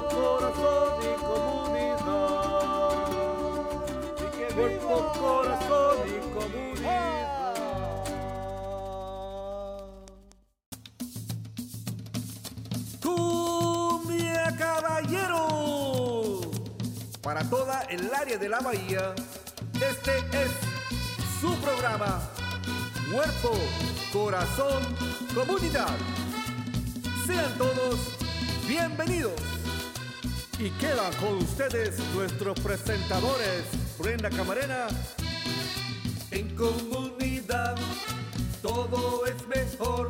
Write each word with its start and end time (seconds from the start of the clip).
corazón 0.00 0.92
y 1.02 1.12
comunidad. 1.20 2.02
Cuerpo, 4.54 5.12
corazón 5.18 5.96
y 6.06 6.10
comunidad. 6.32 7.54
Cumbia 13.02 14.56
Caballero. 14.56 16.40
Para 17.22 17.42
toda 17.44 17.82
el 17.90 18.12
área 18.14 18.38
de 18.38 18.48
la 18.48 18.60
bahía, 18.60 19.14
este 19.74 20.18
es 20.42 20.52
su 21.40 21.54
programa. 21.56 22.20
Cuerpo, 23.12 23.52
corazón, 24.12 24.82
comunidad. 25.34 25.96
Sean 27.26 27.56
todos 27.58 28.22
bienvenidos. 28.66 29.51
Y 30.64 30.70
quedan 30.78 31.12
con 31.14 31.38
ustedes 31.38 31.98
nuestros 32.14 32.60
presentadores, 32.60 33.64
Brenda 33.98 34.30
Camarena. 34.30 34.86
En 36.30 36.54
comunidad 36.54 37.74
todo 38.62 39.26
es 39.26 39.48
mejor. 39.48 40.01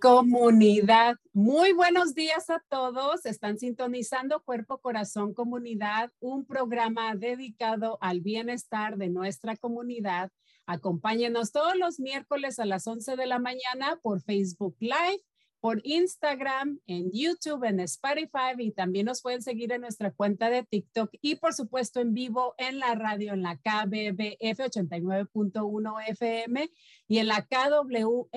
Comunidad. 0.00 1.16
Muy 1.32 1.72
buenos 1.72 2.14
días 2.14 2.50
a 2.50 2.62
todos. 2.68 3.26
Están 3.26 3.58
sintonizando 3.58 4.42
Cuerpo, 4.42 4.78
Corazón, 4.78 5.34
Comunidad, 5.34 6.12
un 6.20 6.44
programa 6.44 7.14
dedicado 7.14 7.98
al 8.00 8.20
bienestar 8.20 8.96
de 8.96 9.08
nuestra 9.08 9.56
comunidad. 9.56 10.30
Acompáñenos 10.66 11.50
todos 11.50 11.76
los 11.76 11.98
miércoles 11.98 12.58
a 12.58 12.66
las 12.66 12.86
11 12.86 13.16
de 13.16 13.26
la 13.26 13.38
mañana 13.38 13.98
por 14.02 14.20
Facebook 14.20 14.76
Live, 14.80 15.22
por 15.60 15.80
Instagram, 15.84 16.78
en 16.86 17.10
YouTube, 17.12 17.64
en 17.64 17.80
Spotify 17.80 18.54
y 18.58 18.72
también 18.72 19.06
nos 19.06 19.22
pueden 19.22 19.42
seguir 19.42 19.72
en 19.72 19.80
nuestra 19.80 20.12
cuenta 20.12 20.50
de 20.50 20.62
TikTok 20.62 21.10
y 21.20 21.36
por 21.36 21.54
supuesto 21.54 22.00
en 22.00 22.14
vivo 22.14 22.54
en 22.58 22.78
la 22.78 22.94
radio 22.94 23.32
en 23.32 23.42
la 23.42 23.56
KBBF 23.56 24.60
89.1 24.60 25.94
FM 26.08 26.70
y 27.08 27.18
en 27.18 27.26
la 27.26 27.46
KWMR 27.46 28.28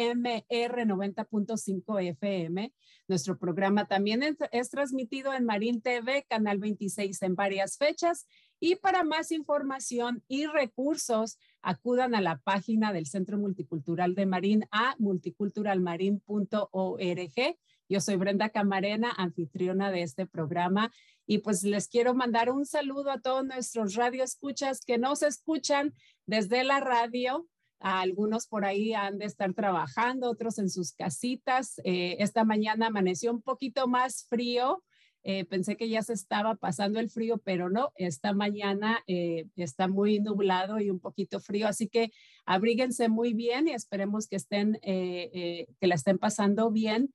90.5 0.49 2.09
FM. 2.09 2.73
Nuestro 3.07 3.37
programa 3.37 3.87
también 3.87 4.23
es, 4.23 4.69
transmitido 4.69 5.33
en 5.33 5.45
Marín 5.45 5.81
TV, 5.81 6.25
Canal 6.29 6.59
26 6.59 7.21
en 7.23 7.35
varias 7.35 7.77
fechas. 7.77 8.25
Y 8.59 8.75
para 8.75 9.03
más 9.03 9.31
información 9.31 10.23
y 10.27 10.45
recursos, 10.45 11.37
acudan 11.61 12.15
a 12.15 12.21
la 12.21 12.37
página 12.37 12.93
del 12.93 13.05
Centro 13.05 13.37
Multicultural 13.37 14.15
de 14.15 14.25
Marín 14.25 14.65
a 14.71 14.95
multiculturalmarin.org. 14.99 17.57
Yo 17.89 17.99
soy 17.99 18.15
Brenda 18.15 18.49
Camarena, 18.49 19.11
anfitriona 19.17 19.91
de 19.91 20.03
este 20.03 20.25
programa. 20.25 20.91
Y 21.25 21.39
pues 21.39 21.63
les 21.63 21.87
quiero 21.87 22.13
mandar 22.13 22.49
un 22.49 22.65
saludo 22.65 23.11
a 23.11 23.21
todos 23.21 23.45
nuestros 23.45 23.95
radioescuchas 23.95 24.85
que 24.85 24.97
nos 24.97 25.23
escuchan 25.23 25.93
desde 26.25 26.63
la 26.63 26.79
radio 26.79 27.47
algunos 27.81 28.47
por 28.47 28.63
ahí 28.63 28.93
han 28.93 29.17
de 29.17 29.25
estar 29.25 29.53
trabajando, 29.53 30.29
otros 30.29 30.59
en 30.59 30.69
sus 30.69 30.93
casitas. 30.93 31.81
Eh, 31.83 32.17
esta 32.19 32.45
mañana 32.45 32.87
amaneció 32.87 33.31
un 33.31 33.41
poquito 33.41 33.87
más 33.87 34.25
frío. 34.29 34.83
Eh, 35.23 35.45
pensé 35.45 35.77
que 35.77 35.89
ya 35.89 36.01
se 36.01 36.13
estaba 36.13 36.55
pasando 36.55 36.99
el 36.99 37.09
frío, 37.09 37.37
pero 37.37 37.69
no, 37.69 37.91
esta 37.95 38.33
mañana 38.33 39.03
eh, 39.07 39.45
está 39.55 39.87
muy 39.87 40.19
nublado 40.19 40.79
y 40.79 40.89
un 40.89 40.99
poquito 40.99 41.39
frío, 41.39 41.67
así 41.67 41.87
que 41.87 42.11
abríguense 42.45 43.09
muy 43.09 43.33
bien 43.33 43.67
y 43.67 43.73
esperemos 43.73 44.27
que 44.27 44.35
estén, 44.37 44.79
que 44.81 45.67
la 45.81 45.95
estén 45.95 46.17
pasando 46.17 46.71
bien. 46.71 47.13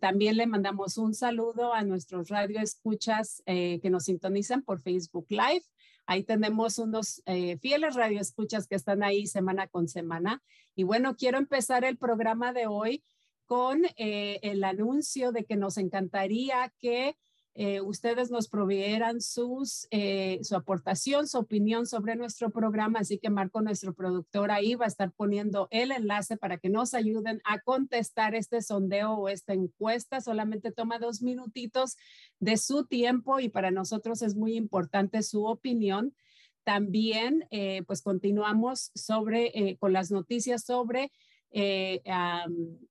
también 0.00 0.36
le 0.36 0.46
mandamos 0.46 0.96
un 0.96 1.12
saludo 1.12 1.74
a 1.74 1.82
nuestros 1.82 2.28
radioescuchas 2.28 3.42
que 3.44 3.90
nos 3.90 4.04
sintonizan 4.04 4.62
por 4.62 4.80
Facebook 4.80 5.26
Live. 5.28 5.64
Ahí 6.06 6.22
tenemos 6.22 6.78
unos 6.78 7.20
eh, 7.26 7.58
fieles 7.58 7.96
radioescuchas 7.96 8.68
que 8.68 8.76
están 8.76 9.02
ahí 9.02 9.26
semana 9.26 9.66
con 9.66 9.88
semana. 9.88 10.40
Y 10.76 10.84
bueno, 10.84 11.16
quiero 11.16 11.38
empezar 11.38 11.84
el 11.84 11.98
programa 11.98 12.52
de 12.52 12.68
hoy 12.68 13.02
con 13.46 13.84
eh, 13.96 14.38
el 14.42 14.64
anuncio 14.64 15.32
de 15.32 15.44
que 15.44 15.56
nos 15.56 15.78
encantaría 15.78 16.72
que 16.78 17.16
eh, 17.58 17.80
ustedes 17.80 18.30
nos 18.30 18.48
proveyeran 18.48 19.22
sus, 19.22 19.86
eh, 19.90 20.40
su 20.42 20.56
aportación, 20.56 21.26
su 21.26 21.38
opinión 21.38 21.86
sobre 21.86 22.14
nuestro 22.14 22.50
programa. 22.50 22.98
Así 22.98 23.18
que 23.18 23.30
Marco, 23.30 23.62
nuestro 23.62 23.94
productor, 23.94 24.50
ahí 24.50 24.74
va 24.74 24.84
a 24.84 24.88
estar 24.88 25.10
poniendo 25.12 25.66
el 25.70 25.90
enlace 25.90 26.36
para 26.36 26.58
que 26.58 26.68
nos 26.68 26.92
ayuden 26.92 27.40
a 27.44 27.60
contestar 27.60 28.34
este 28.34 28.60
sondeo 28.60 29.12
o 29.14 29.30
esta 29.30 29.54
encuesta. 29.54 30.20
Solamente 30.20 30.70
toma 30.70 30.98
dos 30.98 31.22
minutitos 31.22 31.96
de 32.40 32.58
su 32.58 32.84
tiempo 32.84 33.40
y 33.40 33.48
para 33.48 33.70
nosotros 33.70 34.20
es 34.20 34.34
muy 34.34 34.54
importante 34.54 35.22
su 35.22 35.46
opinión. 35.46 36.14
También, 36.62 37.46
pues 37.86 38.02
continuamos 38.02 38.90
sobre, 38.96 39.76
con 39.78 39.92
las 39.92 40.10
noticias 40.10 40.64
sobre 40.64 41.12
eh, 41.50 42.02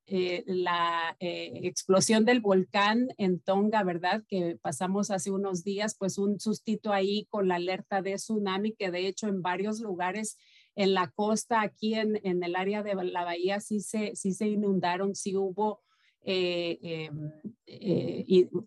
eh, 0.07 0.43
la 0.47 1.15
eh, 1.19 1.51
explosión 1.63 2.25
del 2.25 2.39
volcán 2.39 3.09
en 3.17 3.39
Tonga, 3.39 3.83
¿verdad? 3.83 4.23
Que 4.27 4.57
pasamos 4.61 5.11
hace 5.11 5.29
unos 5.31 5.63
días, 5.63 5.95
pues 5.97 6.17
un 6.17 6.39
sustito 6.39 6.91
ahí 6.91 7.27
con 7.29 7.47
la 7.47 7.55
alerta 7.55 8.01
de 8.01 8.15
tsunami, 8.15 8.73
que 8.73 8.91
de 8.91 9.07
hecho 9.07 9.27
en 9.27 9.41
varios 9.41 9.81
lugares 9.81 10.37
en 10.75 10.93
la 10.93 11.11
costa, 11.11 11.61
aquí 11.61 11.93
en, 11.95 12.19
el 12.23 12.55
área 12.55 12.81
de 12.81 12.95
la 12.95 13.23
bahía, 13.23 13.59
sí 13.59 13.79
se, 13.79 14.15
sí 14.15 14.33
se 14.33 14.47
inundaron, 14.47 15.15
sí 15.15 15.35
hubo 15.35 15.81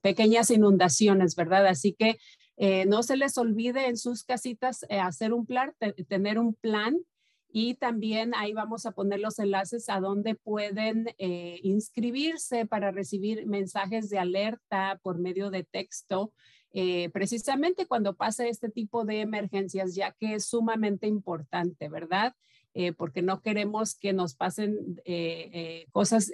pequeñas 0.00 0.50
inundaciones, 0.50 1.34
¿verdad? 1.34 1.66
Así 1.66 1.92
que 1.92 2.18
no 2.86 3.02
se 3.02 3.16
les 3.16 3.36
olvide 3.36 3.88
en 3.88 3.96
sus 3.96 4.22
casitas 4.22 4.86
hacer 4.88 5.32
un 5.32 5.44
plan, 5.44 5.72
tener 6.08 6.38
un 6.38 6.54
plan 6.54 6.96
y 7.50 7.74
también 7.74 8.34
ahí 8.34 8.52
vamos 8.52 8.84
a 8.84 8.92
poner 8.92 9.20
los 9.20 9.38
enlaces 9.38 9.88
a 9.88 10.00
donde 10.00 10.34
pueden 10.34 11.06
eh, 11.18 11.60
inscribirse 11.62 12.66
para 12.66 12.90
recibir 12.90 13.46
mensajes 13.46 14.10
de 14.10 14.18
alerta 14.18 15.00
por 15.02 15.18
medio 15.18 15.50
de 15.50 15.64
texto, 15.64 16.32
eh, 16.72 17.08
precisamente 17.10 17.86
cuando 17.86 18.14
pase 18.16 18.50
este 18.50 18.68
tipo 18.68 19.06
de 19.06 19.22
emergencias, 19.22 19.94
ya 19.94 20.12
que 20.12 20.34
es 20.34 20.46
sumamente 20.46 21.06
importante, 21.06 21.88
¿verdad? 21.88 22.34
Eh, 22.74 22.92
porque 22.92 23.22
no 23.22 23.40
queremos 23.40 23.96
que 23.96 24.12
nos 24.12 24.34
pasen 24.36 25.00
cosas 25.90 26.30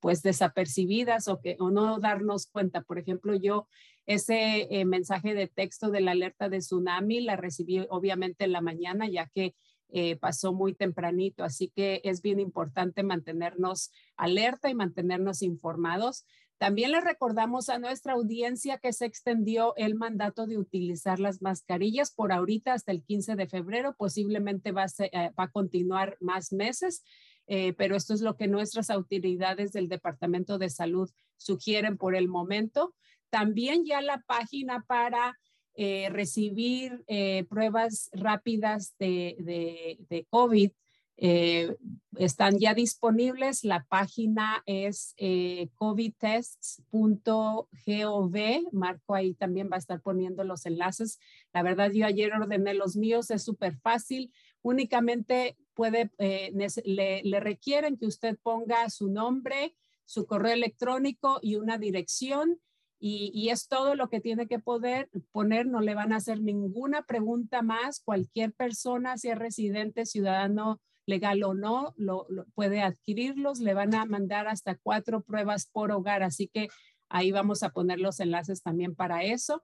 pues 0.00 0.22
desapercibidas 0.22 1.28
o, 1.28 1.40
que, 1.40 1.56
o 1.58 1.70
no 1.70 1.98
darnos 1.98 2.46
cuenta. 2.46 2.82
Por 2.82 2.98
ejemplo, 2.98 3.34
yo 3.34 3.66
ese 4.04 4.68
mensaje 4.84 5.34
de 5.34 5.48
texto 5.48 5.90
de 5.90 6.02
la 6.02 6.12
alerta 6.12 6.50
de 6.50 6.58
tsunami 6.58 7.20
la 7.20 7.36
recibí 7.36 7.84
obviamente 7.88 8.44
en 8.44 8.52
la 8.52 8.60
mañana, 8.60 9.08
ya 9.08 9.28
que 9.34 9.54
eh, 9.88 10.16
pasó 10.16 10.52
muy 10.52 10.74
tempranito, 10.74 11.44
así 11.44 11.68
que 11.68 12.00
es 12.04 12.20
bien 12.20 12.40
importante 12.40 13.02
mantenernos 13.02 13.92
alerta 14.16 14.68
y 14.68 14.74
mantenernos 14.74 15.42
informados. 15.42 16.26
También 16.58 16.90
le 16.90 17.00
recordamos 17.00 17.68
a 17.68 17.78
nuestra 17.78 18.14
audiencia 18.14 18.78
que 18.78 18.92
se 18.92 19.04
extendió 19.04 19.74
el 19.76 19.94
mandato 19.94 20.46
de 20.46 20.56
utilizar 20.56 21.20
las 21.20 21.42
mascarillas 21.42 22.10
por 22.10 22.32
ahorita 22.32 22.72
hasta 22.72 22.92
el 22.92 23.02
15 23.02 23.36
de 23.36 23.46
febrero, 23.46 23.94
posiblemente 23.96 24.72
va 24.72 24.84
a, 24.84 25.04
eh, 25.04 25.30
continuar 25.52 26.16
más 26.20 26.52
meses, 26.52 27.04
eh, 27.46 27.74
pero 27.74 27.94
esto 27.94 28.14
es 28.14 28.22
lo 28.22 28.36
que 28.36 28.48
nuestras 28.48 28.90
autoridades 28.90 29.72
del 29.72 29.88
Departamento 29.88 30.58
de 30.58 30.70
Salud 30.70 31.10
sugieren 31.36 31.98
por 31.98 32.16
el 32.16 32.26
momento. 32.26 32.94
También 33.30 33.84
ya 33.84 34.00
la 34.00 34.22
página 34.26 34.82
para 34.88 35.38
eh, 35.78 36.08
recibir 36.08 37.04
eh, 37.06 37.44
pruebas 37.50 38.08
rápidas 38.14 38.94
de, 38.98 40.26
COVID, 40.30 40.70
eh, 41.18 41.76
están 42.16 42.58
ya 42.58 42.72
disponibles. 42.72 43.62
La 43.62 43.84
página 43.84 44.62
es 44.64 45.14
covidtests.gov. 45.74 48.36
Marco 48.72 49.14
ahí 49.14 49.34
también 49.34 49.68
va 49.70 49.76
a 49.76 49.80
estar 49.80 50.00
poniendo 50.00 50.44
los 50.44 50.64
enlaces. 50.64 51.18
La 51.52 51.62
verdad, 51.62 51.90
yo 51.92 52.06
ayer 52.06 52.32
ordené 52.32 52.72
los 52.72 52.96
míos, 52.96 53.30
es 53.30 53.42
súper 53.42 53.76
fácil. 53.76 54.32
Únicamente 54.62 55.58
puede, 55.74 56.10
le 56.18 57.40
requieren 57.40 57.98
que 57.98 58.06
usted 58.06 58.38
ponga 58.42 58.88
su 58.88 59.10
nombre, 59.10 59.74
su 60.06 60.24
correo 60.24 60.54
electrónico 60.54 61.38
y 61.42 61.56
una 61.56 61.76
dirección. 61.76 62.58
Y, 62.98 63.50
es 63.50 63.68
todo 63.68 63.94
lo 63.94 64.08
que 64.08 64.20
tiene 64.20 64.46
que 64.46 64.58
poder 64.58 65.10
poner, 65.30 65.66
no 65.66 65.80
le 65.80 65.94
van 65.94 66.12
a 66.12 66.16
hacer 66.16 66.40
ninguna 66.40 67.02
pregunta 67.02 67.62
más. 67.62 68.00
Cualquier 68.00 68.52
persona, 68.52 69.18
sea 69.18 69.34
residente, 69.34 70.06
ciudadano 70.06 70.80
legal 71.04 71.42
o 71.44 71.54
no, 71.54 71.94
lo, 71.96 72.26
puede 72.54 72.80
adquirirlos. 72.80 73.60
Le 73.60 73.74
van 73.74 73.94
a 73.94 74.06
mandar 74.06 74.48
hasta 74.48 74.76
cuatro 74.76 75.22
pruebas 75.22 75.66
por 75.66 75.92
hogar, 75.92 76.22
así 76.22 76.48
que 76.48 76.68
ahí 77.08 77.32
vamos 77.32 77.62
a 77.62 77.70
poner 77.70 78.00
los 78.00 78.18
enlaces 78.20 78.62
también 78.62 78.94
para 78.94 79.24
eso. 79.24 79.62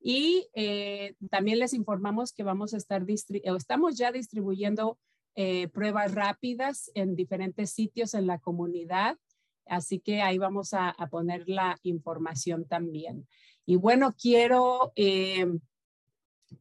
Y 0.00 0.48
eh, 0.54 1.14
también 1.30 1.60
les 1.60 1.74
informamos 1.74 2.32
que 2.32 2.42
vamos 2.42 2.74
a 2.74 2.76
estar, 2.76 3.04
estamos 3.08 3.96
ya 3.96 4.10
distribuyendo 4.10 4.98
eh, 5.34 5.68
pruebas 5.68 6.12
rápidas 6.12 6.90
en 6.94 7.14
diferentes 7.14 7.70
sitios 7.70 8.14
en 8.14 8.26
la 8.26 8.38
comunidad. 8.38 9.16
Así 9.66 10.00
que 10.00 10.22
ahí 10.22 10.38
vamos 10.38 10.74
a, 10.74 10.94
poner 11.10 11.48
la 11.48 11.78
información 11.82 12.66
también. 12.66 13.26
Y 13.64 13.76
bueno, 13.76 14.14
quiero 14.20 14.92
eh, 14.96 15.46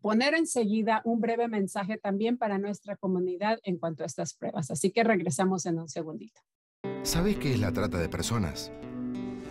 poner 0.01 0.33
enseguida 0.33 1.01
un 1.03 1.19
breve 1.19 1.47
mensaje 1.47 1.97
también 1.97 2.37
para 2.37 2.57
nuestra 2.57 2.95
comunidad 2.95 3.59
en 3.63 3.77
cuanto 3.77 4.03
a 4.03 4.07
estas 4.07 4.33
pruebas. 4.33 4.71
Así 4.71 4.91
que 4.91 5.03
regresamos 5.03 5.65
en 5.65 5.79
un 5.79 5.89
segundito. 5.89 6.41
¿Sabes 7.03 7.37
qué 7.37 7.53
es 7.53 7.59
la 7.59 7.71
trata 7.71 7.97
de 7.97 8.09
personas? 8.09 8.71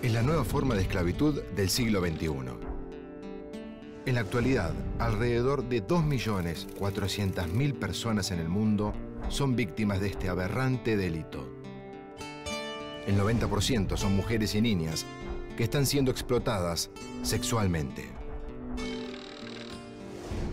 Es 0.02 0.12
la 0.12 0.22
nueva 0.22 0.44
forma 0.44 0.74
de 0.74 0.82
esclavitud 0.82 1.42
del 1.56 1.68
siglo 1.68 2.00
XXI. 2.00 2.28
En 4.06 4.14
la 4.14 4.22
actualidad, 4.22 4.72
alrededor 4.98 5.68
de 5.68 5.86
2.400.000 5.86 7.78
personas 7.78 8.30
en 8.30 8.38
el 8.38 8.48
mundo 8.48 8.94
son 9.28 9.56
víctimas 9.56 10.00
de 10.00 10.08
este 10.08 10.28
aberrante 10.28 10.96
delito. 10.96 11.59
El 13.06 13.18
90% 13.18 13.96
son 13.96 14.14
mujeres 14.14 14.54
y 14.54 14.60
niñas 14.60 15.06
que 15.56 15.64
están 15.64 15.86
siendo 15.86 16.10
explotadas 16.10 16.90
sexualmente. 17.22 18.08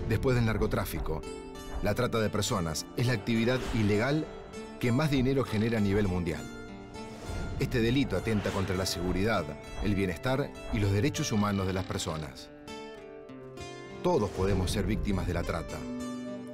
Después 0.09 0.35
del 0.35 0.45
narcotráfico, 0.45 1.21
la 1.83 1.93
trata 1.93 2.19
de 2.19 2.29
personas 2.29 2.85
es 2.95 3.07
la 3.07 3.13
actividad 3.13 3.59
ilegal 3.73 4.25
que 4.79 4.91
más 4.91 5.11
dinero 5.11 5.43
genera 5.43 5.77
a 5.77 5.81
nivel 5.81 6.07
mundial. 6.07 6.41
Este 7.59 7.81
delito 7.81 8.15
atenta 8.15 8.51
contra 8.51 8.75
la 8.75 8.85
seguridad, 8.85 9.43
el 9.83 9.95
bienestar 9.95 10.51
y 10.73 10.79
los 10.79 10.91
derechos 10.91 11.31
humanos 11.31 11.67
de 11.67 11.73
las 11.73 11.85
personas. 11.85 12.49
Todos 14.03 14.29
podemos 14.29 14.71
ser 14.71 14.85
víctimas 14.85 15.27
de 15.27 15.33
la 15.33 15.43
trata. 15.43 15.77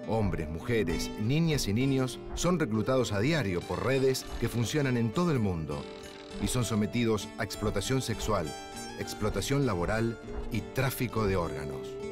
Hombres, 0.08 0.50
mujeres, 0.50 1.10
niñas 1.22 1.68
y 1.68 1.74
niños 1.74 2.20
son 2.36 2.60
reclutados 2.60 3.14
a 3.14 3.20
diario 3.20 3.62
por 3.62 3.86
redes 3.86 4.26
que 4.40 4.50
funcionan 4.50 4.98
en 4.98 5.12
todo 5.12 5.32
el 5.32 5.40
mundo 5.40 5.82
y 6.42 6.48
son 6.48 6.66
sometidos 6.66 7.30
a 7.38 7.44
explotación 7.44 8.02
sexual, 8.02 8.46
explotación 9.00 9.66
laboral 9.66 10.18
y 10.52 10.62
tráfico 10.62 11.26
de 11.26 11.38
órganos. 11.38 12.03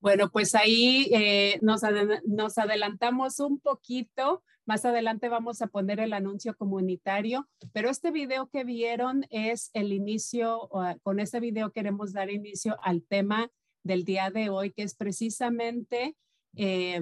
Bueno, 0.00 0.30
pues 0.30 0.54
ahí 0.54 1.08
eh, 1.12 1.58
nos, 1.62 1.82
ad 1.84 1.94
nos, 2.26 2.58
adelantamos 2.58 3.40
un 3.40 3.58
poquito. 3.58 4.42
Más 4.66 4.84
adelante 4.84 5.28
vamos 5.28 5.62
a 5.62 5.68
poner 5.68 6.00
el 6.00 6.12
anuncio 6.12 6.56
comunitario, 6.56 7.48
pero 7.72 7.88
este 7.88 8.10
video 8.10 8.48
que 8.48 8.64
vieron 8.64 9.24
es 9.30 9.70
el 9.74 9.92
inicio, 9.92 10.68
uh, 10.72 10.98
con 11.02 11.20
este 11.20 11.40
video 11.40 11.70
queremos 11.70 12.12
dar 12.12 12.30
inicio 12.30 12.76
al 12.82 13.02
tema 13.04 13.48
del 13.84 14.04
día 14.04 14.30
de 14.30 14.50
hoy, 14.50 14.72
que 14.72 14.82
es 14.82 14.96
precisamente 14.96 16.16
eh, 16.56 17.00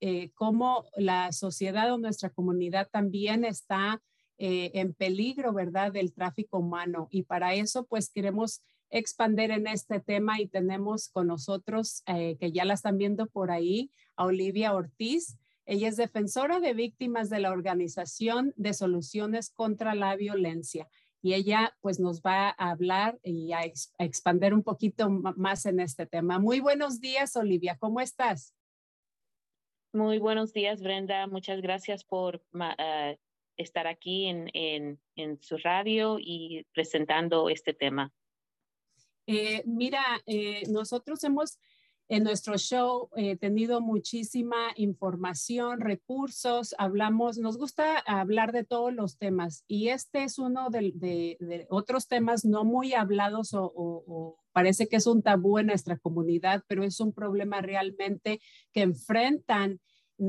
eh, 0.00 0.30
cómo 0.34 0.84
la 0.96 1.30
sociedad 1.32 1.92
o 1.92 1.98
nuestra 1.98 2.30
comunidad 2.30 2.88
también 2.90 3.44
está 3.44 4.02
eh, 4.44 4.72
en 4.74 4.92
peligro, 4.92 5.52
¿verdad?, 5.52 5.92
del 5.92 6.12
tráfico 6.12 6.58
humano. 6.58 7.06
Y 7.12 7.22
para 7.22 7.54
eso, 7.54 7.86
pues 7.86 8.10
queremos 8.10 8.60
expander 8.90 9.52
en 9.52 9.68
este 9.68 10.00
tema 10.00 10.40
y 10.40 10.48
tenemos 10.48 11.08
con 11.10 11.28
nosotros, 11.28 12.02
eh, 12.06 12.36
que 12.40 12.50
ya 12.50 12.64
la 12.64 12.74
están 12.74 12.98
viendo 12.98 13.26
por 13.26 13.52
ahí, 13.52 13.92
a 14.16 14.24
Olivia 14.24 14.74
Ortiz. 14.74 15.38
Ella 15.64 15.86
es 15.86 15.96
defensora 15.96 16.58
de 16.58 16.74
víctimas 16.74 17.30
de 17.30 17.38
la 17.38 17.52
Organización 17.52 18.52
de 18.56 18.74
Soluciones 18.74 19.48
contra 19.50 19.94
la 19.94 20.16
Violencia 20.16 20.88
y 21.22 21.34
ella 21.34 21.76
pues 21.80 22.00
nos 22.00 22.20
va 22.20 22.48
a 22.48 22.70
hablar 22.72 23.20
y 23.22 23.52
a, 23.52 23.64
ex 23.64 23.94
a 23.96 24.04
expander 24.04 24.54
un 24.54 24.64
poquito 24.64 25.08
más 25.08 25.66
en 25.66 25.78
este 25.78 26.04
tema. 26.04 26.40
Muy 26.40 26.58
buenos 26.58 26.98
días, 26.98 27.36
Olivia, 27.36 27.76
¿cómo 27.78 28.00
estás? 28.00 28.56
Muy 29.92 30.18
buenos 30.18 30.52
días, 30.52 30.82
Brenda. 30.82 31.28
Muchas 31.28 31.60
gracias 31.60 32.02
por 32.02 32.42
uh, 32.54 33.14
estar 33.56 33.86
aquí 33.86 34.26
en, 34.26 34.50
en, 34.54 35.42
su 35.42 35.56
radio 35.58 36.18
y 36.18 36.66
presentando 36.72 37.48
este 37.48 37.74
tema. 37.74 38.12
Eh, 39.26 39.62
mira, 39.66 40.02
eh, 40.26 40.62
nosotros 40.68 41.22
hemos 41.24 41.58
en 42.08 42.24
nuestro 42.24 42.58
show 42.58 43.08
eh, 43.16 43.36
tenido 43.36 43.80
muchísima 43.80 44.72
información, 44.76 45.80
recursos, 45.80 46.74
hablamos, 46.76 47.38
nos 47.38 47.56
gusta 47.56 47.98
hablar 48.00 48.52
de 48.52 48.64
todos 48.64 48.92
los 48.92 49.16
temas 49.16 49.64
y 49.66 49.88
este 49.88 50.24
es 50.24 50.38
uno 50.38 50.68
de, 50.68 50.92
de, 50.94 51.66
otros 51.70 52.08
temas 52.08 52.44
no 52.44 52.64
muy 52.64 52.92
hablados 52.92 53.54
o, 53.54 54.38
parece 54.52 54.88
que 54.88 54.96
es 54.96 55.06
un 55.06 55.22
tabú 55.22 55.58
en 55.58 55.68
nuestra 55.68 55.96
comunidad, 55.96 56.62
pero 56.66 56.84
es 56.84 57.00
un 57.00 57.14
problema 57.14 57.62
realmente 57.62 58.42
que 58.72 58.82
enfrentan 58.82 59.80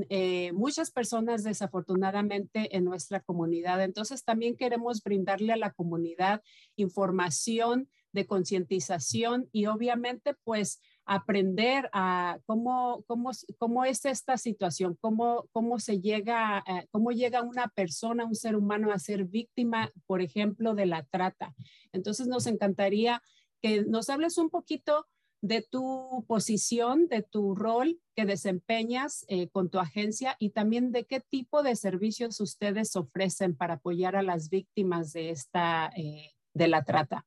eh, 0.10 0.52
muchas 0.54 0.92
personas 0.92 1.44
desafortunadamente 1.44 2.76
en 2.76 2.86
nuestra 2.86 3.20
comunidad. 3.20 3.84
Entonces 3.84 4.24
también 4.24 4.56
queremos 4.56 5.04
brindarle 5.04 5.54
a 5.54 5.58
la 5.58 5.72
comunidad 5.72 6.42
información 6.76 7.90
de 8.12 8.26
concientización 8.26 9.50
y 9.52 9.66
obviamente 9.66 10.36
pues 10.44 10.80
aprender 11.06 11.90
a 11.92 12.40
cómo, 12.46 13.04
cómo, 13.08 13.32
cómo 13.58 13.86
es 13.86 14.06
esta 14.06 14.38
situación, 14.38 14.98
cómo, 15.02 15.48
cómo 15.52 15.80
se 15.80 16.00
llega, 16.00 16.58
a, 16.60 16.86
cómo 16.92 17.12
llega 17.12 17.42
una 17.42 17.68
persona, 17.70 18.26
un 18.26 18.36
ser 18.36 18.56
humano 18.56 18.92
a 18.92 19.00
ser 19.00 19.26
víctima, 19.26 19.92
por 20.06 20.22
ejemplo, 20.22 20.76
de 20.76 20.86
la 20.86 21.04
trata. 21.04 21.54
Entonces 21.92 22.28
nos 22.28 22.48
encantaría 22.48 23.22
que 23.62 23.84
nos 23.84 24.10
hables 24.10 24.38
un 24.38 24.50
poquito 24.50 25.08
de 25.44 25.62
tu 25.62 26.24
posición, 26.26 27.10
de 27.10 27.22
tu 27.22 27.54
rol 27.54 28.00
que 28.16 28.26
desempeñas 28.26 29.26
eh, 29.28 29.50
con 29.50 29.70
tu 29.70 29.78
agencia 29.78 30.38
y 30.40 30.52
también 30.52 30.94
de 30.94 31.04
qué 31.04 31.20
tipo 31.20 31.64
de 31.64 31.76
servicios 31.76 32.40
ustedes 32.40 32.96
ofrecen 32.96 33.54
para 33.54 33.74
apoyar 33.74 34.16
a 34.16 34.24
las 34.24 34.50
víctimas 34.50 35.12
de 35.12 35.32
esta, 35.32 35.92
eh, 35.98 36.32
de 36.54 36.68
la 36.70 36.86
trata. 36.86 37.26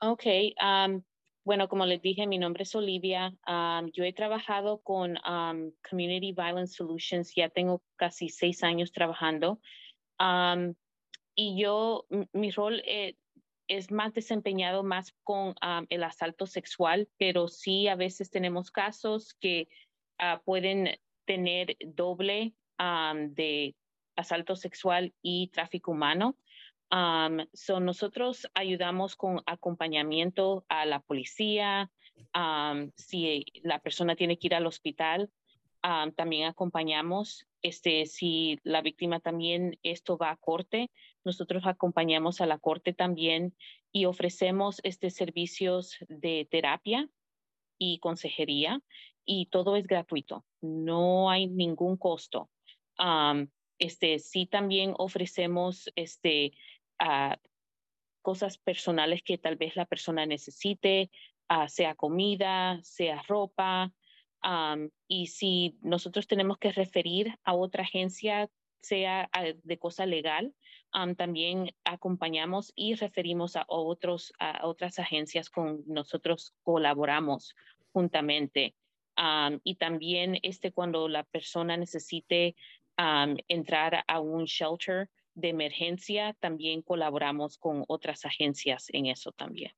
Ok, 0.00 0.24
um, 0.62 1.02
bueno, 1.44 1.68
como 1.68 1.84
les 1.84 2.00
dije, 2.00 2.28
mi 2.28 2.38
nombre 2.38 2.62
es 2.62 2.76
Olivia. 2.76 3.34
Um, 3.48 3.90
yo 3.90 4.04
he 4.04 4.12
trabajado 4.12 4.78
con 4.82 5.18
um, 5.28 5.72
Community 5.88 6.32
Violence 6.32 6.74
Solutions, 6.74 7.34
ya 7.34 7.48
tengo 7.48 7.82
casi 7.96 8.28
seis 8.28 8.62
años 8.62 8.92
trabajando. 8.92 9.60
y 11.34 11.60
yo, 11.60 12.06
mi 12.32 12.52
rol 12.52 12.80
eh, 12.86 13.16
es 13.70 13.92
más 13.92 14.12
desempeñado 14.12 14.82
más 14.82 15.14
con 15.22 15.54
el 15.88 16.02
asalto 16.02 16.46
sexual, 16.46 17.08
pero 17.18 17.46
sí 17.46 17.86
a 17.86 17.94
veces 17.94 18.28
tenemos 18.28 18.72
casos 18.72 19.32
que 19.34 19.68
uh, 20.18 20.42
pueden 20.44 20.98
tener 21.24 21.76
doble 21.86 22.52
de 23.28 23.76
asalto 24.16 24.56
sexual 24.56 25.14
y 25.22 25.48
tráfico 25.48 25.92
humano. 25.92 26.36
Um, 26.90 27.46
so 27.52 27.78
nosotros 27.78 28.48
ayudamos 28.54 29.14
con 29.14 29.40
acompañamiento 29.46 30.64
a 30.68 30.84
la 30.86 30.98
policía. 30.98 31.90
Um, 32.34 32.90
si 32.96 33.44
la 33.62 33.78
persona 33.78 34.16
tiene 34.16 34.36
que 34.36 34.48
ir 34.48 34.54
al 34.56 34.66
hospital, 34.66 35.30
um, 35.84 36.12
también 36.12 36.48
acompañamos. 36.48 37.46
Este, 37.62 38.06
si 38.06 38.58
la 38.62 38.80
víctima 38.80 39.20
también 39.20 39.78
esto 39.82 40.16
va 40.16 40.30
a 40.30 40.36
corte, 40.36 40.90
nosotros 41.24 41.66
acompañamos 41.66 42.40
a 42.40 42.46
la 42.46 42.58
corte 42.58 42.92
también 42.92 43.54
y 43.92 44.06
ofrecemos 44.06 44.80
este 44.82 45.10
servicios 45.10 45.96
de 46.08 46.48
terapia 46.50 47.08
y 47.78 47.98
consejería 47.98 48.80
y 49.24 49.46
todo 49.46 49.76
es 49.76 49.86
gratuito. 49.86 50.44
No 50.60 51.30
hay 51.30 51.46
ningún 51.46 51.96
costo. 51.96 52.50
este, 53.78 54.18
sí 54.18 54.46
también 54.46 54.94
ofrecemos 54.98 55.90
este, 55.96 56.52
uh, 57.02 57.34
cosas 58.22 58.58
personales 58.58 59.22
que 59.22 59.38
tal 59.38 59.56
vez 59.56 59.76
la 59.76 59.86
persona 59.86 60.26
necesite, 60.26 61.10
ah, 61.48 61.68
sea 61.68 61.94
comida, 61.94 62.80
sea 62.82 63.22
ropa. 63.26 63.92
Y 65.08 65.26
si 65.26 65.76
nosotros 65.82 66.26
tenemos 66.26 66.58
que 66.58 66.72
referir 66.72 67.34
a 67.44 67.54
otra 67.54 67.82
agencia, 67.82 68.50
sea 68.80 69.28
ah, 69.32 69.52
de 69.62 69.78
cosa 69.78 70.06
legal, 70.06 70.54
también 71.16 71.70
acompañamos 71.84 72.72
y 72.74 72.94
referimos 72.94 73.56
a, 73.56 73.64
otros, 73.68 74.32
a 74.38 74.66
otras 74.66 74.98
agencias 74.98 75.50
con 75.50 75.84
nosotros 75.86 76.54
colaboramos 76.62 77.54
juntamente. 77.92 78.74
y 79.64 79.74
también 79.74 80.38
este 80.42 80.72
cuando 80.72 81.08
la 81.08 81.24
persona 81.24 81.76
necesite 81.76 82.56
entrar 83.48 84.04
a 84.06 84.20
un 84.20 84.44
shelter 84.44 85.08
de 85.34 85.48
emergencia, 85.50 86.34
también 86.40 86.82
colaboramos 86.82 87.56
con 87.58 87.84
otras 87.88 88.24
agencias 88.24 88.88
en 88.92 89.06
eso 89.06 89.32
también. 89.32 89.72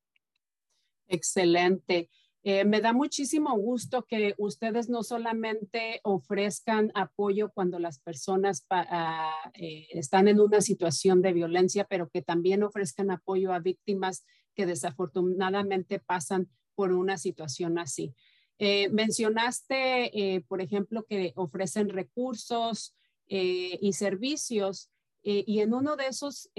Excelente. 1.09 2.09
Eh, 2.45 2.65
me 2.65 2.81
da 2.81 2.93
muchísimo 2.93 3.57
gusto 3.57 4.05
que 4.05 4.35
ustedes 4.37 4.89
no 4.89 5.05
solamente 5.05 6.01
ofrezcan 6.03 6.91
apoyo 6.95 7.53
cuando 7.53 7.79
las 7.79 8.01
personas 8.01 8.67
ah, 8.71 9.33
eh, 9.55 9.87
están 9.91 10.27
en 10.27 10.41
una 10.41 10.61
situación 10.61 11.23
de 11.23 11.33
violencia, 11.33 11.85
pero 11.85 12.11
que 12.11 12.21
también 12.21 12.65
ofrezcan 12.65 13.13
apoyo 13.13 13.53
a 13.53 13.61
víctimas 13.61 14.25
que 14.57 14.67
desafortunadamente 14.67 16.01
pasan 16.01 16.51
por 16.75 16.93
una 16.93 17.17
situación 17.17 17.79
así. 17.79 18.13
Eh, 18.59 18.89
mencionaste, 18.91 20.45
por 20.49 20.61
ejemplo, 20.61 21.05
que 21.05 21.33
ofrecen 21.37 21.89
recursos 21.91 22.97
y 23.27 23.93
servicios. 23.93 24.91
y 25.23 25.61
en 25.61 25.73
uno 25.73 25.97
de 25.97 26.09
esos 26.09 26.51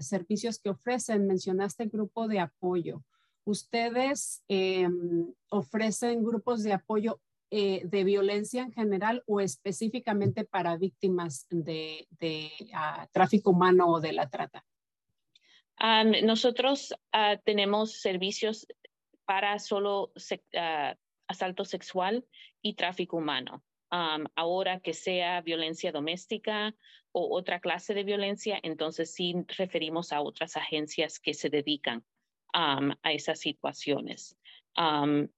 servicios 0.00 0.58
que 0.60 0.70
ofrecen, 0.70 1.26
mencionaste 1.26 1.82
el 1.82 1.90
grupo 1.90 2.28
de 2.28 2.38
apoyo. 2.38 3.02
¿Ustedes 3.48 4.44
em, 4.48 5.32
ofrecen 5.48 6.22
grupos 6.22 6.62
de 6.62 6.74
apoyo 6.74 7.18
eh, 7.50 7.80
de 7.82 8.04
violencia 8.04 8.60
en 8.60 8.72
general 8.72 9.22
o 9.26 9.40
específicamente 9.40 10.44
para 10.44 10.76
víctimas 10.76 11.46
de, 11.48 12.06
ah, 12.74 13.08
tráfico 13.10 13.48
humano 13.48 13.88
o 13.88 14.00
de 14.00 14.12
la 14.12 14.28
trata? 14.28 14.66
nosotros 16.24 16.92
ah, 17.12 17.38
tenemos 17.42 17.92
servicios 18.02 18.66
para 19.24 19.58
solo 19.58 20.12
ah, 20.54 20.94
asalto 21.26 21.64
sexual 21.64 22.26
y 22.60 22.74
tráfico 22.74 23.16
humano. 23.16 23.64
ahora 24.36 24.80
que 24.80 24.92
sea 24.92 25.40
violencia 25.40 25.90
doméstica 25.90 26.74
o 27.12 27.34
otra 27.34 27.60
clase 27.60 27.94
de 27.94 28.04
violencia, 28.04 28.60
entonces 28.62 29.14
sí 29.14 29.34
referimos 29.56 30.12
a 30.12 30.20
otras 30.20 30.58
agencias 30.58 31.18
que 31.18 31.32
se 31.32 31.48
dedican 31.48 32.04
a 32.52 33.12
esas 33.12 33.40
situaciones. 33.40 34.36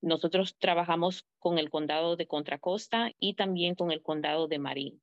nosotros 0.00 0.56
trabajamos 0.58 1.26
con 1.38 1.58
el 1.58 1.70
condado 1.70 2.16
de 2.16 2.26
Contra 2.26 2.58
Costa 2.58 3.12
y 3.18 3.34
también 3.34 3.74
con 3.74 3.90
el 3.90 4.02
condado 4.02 4.48
de 4.48 4.58
Marín. 4.58 5.02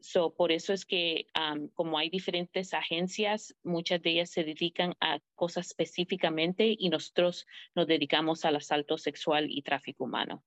so, 0.00 0.34
por 0.34 0.52
eso 0.52 0.72
es 0.72 0.84
que 0.84 1.26
como 1.74 1.98
hay 1.98 2.10
diferentes 2.10 2.74
agencias, 2.74 3.54
muchas 3.62 4.02
de 4.02 4.10
ellas 4.10 4.30
se 4.30 4.44
dedican 4.44 4.94
a 5.00 5.20
cosas 5.34 5.68
específicamente 5.68 6.76
y 6.78 6.88
nosotros 6.88 7.46
nos 7.74 7.86
dedicamos 7.86 8.44
al 8.44 8.56
asalto 8.56 8.98
sexual 8.98 9.50
y 9.50 9.62
tráfico 9.62 10.04
humano. 10.04 10.44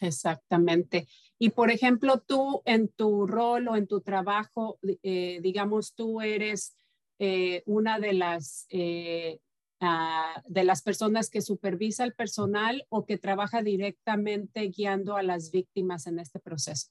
Exactamente. 0.00 1.06
Y 1.38 1.50
por 1.50 1.70
ejemplo, 1.70 2.20
tú 2.26 2.62
en 2.64 2.88
tu 2.88 3.26
rol 3.26 3.68
o 3.68 3.76
en 3.76 3.86
tu 3.86 4.00
trabajo, 4.00 4.78
eh, 5.02 5.40
digamos, 5.42 5.94
tú 5.94 6.20
eres 6.20 6.76
eh, 7.18 7.62
una 7.66 7.98
de 7.98 8.12
las, 8.12 8.66
eh, 8.70 9.40
ah, 9.80 10.42
de 10.46 10.64
las 10.64 10.82
personas 10.82 11.30
que 11.30 11.40
supervisa 11.40 12.04
el 12.04 12.14
personal 12.14 12.84
o 12.88 13.06
que 13.06 13.18
trabaja 13.18 13.62
directamente 13.62 14.68
guiando 14.68 15.16
a 15.16 15.22
las 15.22 15.50
víctimas 15.50 16.06
en 16.06 16.18
este 16.18 16.40
proceso? 16.40 16.90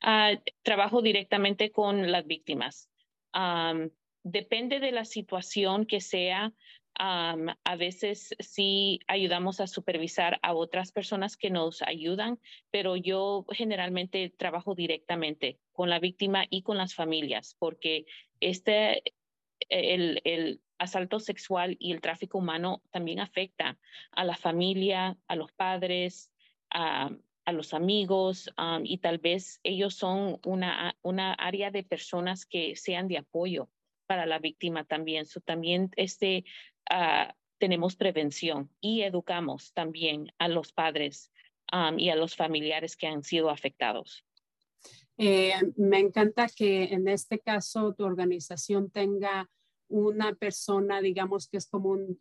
Ah, 0.00 0.32
trabajo 0.62 1.00
directamente 1.00 1.70
con 1.70 2.10
las 2.10 2.26
víctimas. 2.26 2.90
depende 4.22 4.80
de 4.80 4.92
la 4.92 5.04
situación 5.04 5.86
que 5.86 6.00
sea. 6.00 6.52
a 6.98 7.76
veces 7.76 8.34
sí 8.38 9.00
ayudamos 9.06 9.60
a 9.60 9.66
supervisar 9.66 10.38
a 10.42 10.54
otras 10.54 10.92
personas 10.92 11.36
que 11.36 11.50
nos 11.50 11.82
ayudan, 11.82 12.38
pero 12.70 12.96
yo 12.96 13.44
generalmente 13.50 14.30
trabajo 14.30 14.74
directamente 14.74 15.58
con 15.72 15.90
la 15.90 16.00
víctima 16.00 16.46
y 16.48 16.62
con 16.62 16.78
las 16.78 16.94
familias, 16.94 17.54
porque 17.58 18.06
este, 18.40 19.02
el, 19.68 20.60
asalto 20.78 21.20
sexual 21.20 21.76
y 21.80 21.92
el 21.92 22.02
tráfico 22.02 22.36
humano 22.36 22.82
también 22.90 23.18
afecta 23.18 23.78
a 24.12 24.24
la 24.24 24.36
familia, 24.36 25.16
a 25.26 25.34
los 25.34 25.50
padres, 25.52 26.30
a, 26.70 27.10
los 27.50 27.72
amigos 27.72 28.50
um, 28.58 28.84
y 28.84 28.98
tal 28.98 29.16
vez 29.16 29.60
ellos 29.62 29.94
son 29.94 30.38
una, 30.44 30.94
área 31.38 31.70
de 31.70 31.82
personas 31.82 32.44
que 32.44 32.76
sean 32.76 33.08
de 33.08 33.18
apoyo 33.18 33.70
para 34.06 34.26
la 34.26 34.38
víctima 34.38 34.84
también. 34.84 35.24
So, 35.24 35.40
también 35.40 35.90
este, 35.96 36.44
uh, 36.90 37.32
tenemos 37.58 37.96
prevención 37.96 38.68
y 38.80 39.02
educamos 39.02 39.72
también 39.72 40.32
a 40.38 40.48
los 40.48 40.72
padres 40.72 41.32
y 41.96 42.10
a 42.10 42.16
los 42.16 42.36
familiares 42.36 42.96
que 42.96 43.06
han 43.06 43.22
sido 43.22 43.50
afectados. 43.50 44.25
Eh, 45.18 45.54
me 45.76 45.98
encanta 45.98 46.48
que 46.48 46.84
en 46.84 47.08
este 47.08 47.40
caso 47.40 47.94
tu 47.94 48.04
organización 48.04 48.90
tenga 48.90 49.48
una 49.88 50.34
persona, 50.34 51.00
digamos 51.00 51.48
que 51.48 51.58
es 51.58 51.68
como 51.68 51.90
un, 51.90 52.18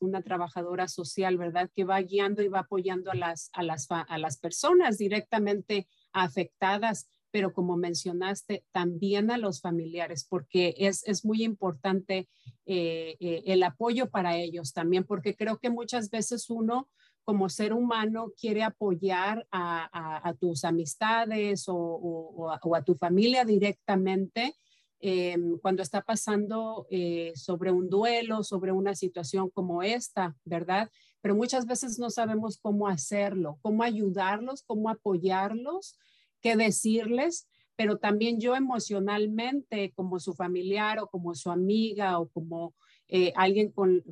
una 0.00 0.22
trabajadora 0.22 0.88
social, 0.88 1.38
¿verdad? 1.38 1.70
Que 1.74 1.84
va 1.84 2.00
guiando 2.00 2.42
y 2.42 2.48
va 2.48 2.60
apoyando 2.60 3.10
a 3.10 3.14
las, 3.14 3.50
a 3.52 3.62
las, 3.62 4.38
personas 4.38 4.98
directamente 4.98 5.88
afectadas, 6.12 7.08
pero 7.30 7.52
como 7.52 7.76
mencionaste, 7.76 8.64
también 8.70 9.30
a 9.30 9.38
los 9.38 9.60
familiares, 9.60 10.26
porque 10.28 10.74
es, 10.76 11.06
es 11.08 11.24
muy 11.24 11.42
importante 11.42 12.28
eh, 12.66 13.16
eh, 13.18 13.42
el 13.46 13.62
apoyo 13.62 14.10
para 14.10 14.36
ellos 14.36 14.72
también, 14.72 15.04
porque 15.04 15.34
creo 15.34 15.58
que 15.58 15.70
muchas 15.70 16.10
veces 16.10 16.50
uno 16.50 16.88
como 17.24 17.48
ser 17.48 17.72
humano 17.72 18.32
quiere 18.38 18.62
apoyar 18.62 19.46
a, 19.50 20.34
tus 20.38 20.64
amistades 20.64 21.64
o, 21.68 22.50
a, 22.50 22.82
tu 22.82 22.94
familia 22.94 23.44
directamente 23.44 24.54
em, 25.00 25.58
cuando 25.58 25.82
está 25.82 26.02
pasando 26.02 26.86
eh, 26.90 27.32
sobre 27.34 27.72
un 27.72 27.88
duelo, 27.88 28.42
sobre 28.42 28.72
una 28.72 28.94
situación 28.94 29.50
como 29.50 29.82
esta, 29.82 30.36
¿verdad? 30.44 30.90
Pero 31.20 31.34
muchas 31.34 31.66
veces 31.66 31.98
no 31.98 32.10
sabemos 32.10 32.58
cómo 32.58 32.86
hacerlo, 32.88 33.58
cómo 33.62 33.82
ayudarlos, 33.82 34.62
cómo 34.62 34.88
apoyarlos, 34.90 35.98
qué 36.40 36.56
decirles, 36.56 37.48
pero 37.76 37.98
también 37.98 38.40
yo 38.40 38.54
emocionalmente 38.54 39.92
como 39.94 40.20
su 40.20 40.34
familiar 40.34 40.98
o 41.00 41.08
como 41.08 41.34
su 41.34 41.50
amiga 41.50 42.18
o 42.18 42.28
como 42.28 42.74
eh, 43.16 43.32
alguien, 43.36 43.70
con, 43.70 44.02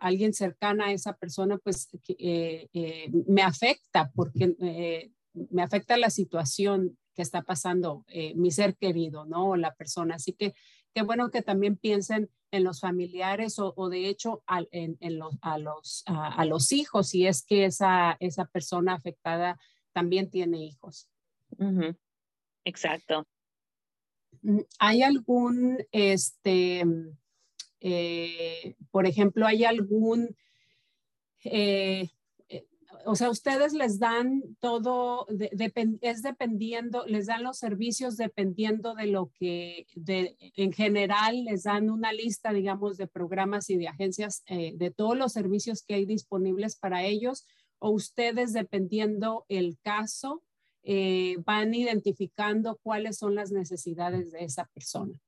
alguien 0.00 0.34
cercana 0.34 0.86
a 0.86 0.92
esa 0.92 1.12
persona, 1.12 1.58
pues 1.58 1.88
eh, 2.08 2.66
eh, 2.72 3.08
me 3.28 3.42
afecta 3.42 4.10
porque 4.16 5.12
me 5.32 5.62
afecta 5.62 5.96
la 5.96 6.10
situación 6.10 6.98
que 7.14 7.22
está 7.22 7.42
pasando 7.42 8.04
mi 8.34 8.50
ser 8.50 8.76
querido, 8.76 9.26
¿no? 9.26 9.54
La 9.54 9.76
persona. 9.76 10.16
Así 10.16 10.32
que 10.32 10.54
qué 10.92 11.02
bueno 11.02 11.30
que 11.30 11.40
también 11.40 11.76
piensen 11.76 12.30
en 12.50 12.64
los 12.64 12.80
familiares 12.80 13.60
o, 13.60 13.88
de 13.88 14.08
hecho 14.08 14.42
en, 14.72 15.18
los, 15.20 15.36
a, 15.40 15.58
los, 15.58 16.02
a, 16.06 16.44
los 16.44 16.72
hijos, 16.72 17.10
si 17.10 17.28
es 17.28 17.44
que 17.44 17.64
esa, 17.64 18.16
esa 18.18 18.46
persona 18.46 18.94
afectada 18.94 19.56
también 19.92 20.30
tiene 20.30 20.64
hijos. 20.64 21.08
Exacto. 22.64 23.24
Mm, 24.42 24.62
¿Hay 24.80 25.02
algún, 25.02 25.78
este, 25.92 26.84
eh, 27.80 28.74
por 28.90 29.06
ejemplo, 29.06 29.46
hay 29.46 29.64
algún, 29.64 30.36
eh, 31.44 32.08
eh, 32.48 32.66
o 33.06 33.14
sea, 33.14 33.30
ustedes 33.30 33.72
les 33.72 33.98
dan 33.98 34.42
todo, 34.60 35.26
es 36.00 36.22
dependiendo, 36.22 37.04
les 37.06 37.26
dan 37.26 37.44
los 37.44 37.58
servicios 37.58 38.16
dependiendo 38.16 38.94
de 38.94 39.06
lo 39.06 39.30
que, 39.38 39.86
de, 39.94 40.36
en 40.56 40.72
general, 40.72 41.44
les 41.44 41.64
dan 41.64 41.90
una 41.90 42.12
lista, 42.12 42.52
digamos, 42.52 42.96
de 42.96 43.06
programas 43.06 43.70
y 43.70 43.76
de 43.76 43.88
agencias, 43.88 44.42
de 44.46 44.92
todos 44.94 45.16
los 45.16 45.32
servicios 45.32 45.82
que 45.82 45.94
hay 45.94 46.06
disponibles 46.06 46.76
para 46.76 47.04
ellos, 47.04 47.46
o 47.78 47.90
ustedes, 47.90 48.52
dependiendo 48.52 49.44
el 49.48 49.78
caso, 49.80 50.42
van 51.44 51.74
identificando 51.74 52.78
cuáles 52.82 53.18
son 53.18 53.34
las 53.34 53.52
necesidades 53.52 54.32
de 54.32 54.44
esa 54.44 54.64
persona. 54.74 55.20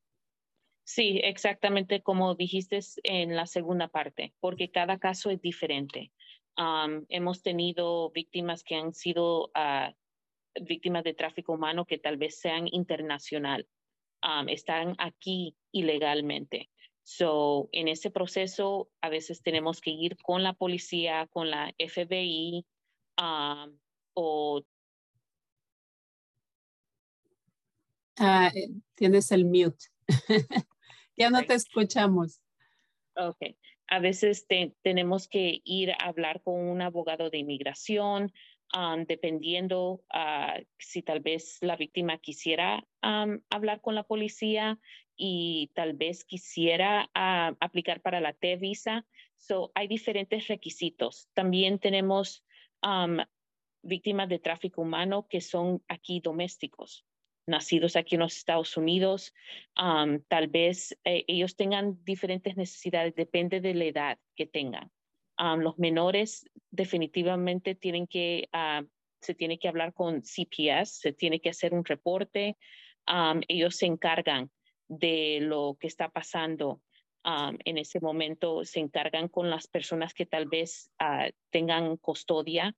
Sí, 0.92 1.20
exactamente 1.22 2.02
como 2.02 2.34
dijiste 2.34 2.80
en 3.04 3.36
la 3.36 3.46
segunda 3.46 3.86
parte, 3.86 4.34
porque 4.40 4.72
cada 4.72 4.98
caso 4.98 5.30
es 5.30 5.40
diferente. 5.40 6.10
hemos 7.08 7.42
tenido 7.42 8.10
víctimas 8.10 8.64
que 8.64 8.74
han 8.74 8.92
sido 8.92 9.52
ah, 9.54 9.94
víctimas 10.60 11.04
de 11.04 11.14
tráfico 11.14 11.52
humano 11.52 11.86
que 11.86 11.98
tal 11.98 12.16
vez 12.16 12.40
sean 12.40 12.66
internacional, 12.66 13.68
están 14.48 14.96
aquí 14.98 15.54
ilegalmente. 15.70 16.70
So, 17.04 17.68
en 17.70 17.86
ese 17.86 18.10
proceso, 18.10 18.90
a 19.00 19.10
veces 19.10 19.42
tenemos 19.42 19.80
que 19.80 19.90
ir 19.90 20.16
con 20.16 20.42
la 20.42 20.54
policía, 20.54 21.28
con 21.28 21.50
la 21.50 21.72
FBI 21.78 22.66
o... 24.14 24.62
Ah, 28.18 28.50
eh, 28.52 28.70
tienes 28.96 29.30
el 29.30 29.44
mute. 29.44 29.86
ya 31.20 31.30
no 31.30 31.42
te 31.44 31.54
escuchamos. 31.54 32.40
Ok. 33.14 33.56
A 33.88 33.98
veces 33.98 34.46
tenemos 34.82 35.28
que 35.28 35.60
ir 35.64 35.90
a 35.92 36.06
hablar 36.06 36.42
con 36.42 36.54
un 36.54 36.80
abogado 36.80 37.28
de 37.28 37.38
inmigración, 37.38 38.32
um, 38.74 39.04
dependiendo 39.04 40.02
uh, 40.14 40.64
si 40.78 41.02
tal 41.02 41.20
vez 41.20 41.58
la 41.60 41.76
víctima 41.76 42.18
quisiera 42.18 42.86
um, 43.02 43.40
hablar 43.50 43.80
con 43.80 43.94
la 43.94 44.04
policía 44.04 44.78
y 45.16 45.70
tal 45.74 45.92
vez 45.94 46.24
quisiera 46.24 47.10
uh, 47.14 47.54
aplicar 47.60 48.00
para 48.00 48.20
la 48.20 48.32
T-Visa. 48.32 49.04
So, 49.36 49.72
hay 49.74 49.88
diferentes 49.88 50.46
requisitos. 50.48 51.28
También 51.34 51.78
tenemos 51.78 52.44
um, 52.82 53.18
víctimas 53.82 54.28
de 54.28 54.38
tráfico 54.38 54.82
humano 54.82 55.26
que 55.28 55.40
son 55.40 55.82
aquí 55.88 56.20
domésticos 56.20 57.04
nacidos 57.50 57.96
aquí 57.96 58.14
en 58.14 58.22
los 58.22 58.36
Estados 58.36 58.76
Unidos. 58.76 59.34
tal 60.28 60.48
vez 60.48 60.96
eh, 61.04 61.24
ellos 61.28 61.56
tengan 61.56 62.02
diferentes 62.04 62.56
necesidades, 62.56 63.14
depende 63.14 63.60
de 63.60 63.74
la 63.74 63.84
edad 63.84 64.18
que 64.36 64.46
tengan. 64.46 64.90
los 65.36 65.78
menores 65.78 66.48
definitivamente 66.70 67.74
tienen 67.74 68.06
que, 68.06 68.48
ah, 68.52 68.82
se 69.20 69.34
tiene 69.34 69.58
que 69.58 69.68
hablar 69.68 69.92
con 69.92 70.22
CPS, 70.22 71.00
se 71.00 71.12
tiene 71.12 71.40
que 71.40 71.50
hacer 71.50 71.74
un 71.74 71.84
reporte. 71.84 72.56
ellos 73.48 73.76
se 73.76 73.86
encargan 73.86 74.50
de 74.88 75.38
lo 75.40 75.76
que 75.78 75.88
está 75.88 76.08
pasando 76.08 76.80
en 77.24 77.76
ese 77.76 78.00
momento, 78.00 78.64
se 78.64 78.80
encargan 78.80 79.28
con 79.28 79.50
las 79.50 79.66
personas 79.66 80.14
que 80.14 80.26
tal 80.26 80.46
vez 80.46 80.90
ah, 80.98 81.28
tengan 81.50 81.96
custodia 81.98 82.74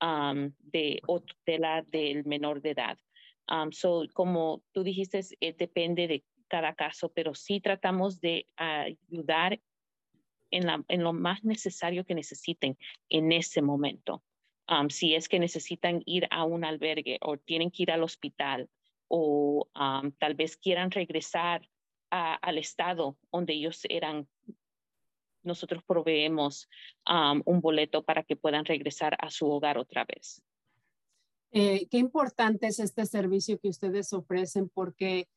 de, 0.00 1.00
de 1.46 1.58
la, 1.58 1.82
del 1.82 2.24
menor 2.24 2.60
de 2.60 2.70
edad. 2.70 2.98
Um, 3.48 3.72
so, 3.72 4.04
como 4.14 4.62
tú 4.72 4.82
dijiste, 4.82 5.20
eh, 5.40 5.52
depende 5.52 6.08
de 6.08 6.24
cada 6.48 6.74
caso, 6.74 7.10
pero 7.10 7.34
sí 7.34 7.60
tratamos 7.60 8.20
de 8.20 8.46
ayudar 8.56 9.60
en, 10.50 10.66
la, 10.66 10.84
en, 10.88 11.02
lo 11.02 11.12
más 11.12 11.44
necesario 11.44 12.04
que 12.04 12.14
necesiten 12.14 12.78
en 13.08 13.32
ese 13.32 13.60
momento. 13.60 14.22
Um, 14.68 14.88
si 14.88 15.14
es 15.14 15.28
que 15.28 15.38
necesitan 15.38 16.02
ir 16.06 16.26
a 16.30 16.44
un 16.44 16.64
albergue 16.64 17.18
o 17.20 17.36
tienen 17.36 17.70
que 17.70 17.82
ir 17.82 17.90
al 17.90 18.02
hospital 18.02 18.70
o 19.08 19.68
tal 20.18 20.34
vez 20.34 20.56
quieran 20.56 20.90
regresar 20.90 21.68
al 22.10 22.58
estado 22.58 23.18
donde 23.30 23.52
ellos 23.52 23.82
eran, 23.88 24.26
nosotros 25.42 25.82
proveemos 25.84 26.68
un 27.44 27.60
boleto 27.60 28.02
para 28.04 28.22
que 28.22 28.36
puedan 28.36 28.64
regresar 28.64 29.16
a 29.20 29.30
su 29.30 29.50
hogar 29.50 29.78
otra 29.78 30.04
vez. 30.04 30.42
Eh, 31.56 31.86
qué 31.88 31.98
importante 31.98 32.66
es 32.66 32.80
este 32.80 33.06
servicio 33.06 33.60
que 33.60 33.68
ustedes 33.68 34.12
ofrecen 34.12 34.68
porque 34.68 35.28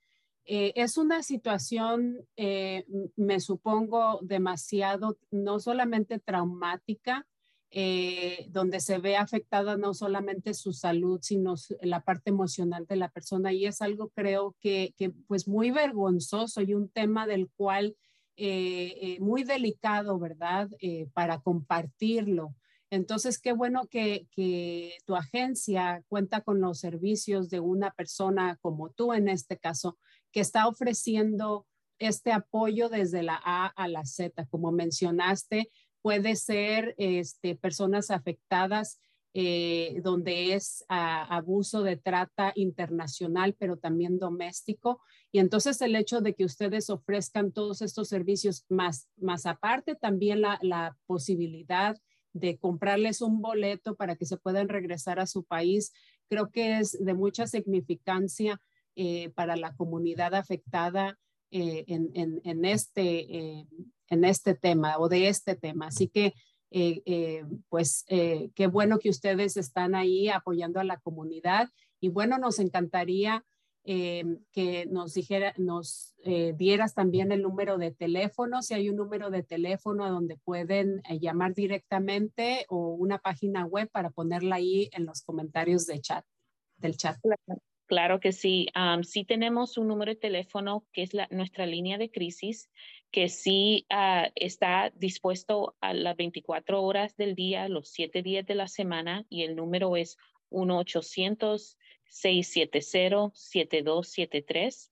eh, 0.45 0.74
es 0.75 0.97
una 0.97 1.21
situación, 1.21 2.25
eh, 2.36 2.86
me 3.15 3.39
supongo, 3.39 4.17
demasiado, 4.24 5.19
no 5.29 5.59
solamente 5.59 6.17
traumática, 6.19 7.27
donde 8.50 8.79
se 8.79 8.97
ve 8.97 9.17
afectada 9.17 9.75
no 9.75 9.93
solamente 9.93 10.53
su 10.53 10.71
salud, 10.71 11.19
sino 11.21 11.55
la 11.81 12.00
parte 12.00 12.29
emocional 12.29 12.88
de 12.88 12.95
la 12.95 13.09
persona. 13.09 13.51
Y 13.51 13.65
es 13.65 13.81
algo, 13.81 14.09
creo 14.15 14.55
que, 14.62 14.95
que 14.97 15.09
pues 15.09 15.50
muy 15.50 15.69
vergonzoso 15.69 16.62
y 16.62 16.74
un 16.74 16.88
tema 16.89 17.27
del 17.27 17.50
cual 17.55 17.95
muy 19.19 19.43
delicado, 19.43 20.17
¿verdad? 20.17 20.69
para 21.13 21.39
compartirlo. 21.41 22.56
Entonces, 22.89 23.39
qué 23.39 23.52
bueno 23.52 23.88
que, 23.88 24.28
tu 25.06 25.15
agencia 25.15 26.04
cuenta 26.08 26.41
con 26.41 26.62
los 26.62 26.80
servicios 26.80 27.50
de 27.50 27.60
una 27.60 27.91
persona 27.91 28.58
como 28.62 28.91
tú 28.91 29.13
en 29.13 29.28
este 29.28 29.58
caso, 29.58 29.97
que 30.32 30.39
está 30.39 30.67
ofreciendo 30.67 31.65
este 32.00 32.32
apoyo 32.32 32.89
desde 32.89 33.23
la 33.23 33.39
A 33.43 33.67
a 33.67 33.88
la 33.88 34.06
Z. 34.06 34.45
Como 34.47 34.71
mencionaste, 34.71 35.71
puede 36.02 36.36
ser 36.36 36.95
este, 36.97 37.56
personas 37.56 38.12
afectadas 38.12 39.00
eh, 39.34 40.00
donde 40.04 40.54
es 40.54 40.84
abuso 40.88 41.84
de 41.84 41.97
trata 41.97 42.54
internacional, 42.56 43.56
pero 43.60 43.78
también 43.78 44.17
doméstico. 44.17 45.02
Y 45.32 45.39
entonces 45.39 45.82
el 45.82 45.95
hecho 45.95 46.21
de 46.21 46.34
que 46.34 46.45
ustedes 46.45 46.89
ofrezcan 46.89 47.52
todos 47.52 47.82
estos 47.82 48.08
servicios, 48.08 48.65
más, 48.69 49.10
más 49.17 49.45
aparte 49.45 49.95
también 49.95 50.41
la 50.41 50.97
posibilidad 51.06 51.97
de 52.39 52.58
comprarles 52.58 53.21
un 53.21 53.41
boleto 53.41 53.95
para 53.95 54.15
que 54.15 54.26
se 54.26 54.38
puedan 54.38 54.69
regresar 54.69 55.19
a 55.19 55.28
su 55.28 55.43
país, 55.43 55.91
creo 56.30 56.50
que 56.50 56.80
es 56.80 56.97
de 57.04 57.13
mucha 57.13 57.47
significancia 57.47 58.60
eh, 58.95 59.30
para 59.36 59.56
la 59.56 59.76
comunidad 59.76 60.34
afectada 60.34 61.19
eh, 61.52 61.86
en, 61.88 62.65
este, 62.65 63.38
eh, 63.38 63.67
en 64.10 64.26
este 64.26 64.56
tema 64.56 64.97
o 64.97 65.08
de 65.08 65.28
este 65.28 65.56
tema. 65.56 65.88
Así 65.88 66.08
que, 66.08 66.34
pues, 67.69 68.06
qué 68.08 68.67
bueno 68.67 69.00
que 69.00 69.10
ustedes 69.10 69.56
están 69.56 69.95
ahí 69.95 70.30
apoyando 70.30 70.80
a 70.80 70.84
la 70.84 70.97
comunidad 70.97 71.69
y 72.02 72.10
bueno, 72.10 72.38
nos 72.38 72.60
encantaría 72.60 73.45
eh, 73.89 74.26
que 74.52 74.86
nos 74.86 75.13
dijera, 75.13 75.54
nos 75.56 76.13
eh, 76.26 76.54
dieras 76.58 76.93
también 76.93 77.32
el 77.32 77.41
número 77.41 77.78
de 77.78 77.91
teléfono, 77.91 78.62
si 78.62 78.73
hay 78.73 78.89
un 78.89 78.97
número 78.97 79.30
de 79.30 79.43
teléfono 79.43 80.04
a 80.04 80.10
donde 80.10 80.36
pueden 80.36 81.02
eh, 81.10 81.19
llamar 81.19 81.54
directamente 81.54 82.65
o 82.67 82.89
una 82.89 83.19
página 83.19 83.65
web 83.65 83.89
para 83.89 84.10
ponerla 84.10 84.58
ahí 84.58 84.89
en 84.91 85.06
los 85.06 85.21
comentarios 85.21 85.86
de 85.86 86.02
chat, 86.02 86.26
del 86.76 86.97
chat. 86.97 87.17
Claro 87.86 88.19
que 88.19 88.34
sí. 88.34 88.67
sí 89.04 89.23
tenemos 89.23 89.78
un 89.78 89.88
número 89.88 90.12
de 90.12 90.19
teléfono 90.19 90.86
que 90.91 91.04
es 91.04 91.13
la, 91.13 91.30
nuestra 91.32 91.65
línea 91.65 91.97
de 91.97 92.12
crisis, 92.12 92.69
que 93.10 93.30
sí 93.30 93.86
ah, 93.89 94.28
está 94.36 94.91
dispuesto 94.97 95.78
a 95.80 95.93
las 95.93 96.17
24 96.17 96.84
horas 96.84 97.15
del 97.15 97.36
día, 97.36 97.69
los 97.69 97.88
7 97.88 98.21
días 98.21 98.45
de 98.45 98.56
la 98.56 98.67
semana, 98.67 99.26
y 99.30 99.43
el 99.43 99.56
número 99.56 99.95
es 99.95 100.17
1 100.50 100.78
800 100.78 101.78
670-7273. 102.12 104.89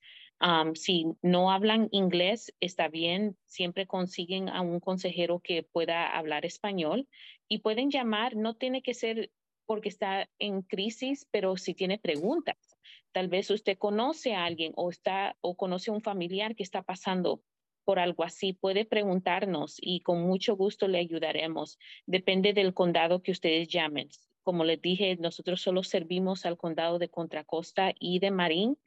si 0.76 1.06
no 1.22 1.52
hablan 1.52 1.90
inglés, 1.92 2.54
está 2.60 2.88
bien, 2.88 3.38
siempre 3.46 3.88
consiguen 3.88 4.50
a 4.50 4.62
un 4.62 4.80
consejero 4.80 5.40
que 5.40 5.64
pueda 5.64 6.16
hablar 6.16 6.46
español 6.46 7.08
y 7.48 7.60
pueden 7.60 7.92
llamar, 7.92 8.36
no 8.36 8.56
tiene 8.56 8.82
que 8.82 8.94
ser 8.94 9.32
porque 9.66 9.90
está 9.90 10.30
en 10.40 10.62
crisis, 10.62 11.28
pero 11.32 11.58
si 11.58 11.74
tiene 11.74 11.98
preguntas. 11.98 12.78
Tal 13.12 13.30
vez 13.30 13.50
usted 13.50 13.78
conoce 13.78 14.36
a 14.36 14.46
alguien 14.46 14.74
o, 14.76 14.90
está, 14.90 15.38
o 15.42 15.56
conoce 15.56 15.90
a 15.90 15.94
un 15.94 16.02
familiar 16.02 16.56
que 16.56 16.64
está 16.64 16.84
pasando 16.84 17.42
por 17.84 18.00
algo 18.00 18.24
así, 18.24 18.54
puede 18.54 18.84
preguntarnos 18.84 19.78
y 19.80 20.02
con 20.02 20.24
mucho 20.24 20.56
gusto 20.56 20.88
le 20.88 20.98
ayudaremos. 20.98 21.78
Depende 22.06 22.54
del 22.54 22.74
condado 22.74 23.22
que 23.22 23.32
ustedes 23.32 23.68
llamen 23.68 24.10
como 24.46 24.64
les 24.64 24.80
dije, 24.80 25.18
nosotros 25.18 25.60
solo 25.60 25.84
servimos 25.84 26.46
al 26.46 26.56
condado 26.56 27.00
de 27.00 27.10
Contra 27.10 27.44
Costa 27.44 27.96
y 28.00 28.20
de 28.20 28.30
Marín. 28.30 28.78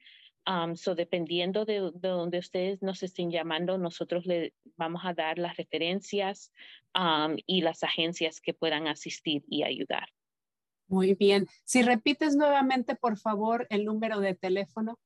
Um, 0.46 0.76
so 0.76 0.94
dependiendo 0.94 1.64
de, 1.64 1.90
de, 1.94 2.08
donde 2.08 2.38
ustedes 2.38 2.80
nos 2.80 3.02
estén 3.02 3.32
llamando, 3.32 3.76
nosotros 3.76 4.24
le 4.24 4.54
vamos 4.76 5.02
a 5.04 5.14
dar 5.14 5.36
las 5.38 5.56
referencias 5.56 6.52
um, 6.94 7.36
y 7.44 7.62
las 7.62 7.82
agencias 7.82 8.40
que 8.40 8.54
puedan 8.54 8.86
asistir 8.86 9.42
y 9.48 9.64
ayudar. 9.64 10.08
Muy 10.86 11.14
bien. 11.14 11.48
Si 11.64 11.82
repites 11.82 12.36
nuevamente, 12.36 12.94
por 12.94 13.18
favor, 13.18 13.66
el 13.68 13.84
número 13.84 14.20
de 14.20 14.36
teléfono. 14.36 15.00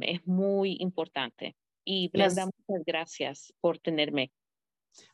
es 0.00 0.26
muy 0.26 0.76
importante. 0.80 1.54
Y 1.92 2.06
Brenda, 2.06 2.46
muchas 2.46 2.84
gracias 2.86 3.52
por 3.60 3.80
tenerme. 3.80 4.30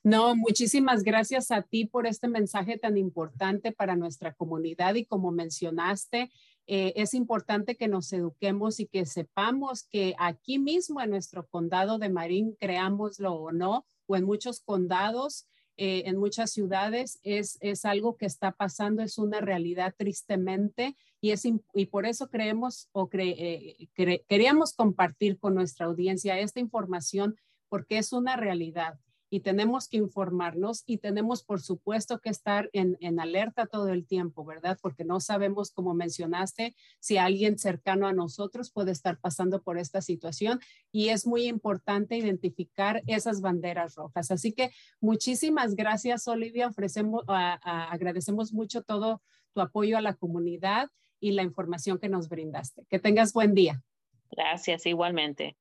No, 0.03 0.37
muchísimas 0.37 1.05
gracias 1.05 1.51
a 1.51 1.63
ti 1.63 1.87
por 1.87 2.07
este 2.07 2.29
mensaje 2.29 2.77
tan 2.77 2.99
importante 2.99 3.73
para 3.73 3.97
nuestra 3.97 4.35
comunidad 4.35 4.95
y 4.97 5.07
como 5.07 5.31
mencionaste, 5.31 6.31
eh, 6.67 6.93
es 6.95 7.15
importante 7.15 7.77
que 7.77 7.89
nos 7.89 8.13
eduquemos 8.13 8.79
y 8.79 8.89
que 8.89 9.07
sepamos 9.07 9.85
que 9.85 10.15
aquí 10.19 10.59
mismo 10.59 11.01
en 11.01 11.09
nuestro 11.09 11.47
condado 11.47 11.99
de 11.99 12.11
Marín, 12.11 12.55
creámoslo 12.61 13.33
o 13.33 13.53
no, 13.53 13.87
o 14.07 14.17
en 14.17 14.25
muchos 14.25 14.61
condados, 14.61 15.49
eh, 15.77 16.05
en 16.07 16.17
muchas 16.17 16.53
ciudades, 16.53 17.19
es, 17.23 17.59
es 17.61 17.85
algo 17.85 18.17
que 18.17 18.27
está 18.27 18.53
pasando, 18.53 19.03
es 19.03 19.19
una 19.19 19.41
realidad 19.41 19.95
tristemente 19.97 20.97
y, 21.21 21.33
es, 21.33 21.45
y 21.75 21.87
por 21.87 22.07
eso 22.07 22.29
creemos 22.29 22.89
o 22.93 23.09
eh, 23.13 23.89
queríamos 24.29 24.75
compartir 24.75 25.39
con 25.39 25.55
nuestra 25.55 25.87
audiencia 25.87 26.39
esta 26.39 26.61
información 26.61 27.37
porque 27.69 27.99
es 27.99 28.13
una 28.13 28.37
realidad 28.37 28.99
y 29.29 29.41
tenemos 29.41 29.89
que 29.89 29.97
informarnos 29.97 30.83
y 30.87 30.99
tenemos, 30.99 31.43
por 31.43 31.61
supuesto, 31.61 32.21
que 32.21 32.31
estar 32.31 32.71
en, 32.73 32.97
alerta 33.19 33.67
todo 33.67 33.89
el 33.89 34.07
tiempo, 34.07 34.45
¿verdad? 34.45 34.79
Porque 34.81 35.05
no 35.05 35.21
sabemos, 35.21 35.71
como 35.71 35.95
mencionaste, 35.95 36.75
si 37.01 37.19
alguien 37.19 37.59
cercano 37.59 38.07
a 38.07 38.13
nosotros 38.13 38.71
puede 38.71 38.93
estar 38.93 39.19
pasando 39.19 39.63
por 39.63 39.79
esta 39.79 40.01
situación 40.01 40.61
y 40.93 41.09
es 41.09 41.27
muy 41.27 41.47
importante 41.47 42.17
identificar 42.17 43.03
esas 43.07 43.41
banderas 43.41 43.97
rojas. 43.97 44.31
Así 44.31 44.53
que 44.53 44.71
muchísimas 45.01 45.75
gracias, 45.75 46.29
Olivia. 46.29 46.69
Ofrecemos, 46.69 47.25
agradecemos 47.27 48.53
mucho 48.53 48.83
todo 48.83 49.23
tu 49.53 49.61
apoyo 49.61 49.99
a 49.99 50.03
la 50.03 50.15
comunidad 50.15 50.91
y 51.19 51.33
la 51.33 51.43
información 51.43 51.99
que 51.99 52.09
nos 52.09 52.29
brindaste. 52.29 52.85
Que 52.89 52.99
tengas 52.99 53.33
buen 53.33 53.55
día. 53.55 53.83
Gracias, 54.31 54.87
igualmente. 54.87 55.57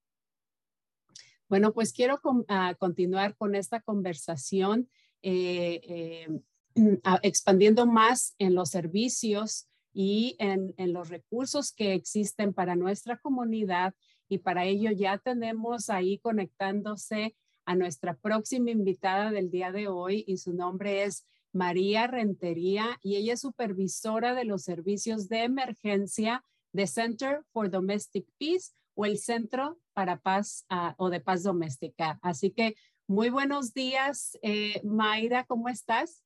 Bueno, 1.47 1.73
pues 1.73 1.93
quiero 1.93 2.19
ah, 2.47 2.75
continuar 2.77 3.35
con 3.37 3.55
esta 3.55 3.79
conversación, 3.81 4.89
eh, 5.21 5.81
eh, 5.83 6.39
expandiendo 7.21 7.85
más 7.85 8.35
en 8.39 8.55
los 8.55 8.69
servicios 8.69 9.67
y 9.93 10.35
en, 10.39 10.73
los 10.91 11.09
recursos 11.09 11.71
que 11.71 11.93
existen 11.93 12.53
para 12.53 12.75
nuestra 12.75 13.17
comunidad. 13.17 13.93
Y 14.27 14.39
para 14.39 14.65
ello 14.65 14.91
ya 14.91 15.17
tenemos 15.19 15.89
ahí 15.89 16.17
conectándose 16.17 17.35
a 17.63 17.75
nuestra 17.75 18.15
próxima 18.17 18.71
invitada 18.71 19.31
del 19.31 19.49
día 19.49 19.71
de 19.71 19.87
hoy 19.87 20.25
y 20.27 20.37
su 20.37 20.53
nombre 20.53 21.03
es 21.03 21.25
María 21.53 22.07
Rentería 22.07 22.99
y 23.01 23.15
ella 23.15 23.33
es 23.33 23.41
supervisora 23.41 24.33
de 24.33 24.45
los 24.45 24.63
servicios 24.63 25.29
de 25.29 25.43
emergencia 25.43 26.43
de 26.73 26.87
Center 26.87 27.43
for 27.53 27.69
Domestic 27.69 28.27
Peace 28.37 28.71
o 28.95 29.05
el 29.05 29.17
Centro 29.17 29.79
para 29.93 30.19
Paz 30.19 30.65
ah, 30.69 30.95
o 30.97 31.09
de 31.09 31.19
Paz 31.19 31.43
Doméstica. 31.43 32.19
Así 32.21 32.51
que 32.51 32.75
muy 33.07 33.29
buenos 33.29 33.73
días, 33.73 34.37
eh, 34.41 34.81
Mayra, 34.83 35.45
¿cómo 35.45 35.69
estás? 35.69 36.23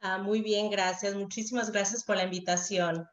Ah, 0.00 0.18
muy 0.18 0.40
bien, 0.40 0.70
gracias. 0.70 1.14
Muchísimas 1.14 1.72
gracias 1.72 2.04
por 2.04 2.16
la 2.16 2.24
invitación. 2.24 3.06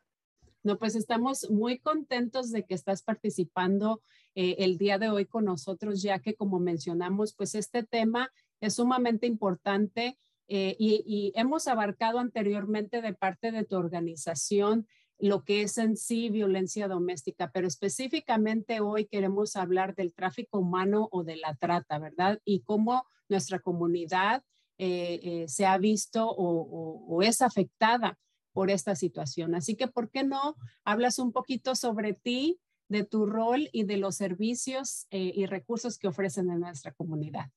No, 0.62 0.78
pues 0.78 0.96
estamos 0.96 1.50
muy 1.50 1.80
contentos 1.80 2.52
de 2.52 2.66
que 2.66 2.76
estás 2.76 3.02
participando 3.02 4.02
eh, 4.36 4.58
el 4.60 4.78
día 4.78 5.00
de 5.00 5.10
hoy 5.10 5.26
con 5.26 5.46
nosotros, 5.46 6.02
ya 6.02 6.20
que 6.20 6.36
como 6.36 6.60
mencionamos, 6.60 7.34
pues 7.34 7.56
este 7.56 7.84
tema 7.84 8.32
es 8.60 8.76
sumamente 8.76 9.26
importante 9.26 10.18
eh, 10.48 10.76
y, 10.80 11.04
y, 11.06 11.32
hemos 11.40 11.68
abarcado 11.68 12.18
anteriormente 12.20 13.02
de 13.02 13.14
parte 13.14 13.52
de 13.52 13.66
tu 13.66 13.76
organización 13.76 14.88
lo 15.20 15.44
que 15.44 15.62
es 15.64 15.78
en 15.78 15.98
sí 15.98 16.30
violencia 16.30 16.88
doméstica, 16.88 17.52
pero 17.52 17.68
específicamente 17.68 18.80
hoy 18.80 19.06
queremos 19.06 19.56
hablar 19.56 19.94
del 19.94 20.14
tráfico 20.14 20.60
humano 20.60 21.10
o 21.12 21.24
de 21.24 21.36
la 21.36 21.56
trata, 21.56 22.00
¿verdad? 22.00 22.40
Y 22.46 22.62
cómo 22.62 23.06
nuestra 23.28 23.60
comunidad 23.60 24.44
eh, 24.78 25.20
eh, 25.22 25.50
se 25.50 25.66
ha 25.66 25.78
visto 25.78 26.26
o, 26.26 27.22
es 27.22 27.42
afectada 27.42 28.18
por 28.54 28.72
esta 28.72 28.96
situación. 28.96 29.56
Así 29.56 29.76
que, 29.76 29.88
¿por 29.88 30.10
qué 30.10 30.24
no 30.24 30.56
hablas 30.86 31.20
un 31.20 31.34
poquito 31.34 31.76
sobre 31.76 32.14
ti, 32.14 32.60
de 32.88 33.04
tu 33.04 33.28
rol 33.28 33.70
y 33.72 33.84
de 33.84 33.98
los 33.98 34.16
servicios 34.16 35.06
eh, 35.12 35.32
y 35.36 35.46
recursos 35.46 36.00
que 36.00 36.08
ofrecen 36.08 36.50
en 36.50 36.62
nuestra 36.62 36.92
comunidad? 36.92 37.52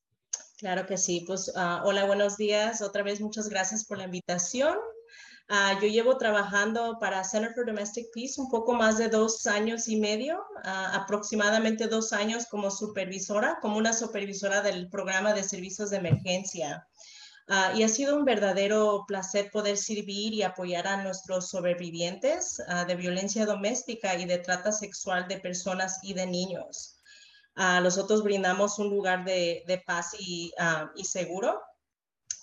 Claro 0.59 0.85
que 0.87 0.99
sí. 0.99 1.25
Pues 1.27 1.53
ah, 1.57 1.83
hola, 1.87 2.05
buenos 2.05 2.37
días. 2.37 2.83
Otra 2.83 3.03
vez 3.03 3.21
muchas 3.21 3.49
gracias 3.49 3.85
por 3.85 3.99
la 3.99 4.05
invitación. 4.05 4.77
Ah, 5.49 5.79
yo 5.81 5.89
llevo 5.89 6.17
trabajando 6.17 6.99
para 6.99 7.25
Center 7.25 7.53
for 7.55 7.67
Domestic 7.67 8.07
Peace 8.15 8.41
un 8.41 8.49
poco 8.49 8.75
más 8.75 8.97
de 8.99 9.09
dos 9.09 9.47
años 9.47 9.89
y 9.89 9.97
medio, 9.97 10.43
ah, 10.65 10.93
aproximadamente 10.95 11.89
dos 11.89 12.13
años 12.13 12.47
como 12.47 12.71
supervisora, 12.71 13.59
como 13.61 13.77
una 13.77 13.93
supervisora 13.93 14.63
del 14.63 14.89
programa 14.89 15.35
de 15.35 15.43
servicios 15.43 15.91
de 15.91 15.99
emergencia. 15.99 16.87
Ah, 17.49 17.73
y 17.75 17.83
ha 17.83 17.89
sido 17.89 18.17
un 18.17 18.25
verdadero 18.25 19.05
placer 19.07 19.51
poder 19.51 19.77
servir 19.77 20.33
y 20.33 20.43
apoyar 20.43 20.87
a 20.87 21.03
nuestros 21.03 21.51
sobrevivientes 21.51 22.63
de 22.87 22.95
violencia 22.95 23.45
doméstica 23.45 24.15
y 24.15 24.27
de 24.27 24.39
trata 24.39 24.71
sexual 24.71 25.27
de 25.29 25.41
personas 25.41 25.99
y 26.03 26.15
de 26.15 26.27
niños. 26.27 27.01
nosotros 27.57 28.23
brindamos 28.23 28.79
un 28.79 28.89
lugar 28.89 29.25
de, 29.25 29.65
de 29.67 29.79
paz 29.79 30.15
y, 30.19 30.55
y 30.95 31.05
seguro 31.05 31.61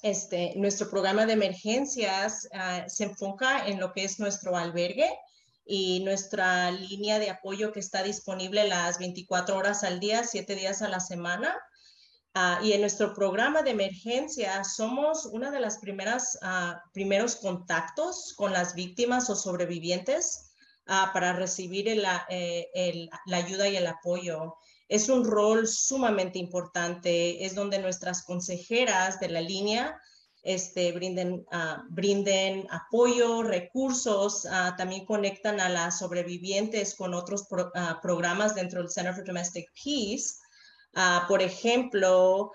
este, 0.02 0.54
nuestro 0.56 0.90
programa 0.90 1.26
de 1.26 1.34
emergencias 1.34 2.48
ah, 2.54 2.86
se 2.88 3.06
enfoca 3.06 3.68
en 3.68 3.80
lo 3.80 3.92
que 3.92 4.04
es 4.04 4.20
nuestro 4.20 4.56
albergue 4.56 5.10
y 5.66 6.02
nuestra 6.04 6.72
línea 6.72 7.20
de 7.20 7.30
apoyo 7.30 7.72
que 7.72 7.80
está 7.80 8.02
disponible 8.04 8.68
las 8.68 8.98
24 8.98 9.58
horas 9.58 9.84
al 9.84 10.00
día, 10.00 10.24
7 10.24 10.56
días 10.56 10.82
a 10.82 10.90
la 10.90 11.00
semana. 11.00 11.56
Ah, 12.34 12.60
y 12.64 12.74
en 12.74 12.82
nuestro 12.82 13.14
programa 13.14 13.62
de 13.62 13.72
emergencia 13.72 14.64
somos 14.64 15.26
una 15.26 15.52
de 15.52 15.60
las 15.60 15.80
primeras 15.80 16.38
uh, 16.44 16.78
primeros 16.94 17.36
contactos 17.38 18.34
con 18.38 18.54
las 18.54 18.76
víctimas 18.76 19.30
o 19.30 19.36
sobrevivientes 19.36 20.46
para 20.86 21.34
recibir 21.34 21.88
eh, 21.88 23.10
la 23.26 23.38
ayuda 23.38 23.70
y 23.70 23.76
el 23.76 23.86
apoyo 23.86 24.56
es 24.90 25.08
un 25.08 25.24
rol 25.24 25.68
sumamente 25.68 26.40
importante, 26.40 27.46
es 27.46 27.54
donde 27.54 27.78
nuestras 27.80 28.24
consejeras 28.24 29.20
de 29.20 29.30
la 29.30 29.40
línea 29.40 30.02
este, 30.42 30.92
brinden, 30.94 31.46
ah, 31.52 31.84
brinden 31.90 32.66
apoyo, 32.72 33.44
recursos, 33.44 34.48
ah, 34.50 34.74
también 34.78 35.06
conectan 35.06 35.60
a 35.60 35.70
las 35.70 36.00
sobrevivientes 36.00 36.96
con 36.96 37.14
otros 37.14 37.46
ah, 37.76 38.00
programas 38.02 38.56
dentro 38.56 38.82
del 38.82 38.90
Center 38.90 39.14
for 39.14 39.24
Domestic 39.24 39.70
Peace. 39.74 40.36
por 41.28 41.42
ejemplo, 41.42 42.52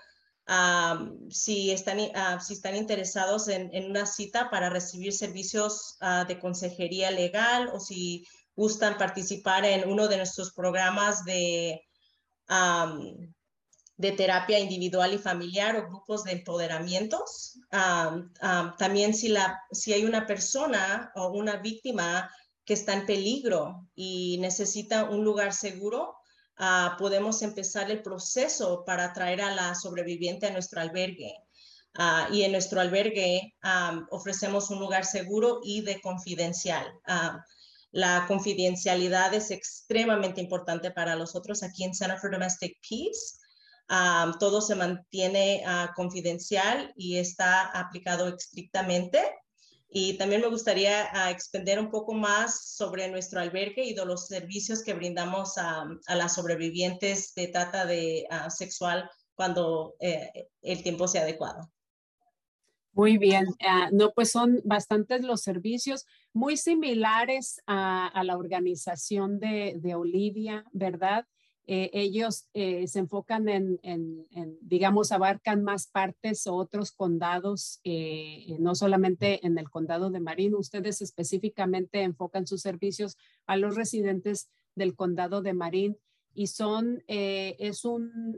si, 1.29 1.71
están, 1.71 1.97
si 2.41 2.53
están 2.53 2.75
interesados 2.75 3.47
en, 3.47 3.73
en, 3.73 3.89
una 3.89 4.05
cita 4.05 4.49
para 4.49 4.69
recibir 4.69 5.13
servicios 5.13 5.97
de 6.27 6.37
consejería 6.39 7.09
legal 7.11 7.69
o 7.73 7.79
si 7.79 8.27
gustan 8.55 8.97
participar 8.97 9.65
en 9.65 9.89
uno 9.89 10.07
de 10.07 10.17
nuestros 10.17 10.51
programas 10.53 11.23
de 11.23 11.81
de 13.97 14.11
terapia 14.11 14.59
individual 14.59 15.13
y 15.13 15.17
familiar 15.17 15.75
o 15.77 15.87
grupos 15.87 16.23
de 16.23 16.33
empoderamientos. 16.33 17.59
también 18.77 19.13
si, 19.13 19.29
la, 19.29 19.61
si 19.71 19.93
hay 19.93 20.05
una 20.05 20.25
persona 20.25 21.11
o 21.15 21.29
una 21.29 21.57
víctima 21.57 22.29
que 22.65 22.73
está 22.73 22.93
en 22.93 23.05
peligro 23.05 23.87
y 23.95 24.37
necesita 24.39 25.05
un 25.05 25.23
lugar 25.23 25.53
seguro, 25.53 26.15
ah, 26.57 26.95
podemos 26.97 27.41
empezar 27.41 27.91
el 27.91 28.01
proceso 28.01 28.83
para 28.85 29.13
traer 29.13 29.41
a 29.41 29.53
la 29.53 29.75
sobreviviente 29.75 30.47
a 30.47 30.51
nuestro 30.51 30.81
albergue. 30.81 31.35
Ah, 31.97 32.27
y 32.31 32.41
en 32.41 32.51
nuestro 32.51 32.81
albergue 32.81 33.55
ofrecemos 34.09 34.69
un 34.69 34.79
lugar 34.79 35.05
seguro 35.05 35.61
y 35.63 35.81
de 35.81 36.01
confidencial. 36.01 36.85
La 37.95 38.25
confidencialidad 38.27 39.33
es 39.33 39.51
extremadamente 39.51 40.41
importante 40.41 40.91
para 40.91 41.15
nosotros 41.15 41.63
aquí 41.63 41.85
en 41.85 41.95
Center 41.95 42.19
for 42.19 42.29
Domestic 42.29 42.77
Peace. 42.81 43.39
todo 44.37 44.59
se 44.59 44.75
mantiene 44.75 45.63
confidencial 45.95 46.91
y 46.97 47.15
está 47.15 47.67
aplicado 47.67 48.27
estrictamente. 48.27 49.21
Y 49.87 50.17
también 50.17 50.41
me 50.41 50.49
gustaría 50.49 51.09
uh, 51.13 51.29
extender 51.29 51.79
un 51.79 51.89
poco 51.89 52.13
más 52.13 52.75
sobre 52.75 53.07
nuestro 53.07 53.39
albergue 53.39 53.85
y 53.85 53.93
de 53.93 54.05
los 54.05 54.27
servicios 54.27 54.83
que 54.83 54.93
brindamos 54.93 55.57
a, 55.57 55.85
las 56.09 56.35
sobrevivientes 56.35 57.33
de 57.33 57.47
trata 57.47 57.85
de, 57.85 58.27
sexual 58.49 59.09
cuando 59.35 59.95
eh, 60.01 60.49
el 60.61 60.83
tiempo 60.83 61.07
sea 61.07 61.21
adecuado. 61.21 61.71
Muy 62.91 63.17
bien, 63.17 63.45
ah, 63.65 63.87
no, 63.93 64.11
pues 64.11 64.31
son 64.31 64.59
bastantes 64.65 65.21
los 65.21 65.41
servicios 65.41 66.05
muy 66.35 66.57
similares 66.57 67.61
a, 67.65 68.21
la 68.25 68.37
organización 68.37 69.39
de, 69.39 69.77
de 69.81 69.95
Olivia, 69.95 70.65
¿verdad? 70.73 71.25
Eh, 71.65 71.89
ellos 71.93 72.49
eh, 72.53 72.85
se 72.87 72.99
enfocan 72.99 73.47
en, 73.47 74.27
digamos, 74.61 75.13
abarcan 75.13 75.63
más 75.63 75.87
partes 75.87 76.45
o 76.45 76.55
otros 76.55 76.91
condados, 76.91 77.79
eh, 77.85 78.57
no 78.59 78.75
solamente 78.75 79.45
en 79.47 79.57
el 79.57 79.69
condado 79.69 80.11
de 80.11 80.19
Marín. 80.19 80.55
Ustedes 80.55 81.01
específicamente 81.01 82.01
enfocan 82.01 82.45
sus 82.45 82.61
servicios 82.61 83.17
a 83.47 83.55
los 83.55 83.75
residentes 83.75 84.49
del 84.75 84.93
condado 84.93 85.41
de 85.41 85.53
Marín 85.53 85.97
y 86.33 86.47
son, 86.47 87.01
es 87.07 87.85
un, 87.85 88.37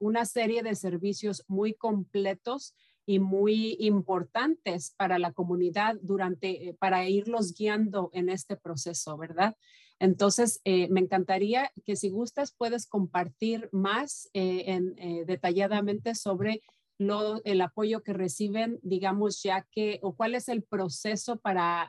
una 0.00 0.24
serie 0.24 0.64
de 0.64 0.74
servicios 0.74 1.44
muy 1.46 1.72
completos 1.72 2.74
y 3.08 3.20
muy 3.20 3.74
importantes 3.80 4.92
para 4.98 5.18
la 5.18 5.32
comunidad 5.32 5.96
durante, 6.02 6.76
para 6.78 7.08
irlos 7.08 7.54
guiando 7.54 8.10
en 8.12 8.28
este 8.28 8.54
proceso, 8.54 9.16
¿verdad? 9.16 9.56
Entonces, 9.98 10.60
eh, 10.64 10.88
me 10.90 11.00
encantaría 11.00 11.72
que 11.86 11.96
si 11.96 12.10
gustas 12.10 12.52
puedes 12.52 12.86
compartir 12.86 13.70
más 13.72 14.28
eh, 14.34 14.78
eh, 14.98 15.24
detalladamente 15.26 16.14
sobre 16.14 16.60
el 16.98 17.60
apoyo 17.62 18.02
que 18.02 18.12
reciben, 18.12 18.78
digamos, 18.82 19.42
ya 19.42 19.66
que, 19.70 20.00
o 20.02 20.14
cuál 20.14 20.34
es 20.34 20.50
el 20.50 20.62
proceso 20.62 21.38
para 21.38 21.88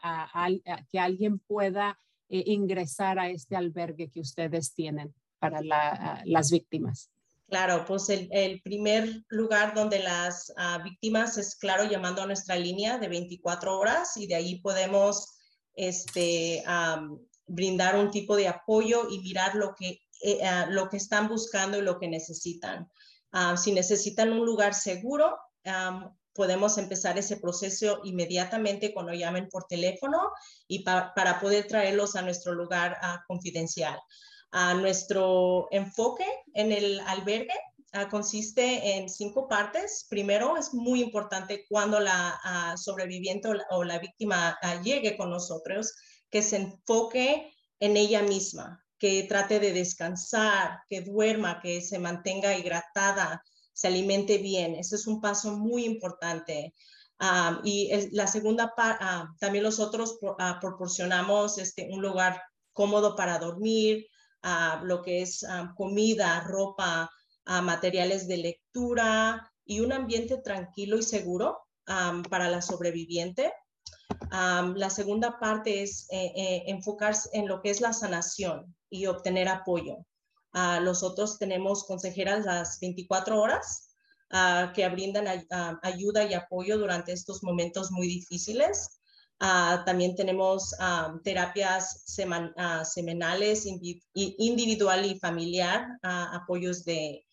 que 0.90 1.00
alguien 1.00 1.40
pueda 1.40 2.00
ingresar 2.30 3.20
a 3.20 3.28
este 3.28 3.58
albergue 3.58 4.10
que 4.10 4.22
ustedes 4.22 4.74
tienen 4.74 5.14
para 5.40 5.62
las 6.24 6.52
víctimas. 6.52 7.10
Claro, 7.50 7.84
pues 7.86 8.10
el, 8.10 8.62
primer 8.62 9.24
lugar 9.30 9.74
donde 9.74 10.00
las 10.00 10.54
ah, 10.56 10.80
víctimas 10.84 11.38
es, 11.38 11.56
claro, 11.56 11.84
llamando 11.84 12.22
a 12.22 12.28
nuestra 12.28 12.56
línea 12.56 13.00
de 13.00 13.08
24 13.08 13.78
horas 13.78 14.16
y 14.18 14.28
de 14.28 14.36
ahí 14.36 14.62
podemos 14.62 15.40
este, 15.74 16.64
brindar 17.48 17.96
un 17.96 18.12
tipo 18.12 18.36
de 18.36 18.48
apoyo 18.48 19.08
y 19.10 19.20
mirar 19.22 19.56
lo 19.56 19.74
que, 19.74 20.00
eh, 20.22 20.46
ah, 20.46 20.68
lo 20.70 20.90
que 20.90 20.98
están 20.98 21.28
buscando 21.28 21.80
y 21.80 21.82
lo 21.82 22.00
que 22.00 22.08
necesitan. 22.08 22.88
Ah, 23.32 23.58
si 23.58 23.72
necesitan 23.72 24.32
un 24.32 24.46
lugar 24.46 24.76
seguro, 24.76 25.36
podemos 26.34 26.78
empezar 26.78 27.18
ese 27.18 27.38
proceso 27.38 28.02
inmediatamente 28.04 28.94
cuando 28.94 29.14
llamen 29.14 29.50
por 29.50 29.66
teléfono 29.66 30.32
y 30.68 30.84
para 30.84 31.40
poder 31.40 31.68
traerlos 31.68 32.16
a 32.16 32.22
nuestro 32.22 32.54
lugar 32.54 32.98
confidencial. 33.28 34.00
Nuestro 34.52 35.68
enfoque 35.72 36.26
en 36.54 36.72
el 36.72 37.00
albergue 37.02 37.54
consiste 38.10 38.98
en 38.98 39.10
cinco 39.10 39.48
partes. 39.48 40.06
Primero, 40.10 40.58
es 40.58 40.74
muy 40.74 41.02
importante 41.02 41.66
cuando 41.68 42.00
la 42.00 42.76
sobreviviente 42.78 43.50
o 43.72 43.84
la 43.84 44.00
víctima 44.00 44.58
llegue 44.84 45.18
con 45.18 45.30
nosotros, 45.30 45.94
que 46.30 46.42
se 46.42 46.58
enfoque 46.58 47.52
en 47.80 47.98
ella 47.98 48.22
misma, 48.22 48.84
que 48.98 49.24
trate 49.24 49.60
de 49.60 49.74
descansar, 49.74 50.82
que 50.90 51.02
duerma, 51.02 51.62
que 51.62 51.82
se 51.82 51.98
mantenga 52.00 52.58
hidratada, 52.58 53.42
se 53.74 53.88
alimente 53.88 54.38
bien. 54.38 54.76
Ese 54.76 54.96
es 54.96 55.08
un 55.08 55.22
paso 55.22 55.58
muy 55.58 55.86
importante. 55.86 56.74
y 57.64 57.90
la 58.12 58.28
segunda 58.28 58.74
parte, 58.76 59.04
también 59.40 59.64
nosotros 59.64 60.20
uh, 60.22 60.60
proporcionamos 60.62 61.58
este, 61.58 61.90
un 61.92 62.02
lugar 62.02 62.42
cómodo 62.72 63.16
para 63.16 63.40
dormir, 63.40 64.08
lo 64.84 65.02
que 65.02 65.22
es 65.22 65.46
comida, 65.76 66.40
ropa, 66.42 67.10
materiales 67.46 68.28
de 68.28 68.38
lectura 68.38 69.52
y 69.66 69.80
un 69.80 69.92
ambiente 69.92 70.38
tranquilo 70.38 70.98
y 70.98 71.04
seguro 71.04 71.60
para 72.30 72.50
la 72.50 72.62
sobreviviente 72.62 73.52
la 74.32 74.90
segunda 74.90 75.40
parte 75.40 75.84
es 75.84 76.08
eh, 76.12 76.32
eh, 76.36 76.64
enfocarse 76.68 77.30
en 77.34 77.48
lo 77.48 77.62
que 77.62 77.70
es 77.70 77.82
la 77.82 77.94
sanación 77.94 78.76
y 78.90 79.06
obtener 79.06 79.48
apoyo. 79.48 79.98
Uh, 80.54 80.82
nosotros 80.82 81.38
tenemos 81.38 81.84
consejeras 81.84 82.44
las 82.44 82.80
24 82.80 83.40
horas 83.40 83.94
ah, 84.32 84.72
que 84.74 84.88
brindan 84.90 85.28
ayuda 85.84 86.24
y 86.24 86.34
apoyo 86.34 86.80
durante 86.80 87.12
estos 87.12 87.44
momentos 87.44 87.92
muy 87.92 88.08
difíciles. 88.08 88.99
Ah, 89.40 89.84
también 89.86 90.16
tenemos 90.16 90.76
terapias 91.24 92.04
semanales, 92.06 93.66
individual 94.14 95.06
y 95.06 95.18
familiar, 95.18 95.88
apoyos 96.04 96.84
de 96.84 97.26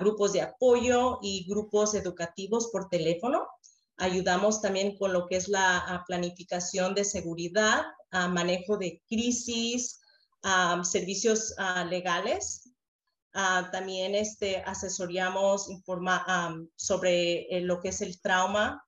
grupos 0.00 0.32
de 0.32 0.42
apoyo 0.42 1.18
y 1.22 1.46
grupos 1.48 1.94
educativos 1.94 2.68
por 2.72 2.88
teléfono. 2.88 3.46
Ayudamos 3.96 4.60
también 4.60 4.98
con 4.98 5.12
lo 5.12 5.26
que 5.26 5.36
es 5.36 5.48
la 5.48 5.78
ah, 5.78 6.04
planificación 6.06 6.94
de 6.94 7.04
seguridad, 7.04 7.84
ah, 8.10 8.28
manejo 8.28 8.76
de 8.76 9.00
crisis, 9.08 10.00
ah, 10.42 10.82
servicios 10.84 11.54
legales. 11.88 12.70
también 13.72 14.14
este, 14.14 14.62
asesoríamos 14.64 15.68
informa, 15.68 16.24
sobre 16.76 17.42
eh, 17.50 17.60
lo 17.62 17.80
que 17.80 17.88
es 17.88 18.00
el 18.00 18.20
trauma. 18.20 18.84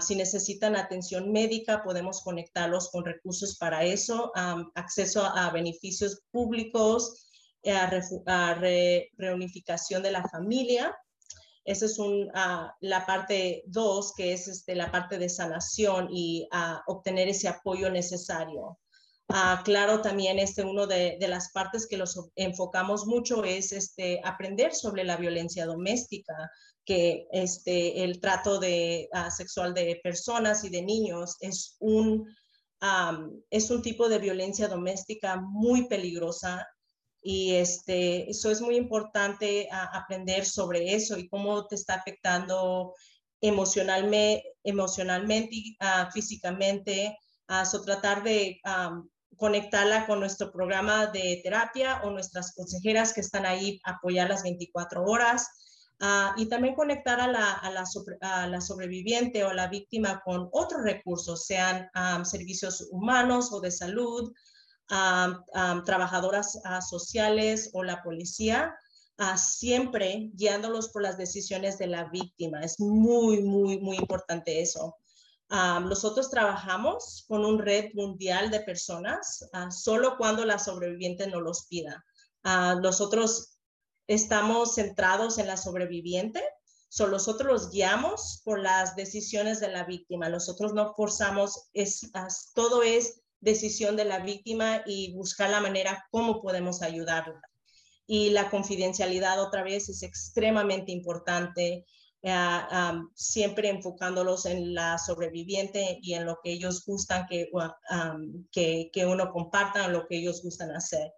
Si 0.00 0.14
necesitan 0.14 0.76
atención 0.76 1.32
médica, 1.32 1.82
podemos 1.82 2.22
conectarlos 2.22 2.90
con 2.90 3.04
recursos 3.04 3.56
para 3.58 3.84
eso, 3.84 4.32
acceso 4.74 5.24
a 5.24 5.50
beneficios 5.50 6.22
públicos, 6.30 7.28
a, 7.64 8.54
reunificación 9.16 10.02
de 10.02 10.12
la 10.12 10.28
familia. 10.28 10.96
Esa 11.64 11.86
es 11.86 11.98
ah, 12.34 12.72
la 12.80 13.04
parte 13.06 13.64
dos, 13.66 14.14
que 14.16 14.32
es 14.32 14.46
este, 14.46 14.76
la 14.76 14.92
parte 14.92 15.18
de 15.18 15.28
sanación 15.28 16.08
y 16.12 16.48
obtener 16.86 17.28
ese 17.28 17.48
apoyo 17.48 17.90
necesario. 17.90 18.78
Uh, 19.28 19.60
claro, 19.64 20.02
también 20.02 20.38
este, 20.38 20.62
uno 20.62 20.86
de, 20.86 21.18
las 21.20 21.50
partes 21.50 21.88
que 21.88 21.96
los 21.96 22.30
enfocamos 22.36 23.06
mucho 23.06 23.42
es 23.42 23.72
este, 23.72 24.20
aprender 24.24 24.72
sobre 24.72 25.02
la 25.02 25.16
violencia 25.16 25.66
doméstica, 25.66 26.34
que 26.84 27.26
este, 27.32 28.04
el 28.04 28.20
trato 28.20 28.60
de, 28.60 29.08
sexual 29.36 29.74
de 29.74 30.00
personas 30.04 30.62
y 30.62 30.68
de 30.68 30.82
niños 30.82 31.36
es 31.40 31.76
un, 31.80 32.24
es 33.50 33.70
un 33.70 33.82
tipo 33.82 34.08
de 34.08 34.18
violencia 34.18 34.68
doméstica 34.68 35.40
muy 35.40 35.88
peligrosa 35.88 36.64
y 37.20 37.54
este, 37.54 38.30
eso 38.30 38.52
es 38.52 38.60
muy 38.60 38.76
importante 38.76 39.68
aprender 39.72 40.46
sobre 40.46 40.94
eso 40.94 41.18
y 41.18 41.28
cómo 41.28 41.66
te 41.66 41.74
está 41.74 41.94
afectando 41.94 42.94
emocionalmente, 43.40 44.44
emocionalmente 44.62 45.56
ah, 45.80 46.08
físicamente. 46.12 47.18
so 47.64 47.82
tratar 47.82 48.22
de 48.22 48.60
conectarla 49.36 50.06
con 50.06 50.20
nuestro 50.20 50.50
programa 50.50 51.06
de 51.06 51.40
terapia 51.42 52.00
o 52.04 52.10
nuestras 52.10 52.54
consejeras 52.54 53.12
que 53.12 53.20
están 53.20 53.46
ahí 53.46 53.80
apoyar 53.84 54.28
las 54.28 54.42
24 54.42 55.04
horas. 55.04 55.48
Ah, 55.98 56.34
y 56.36 56.46
también 56.46 56.74
conectar 56.74 57.20
a 57.20 57.26
la, 57.26 57.52
a, 57.52 57.70
la 57.70 57.84
a 58.20 58.46
la, 58.46 58.60
sobreviviente 58.60 59.44
o 59.44 59.54
la 59.54 59.68
víctima 59.68 60.20
con 60.22 60.48
otros 60.52 60.82
recursos, 60.82 61.46
sean 61.46 61.88
servicios 62.24 62.86
humanos 62.90 63.50
o 63.50 63.60
de 63.60 63.70
salud, 63.70 64.30
trabajadoras 65.84 66.60
sociales 66.86 67.70
o 67.72 67.82
la 67.82 68.02
policía, 68.02 68.76
siempre 69.36 70.30
guiándolos 70.34 70.90
por 70.90 71.02
las 71.02 71.16
decisiones 71.16 71.78
de 71.78 71.86
la 71.86 72.04
víctima. 72.10 72.60
Es 72.60 72.78
muy, 72.78 73.42
muy, 73.42 73.78
muy 73.80 73.96
importante 73.96 74.60
eso. 74.60 74.96
Nosotros 75.48 76.30
trabajamos 76.30 77.24
con 77.28 77.44
un 77.44 77.58
red 77.58 77.90
mundial 77.94 78.50
de 78.50 78.60
personas 78.60 79.48
solo 79.70 80.16
cuando 80.16 80.44
la 80.44 80.58
sobreviviente 80.58 81.26
no 81.28 81.40
los 81.40 81.66
pida. 81.66 82.04
nosotros 82.82 83.58
estamos 84.06 84.74
centrados 84.74 85.38
en 85.38 85.46
la 85.46 85.56
sobreviviente, 85.56 86.42
solo 86.88 87.12
nosotros 87.12 87.50
los 87.50 87.70
guiamos 87.70 88.40
por 88.44 88.58
las 88.60 88.96
decisiones 88.96 89.60
de 89.60 89.68
la 89.68 89.84
víctima. 89.84 90.28
Nosotros 90.28 90.72
no 90.72 90.94
forzamos, 90.94 91.68
todo 92.54 92.82
es 92.82 93.22
decisión 93.40 93.96
de 93.96 94.04
la 94.04 94.20
víctima 94.20 94.82
y 94.86 95.14
buscar 95.14 95.50
la 95.50 95.60
manera 95.60 96.06
cómo 96.10 96.40
podemos 96.40 96.82
ayudarla. 96.82 97.40
Y 98.06 98.30
la 98.30 98.50
confidencialidad 98.50 99.40
otra 99.42 99.62
vez 99.62 99.88
es 99.88 100.02
extremadamente 100.02 100.92
importante, 100.92 101.84
eh, 102.22 102.92
siempre 103.14 103.68
enfocándolos 103.68 104.46
en 104.46 104.74
la 104.74 104.98
sobreviviente 104.98 105.98
y 106.02 106.14
en 106.14 106.26
lo 106.26 106.38
que 106.42 106.52
ellos 106.52 106.84
gustan 106.84 107.26
que, 107.28 107.48
que, 108.50 108.90
que, 108.92 109.06
uno 109.06 109.30
comparta, 109.30 109.88
lo 109.88 110.06
que 110.06 110.18
ellos 110.18 110.42
gustan 110.42 110.70
hacer. 110.72 111.12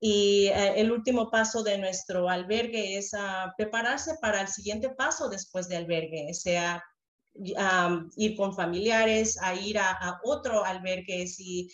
Y 0.00 0.48
eh, 0.48 0.80
el 0.80 0.92
último 0.92 1.30
paso 1.30 1.62
de 1.62 1.78
nuestro 1.78 2.28
albergue 2.28 2.98
es 2.98 3.14
ah, 3.14 3.54
prepararse 3.56 4.16
para 4.20 4.40
el 4.42 4.48
siguiente 4.48 4.90
paso 4.90 5.28
después 5.28 5.68
de 5.68 5.76
albergue, 5.76 6.34
sea 6.34 6.82
ir 8.16 8.36
con 8.36 8.54
familiares, 8.54 9.38
a 9.42 9.54
ir 9.54 9.78
a, 9.78 10.20
otro 10.22 10.64
albergue 10.64 11.26
si 11.26 11.68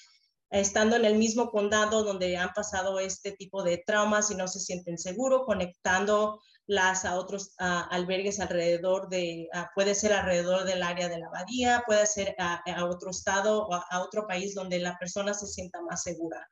estando 0.50 0.96
en 0.96 1.04
el 1.04 1.16
mismo 1.16 1.50
condado 1.50 2.02
donde 2.02 2.36
han 2.36 2.50
pasado 2.54 2.98
este 2.98 3.32
tipo 3.32 3.62
de 3.62 3.82
traumas 3.86 4.30
y 4.30 4.34
no 4.34 4.48
se 4.48 4.60
sienten 4.60 4.98
seguros, 4.98 5.42
conectando 5.44 6.40
las 6.70 7.04
a 7.04 7.16
otros 7.16 7.52
albergues 7.59 8.38
alrededor 8.38 9.09
de, 9.09 9.48
puede 9.74 9.92
ser 9.92 10.12
alrededor 10.12 10.64
del 10.64 10.85
área 10.85 11.09
de 11.09 11.18
la 11.18 11.26
abadía, 11.26 11.83
puede 11.85 12.06
ser 12.06 12.37
a, 12.38 12.62
otro 12.85 13.11
estado 13.11 13.66
o 13.66 13.74
a, 13.74 14.00
otro 14.00 14.28
país 14.28 14.54
donde 14.54 14.78
la 14.78 14.96
persona 14.96 15.35
se 15.35 15.48
sienta 15.48 15.83
más 15.83 16.04
segura. 16.04 16.48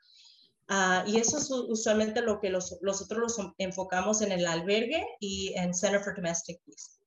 Ah, 0.66 1.04
y 1.06 1.18
eso 1.18 1.38
es 1.38 1.48
usualmente 1.50 2.20
lo 2.20 2.40
que 2.40 2.50
los, 2.50 2.78
nosotros 2.82 3.20
los 3.20 3.52
enfocamos 3.58 4.20
en 4.20 4.32
el 4.32 4.44
albergue 4.48 5.06
y 5.20 5.52
en 5.54 5.72
Center 5.72 6.00
for 6.00 6.16
Domestic 6.16 6.60
Peace. 6.64 6.98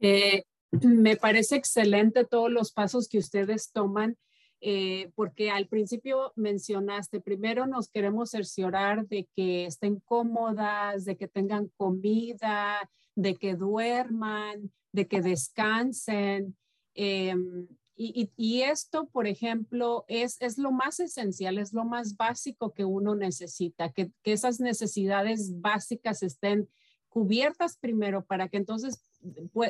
Eh, 0.00 0.42
me 0.82 1.16
parece 1.16 1.54
excelente 1.54 2.24
todos 2.24 2.50
los 2.50 2.72
pasos 2.72 3.06
que 3.08 3.18
ustedes 3.18 3.70
toman, 3.70 4.18
eh, 4.60 5.10
porque 5.14 5.50
al 5.50 5.66
principio 5.66 6.32
mencionaste, 6.34 7.20
primero 7.20 7.66
nos 7.66 7.88
queremos 7.88 8.30
cerciorar 8.30 9.06
de 9.06 9.28
que 9.34 9.66
estén 9.66 10.00
cómodas, 10.00 11.04
de 11.04 11.16
que 11.16 11.28
tengan 11.28 11.70
comida, 11.76 12.88
de 13.14 13.36
que 13.36 13.54
duerman, 13.54 14.72
de 14.92 15.06
que 15.06 15.20
descansen. 15.20 16.56
Em, 16.94 17.66
y, 17.98 18.60
esto, 18.60 19.08
por 19.08 19.26
ejemplo, 19.26 20.04
es, 20.06 20.38
lo 20.58 20.70
más 20.70 21.00
esencial, 21.00 21.56
es 21.56 21.72
lo 21.72 21.86
más 21.86 22.16
básico 22.16 22.74
que 22.74 22.84
uno 22.84 23.14
necesita, 23.14 23.90
que, 23.90 24.10
que 24.22 24.32
esas 24.32 24.60
necesidades 24.60 25.60
básicas 25.60 26.22
estén 26.22 26.68
cubiertas 27.08 27.78
primero 27.78 28.26
para 28.26 28.48
que 28.48 28.58
entonces 28.58 29.00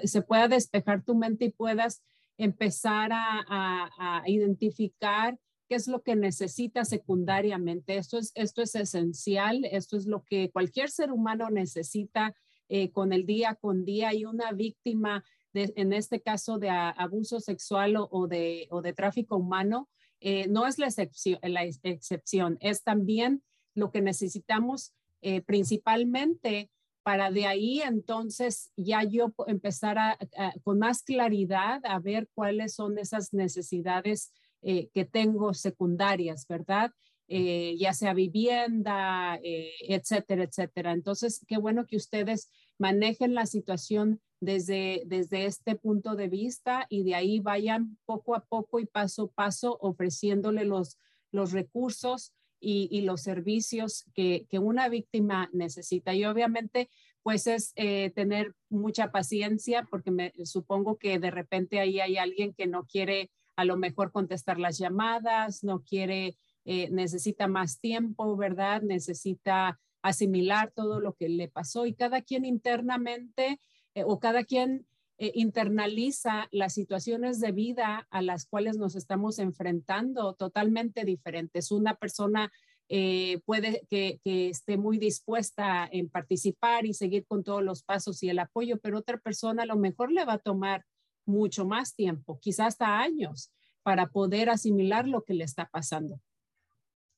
se 0.05 0.23
pueda 0.23 0.49
despejar 0.49 1.05
tu 1.05 1.15
mente 1.15 1.45
y 1.45 1.51
puedas 1.53 2.03
empezar 2.39 3.11
a, 3.13 4.23
identificar 4.27 5.39
qué 5.69 5.75
es 5.75 5.89
lo 5.89 6.03
que 6.03 6.17
necesitas 6.17 6.89
secundariamente. 6.89 7.97
Esto 7.97 8.19
es, 8.19 8.33
esto 8.35 8.63
es 8.63 8.75
esencial, 8.75 9.65
esto 9.65 9.97
es 9.97 10.07
lo 10.07 10.25
que 10.25 10.51
cualquier 10.51 10.91
ser 10.91 11.11
humano 11.11 11.51
necesita 11.51 12.35
eh, 12.69 12.91
con 12.91 13.13
el 13.13 13.27
día 13.27 13.55
con 13.55 13.85
día 13.85 14.13
y 14.13 14.25
una 14.25 14.53
víctima, 14.53 15.25
en 15.55 15.93
este 15.93 16.21
caso 16.21 16.59
de 16.59 16.69
abuso 16.69 17.41
sexual 17.41 17.97
o, 17.97 18.27
de, 18.27 18.67
o 18.71 18.83
de 18.83 18.93
tráfico 18.93 19.37
humano, 19.37 19.89
eh, 20.21 20.49
no 20.49 20.67
es 20.67 20.79
la 20.79 20.87
excepción, 20.87 21.39
la 21.43 21.65
excepción, 21.65 22.59
es 22.61 22.83
también 22.83 23.43
lo 23.75 23.91
que 23.91 24.01
necesitamos 24.01 24.93
eh, 25.23 25.43
principalmente 25.43 26.71
para 27.07 27.31
de 27.31 27.47
ahí 27.47 27.83
entonces 27.83 28.73
ya 28.77 29.05
yo 29.05 29.33
empezar 29.47 29.97
a, 29.97 30.19
con 30.65 30.81
más 30.81 31.05
claridad 31.05 31.81
a 31.85 32.01
ver 32.01 32.29
cuáles 32.35 32.75
son 32.75 32.99
esas 32.99 33.33
necesidades 33.33 34.33
eh, 34.61 34.89
que 34.93 35.05
tengo 35.05 35.55
secundarias, 35.55 36.49
¿verdad? 36.49 36.91
Eh, 37.29 37.77
ya 37.79 37.93
sea 37.93 38.13
vivienda, 38.13 39.39
eh, 39.45 39.71
etcétera, 39.83 40.43
etcétera. 40.43 40.91
Entonces, 40.91 41.45
qué 41.47 41.59
bueno 41.59 41.87
que 41.87 41.97
ustedes 41.97 42.51
manejen 42.77 43.35
la 43.35 43.47
situación 43.47 44.21
desde, 44.41 45.05
desde 45.07 45.45
este 45.45 45.77
punto 45.77 46.17
de 46.17 46.27
vista 46.27 46.87
y 46.89 47.05
de 47.05 47.15
ahí 47.15 47.39
vayan 47.39 47.99
poco 48.05 48.35
a 48.35 48.45
poco 48.45 48.81
y 48.81 48.87
paso 48.87 49.27
a 49.27 49.45
paso 49.45 49.79
ofreciéndole 49.81 50.65
los, 50.65 50.99
los 51.31 51.53
recursos 51.53 52.33
y, 52.61 53.01
los 53.03 53.23
servicios 53.23 54.05
que, 54.15 54.47
una 54.53 54.89
víctima 54.89 55.51
necesita. 55.53 56.15
Y 56.15 56.25
obviamente, 56.25 56.89
pues 57.23 57.47
es 57.47 57.73
eh, 57.77 58.11
tener 58.11 58.55
mucha 58.69 59.11
paciencia 59.11 59.87
porque 59.91 60.11
me 60.11 60.33
supongo 60.45 60.97
que 60.97 61.19
de 61.19 61.31
repente 61.31 61.81
ahí 61.81 62.01
hay 62.01 62.17
alguien 62.17 62.55
que 62.55 62.67
no 62.67 62.87
quiere 62.87 63.31
a 63.57 63.65
lo 63.65 63.77
mejor 63.77 64.13
contestar 64.13 64.59
las 64.59 64.79
llamadas, 64.79 65.65
no 65.65 65.83
quiere, 65.83 66.37
eh, 66.65 66.91
necesita 66.91 67.49
más 67.49 67.81
tiempo, 67.81 68.37
¿verdad? 68.37 68.83
Necesita 68.83 69.79
asimilar 70.03 70.73
todo 70.75 71.01
lo 71.01 71.15
que 71.15 71.29
le 71.29 71.49
pasó 71.49 71.87
y 71.87 71.95
cada 71.95 72.21
quien 72.23 72.45
internamente 72.45 73.59
eh, 73.95 74.05
o 74.05 74.21
cada 74.21 74.45
quien 74.45 74.87
eh, 75.19 75.33
internaliza 75.35 76.47
las 76.51 76.75
situaciones 76.75 77.41
de 77.41 77.53
vida 77.53 78.07
a 78.11 78.21
las 78.21 78.47
cuales 78.47 78.77
nos 78.77 78.97
estamos 78.97 79.39
enfrentando 79.39 80.35
totalmente 80.35 81.05
diferentes. 81.05 81.71
Una 81.71 81.95
persona 81.95 82.53
eh, 82.89 83.41
puede 83.47 83.83
que, 83.89 84.21
esté 84.25 84.77
muy 84.77 84.99
dispuesta 84.99 85.89
en 85.91 86.09
participar 86.09 86.87
y 86.87 86.95
seguir 86.95 87.27
con 87.27 87.43
todos 87.43 87.63
los 87.63 87.83
pasos 87.83 88.23
y 88.23 88.29
el 88.29 88.39
apoyo, 88.39 88.79
pero 88.79 88.99
otra 88.99 89.19
persona 89.19 89.65
a 89.65 89.67
lo 89.67 89.77
mejor 89.77 90.13
le 90.13 90.25
va 90.25 90.35
a 90.35 90.39
tomar 90.39 90.85
mucho 91.25 91.65
más 91.65 91.95
tiempo, 91.95 92.39
quizás 92.41 92.69
hasta 92.69 93.01
años, 93.01 93.51
para 93.83 94.09
poder 94.09 94.51
asimilar 94.51 95.09
lo 95.09 95.23
que 95.25 95.35
le 95.35 95.45
está 95.45 95.69
pasando. 95.73 96.21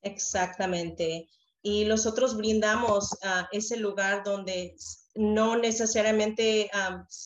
Exactamente. 0.02 1.28
Y 1.62 1.84
nosotros 1.84 2.36
brindamos 2.36 3.12
uh, 3.14 3.44
ese 3.52 3.76
lugar 3.76 4.22
donde 4.24 4.76
no 5.18 5.56
necesariamente 5.56 6.70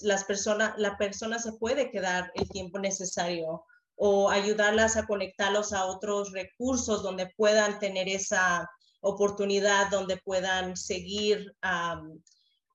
las 0.01 0.25
personas, 0.25 0.73
la 0.79 0.97
persona 0.97 1.39
se 1.39 1.53
puede 1.53 1.91
quedar 1.91 2.33
el 2.35 2.49
tiempo 2.49 2.79
necesario 2.79 3.67
o 3.97 4.31
ayudarlas 4.31 4.97
a 4.97 5.05
conectarlos 5.05 5.75
a 5.75 5.85
otros 5.85 6.33
recursos 6.33 7.03
donde 7.03 7.31
puedan 7.37 7.79
tener 7.81 8.09
esa 8.09 8.67
oportunidad, 9.03 9.91
donde 9.91 10.17
puedan 10.17 10.75
seguir 10.75 11.55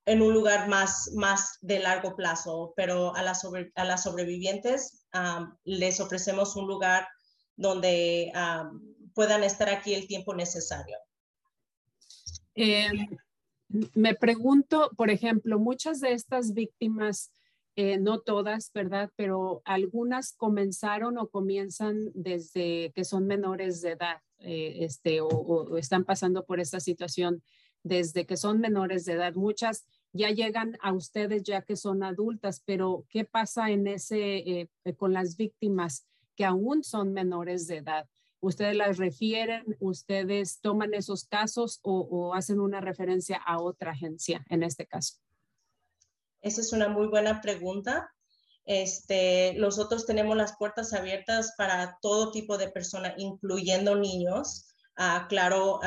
en 0.05 0.21
un 0.21 0.33
lugar 0.35 0.67
más, 0.67 1.09
más 1.15 1.57
de 1.61 1.79
largo 1.79 2.15
plazo. 2.15 2.73
Pero 2.75 3.15
a 3.15 3.23
las, 3.23 3.43
a 3.73 3.83
las 3.85 4.03
sobrevivientes 4.03 5.07
les 5.63 5.99
ofrecemos 5.99 6.55
un 6.55 6.67
lugar 6.67 7.07
donde 7.55 8.31
puedan 9.15 9.43
estar 9.43 9.67
aquí 9.67 9.95
el 9.95 10.05
tiempo 10.05 10.35
necesario. 10.35 10.99
Eh, 12.53 12.87
me 13.69 14.15
pregunto, 14.15 14.91
por 14.95 15.09
ejemplo, 15.09 15.59
muchas 15.59 15.99
de 15.99 16.13
estas 16.13 16.53
víctimas, 16.53 17.31
eh, 17.75 17.97
no 17.97 18.19
todas, 18.19 18.71
¿verdad? 18.73 19.11
Pero 19.15 19.61
algunas 19.65 20.33
comenzaron 20.33 21.17
o 21.17 21.29
comienzan 21.29 22.11
desde 22.13 22.91
que 22.95 23.03
son 23.03 23.27
menores 23.27 23.81
de 23.81 23.91
edad, 23.91 24.21
eh, 24.39 24.77
este, 24.81 25.21
o, 25.21 25.77
están 25.77 26.03
pasando 26.03 26.45
por 26.45 26.59
esta 26.59 26.79
situación 26.79 27.43
desde 27.83 28.25
que 28.25 28.37
son 28.37 28.59
menores 28.59 29.05
de 29.05 29.13
edad. 29.13 29.35
Muchas 29.35 29.85
ya 30.13 30.31
llegan 30.31 30.77
a 30.81 30.93
ustedes 30.93 31.43
ya 31.43 31.61
que 31.61 31.75
son 31.75 32.03
adultas, 32.03 32.63
pero 32.65 33.05
¿qué 33.09 33.25
pasa 33.25 33.69
en 33.69 33.87
ese, 33.87 34.37
eh, 34.37 34.69
con 34.95 35.13
las 35.13 35.37
víctimas 35.37 36.07
que 36.35 36.45
aún 36.45 36.83
son 36.83 37.13
menores 37.13 37.67
de 37.67 37.77
edad? 37.77 38.07
Ustedes 38.39 38.75
las 38.75 38.97
refieren, 38.97 39.77
ustedes 39.79 40.59
toman 40.61 40.93
esos 40.93 41.25
casos 41.25 41.79
o, 41.83 42.33
hacen 42.33 42.59
una 42.59 42.81
referencia 42.81 43.37
a 43.45 43.61
otra 43.61 43.91
agencia 43.91 44.45
en 44.49 44.63
este 44.63 44.85
caso? 44.85 45.15
Esa 46.41 46.61
es 46.61 46.71
una 46.73 46.87
muy 46.87 47.07
buena 47.07 47.41
pregunta. 47.41 48.13
Este, 48.65 49.55
nosotros 49.57 50.05
tenemos 50.05 50.35
las 50.35 50.55
puertas 50.57 50.93
abiertas 50.93 51.53
para 51.57 51.97
todo 52.01 52.31
tipo 52.31 52.57
de 52.57 52.69
personas, 52.69 53.13
incluyendo 53.17 53.95
niños. 53.95 54.67
Ah, 54.97 55.25
claro, 55.29 55.79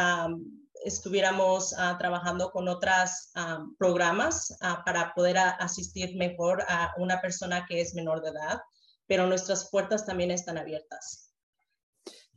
estuviéramos 0.85 1.75
ah, 1.77 1.97
trabajando 1.99 2.51
con 2.51 2.69
otros 2.69 3.33
programas 3.79 4.57
ah, 4.61 4.83
para 4.85 5.13
poder 5.15 5.39
asistir 5.39 6.17
mejor 6.17 6.65
a 6.69 6.93
una 6.97 7.21
persona 7.21 7.67
que 7.67 7.81
es 7.81 7.95
menor 7.95 8.23
de 8.23 8.31
edad, 8.31 8.61
pero 9.07 9.27
nuestras 9.27 9.69
puertas 9.71 10.07
también 10.07 10.31
están 10.31 10.57
abiertas. 10.57 11.30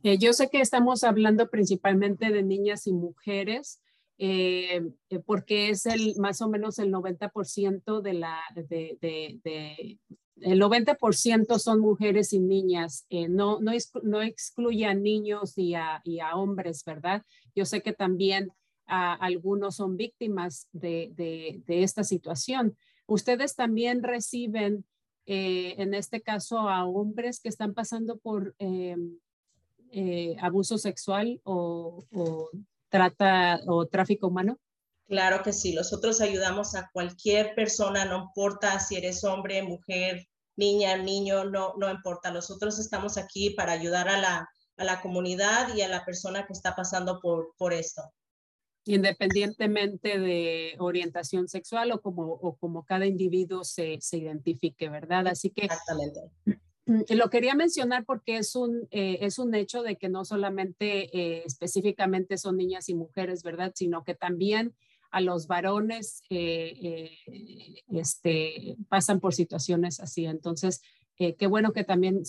Eh, 0.04 0.18
yo 0.18 0.34
sé 0.34 0.50
que 0.50 0.60
estamos 0.60 1.02
hablando 1.02 1.48
principalmente 1.48 2.30
de 2.30 2.42
niñas 2.42 2.86
y 2.86 2.92
mujeres, 2.92 3.80
eh, 4.18 4.82
eh, 5.08 5.18
porque 5.24 5.70
es 5.70 5.86
el 5.86 6.14
más 6.18 6.42
o 6.42 6.50
menos 6.50 6.78
el 6.78 6.92
90% 6.92 8.02
de 8.02 8.12
la, 8.12 8.38
de, 8.54 9.98
el 10.42 10.60
90% 10.60 11.58
son 11.58 11.80
mujeres 11.80 12.34
y 12.34 12.38
niñas, 12.38 13.06
no, 13.30 13.60
no, 13.60 13.72
no 14.02 14.20
excluye 14.20 14.84
a 14.84 14.92
niños 14.92 15.56
y 15.56 15.72
a, 15.74 16.02
hombres, 16.34 16.84
¿verdad? 16.84 17.22
Yo 17.54 17.64
sé 17.64 17.80
que 17.80 17.94
también 17.94 18.52
algunos 18.86 19.76
son 19.76 19.96
víctimas 19.96 20.68
de, 20.72 21.12
de, 21.14 21.82
esta 21.82 22.04
situación. 22.04 22.76
Ustedes 23.06 23.56
también 23.56 24.02
reciben, 24.02 24.84
en 25.24 25.94
este 25.94 26.20
caso, 26.20 26.68
a 26.68 26.84
hombres 26.84 27.40
que 27.40 27.48
están 27.48 27.72
pasando 27.72 28.18
por 28.18 28.54
eh, 29.94 30.36
abuso 30.40 30.76
sexual 30.76 31.40
o, 31.44 32.04
trata 32.88 33.60
o 33.66 33.86
tráfico 33.86 34.26
humano? 34.26 34.58
Claro 35.06 35.42
que 35.42 35.52
sí, 35.52 35.74
nosotros 35.74 36.20
ayudamos 36.20 36.74
a 36.74 36.90
cualquier 36.92 37.54
persona, 37.54 38.04
no 38.04 38.24
importa 38.24 38.78
si 38.80 38.96
eres 38.96 39.22
hombre, 39.22 39.62
mujer, 39.62 40.26
niña, 40.56 40.96
niño, 40.96 41.44
no, 41.44 41.74
no 41.78 41.90
importa. 41.90 42.30
Nosotros 42.30 42.78
estamos 42.78 43.16
aquí 43.18 43.50
para 43.50 43.72
ayudar 43.72 44.08
a 44.08 44.18
la, 44.18 44.48
a 44.76 44.84
la 44.84 45.00
comunidad 45.00 45.74
y 45.74 45.82
a 45.82 45.88
la 45.88 46.04
persona 46.04 46.46
que 46.46 46.52
está 46.52 46.74
pasando 46.74 47.20
por, 47.20 47.54
por 47.58 47.72
esto. 47.72 48.02
independientemente 48.86 50.18
de 50.18 50.74
orientación 50.78 51.48
sexual 51.48 51.92
o 51.92 52.00
como, 52.00 52.32
o 52.32 52.56
como 52.56 52.84
cada 52.84 53.06
individuo 53.06 53.64
se, 53.64 53.98
se 54.00 54.18
identifique, 54.18 54.88
¿verdad? 54.90 55.26
Así 55.28 55.50
que 55.50 55.66
Exactamente. 55.66 56.20
Lo 56.86 57.30
quería 57.30 57.54
mencionar 57.54 58.04
porque 58.04 58.36
es 58.36 58.54
un, 58.54 58.86
eh, 58.90 59.18
es 59.22 59.38
un 59.38 59.54
hecho 59.54 59.82
de 59.82 59.96
que 59.96 60.08
no 60.08 60.24
solamente 60.24 61.16
eh, 61.16 61.42
específicamente 61.46 62.36
son 62.36 62.56
niñas 62.56 62.88
y 62.88 62.94
mujeres, 62.94 63.42
¿verdad? 63.42 63.72
Sino 63.74 64.04
que 64.04 64.14
también 64.14 64.74
a 65.10 65.20
los 65.20 65.46
varones 65.46 66.22
eh, 66.28 67.10
este, 67.88 68.76
pasan 68.88 69.20
por 69.20 69.32
situaciones 69.32 70.00
así. 70.00 70.26
Entonces, 70.26 70.82
qué 71.16 71.46
bueno 71.46 71.72
que 71.72 71.84
también 71.84 72.22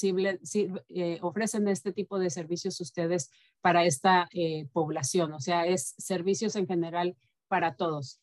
ofrecen 1.21 1.67
este 1.67 1.91
tipo 1.91 2.19
de 2.19 2.29
servicios 2.29 2.79
ustedes 2.79 3.31
para 3.59 3.85
esta 3.85 4.29
población. 4.71 5.33
O 5.33 5.39
sea, 5.39 5.65
es 5.65 5.95
servicios 5.97 6.55
en 6.55 6.67
general 6.67 7.15
para 7.47 7.75
todos. 7.75 8.21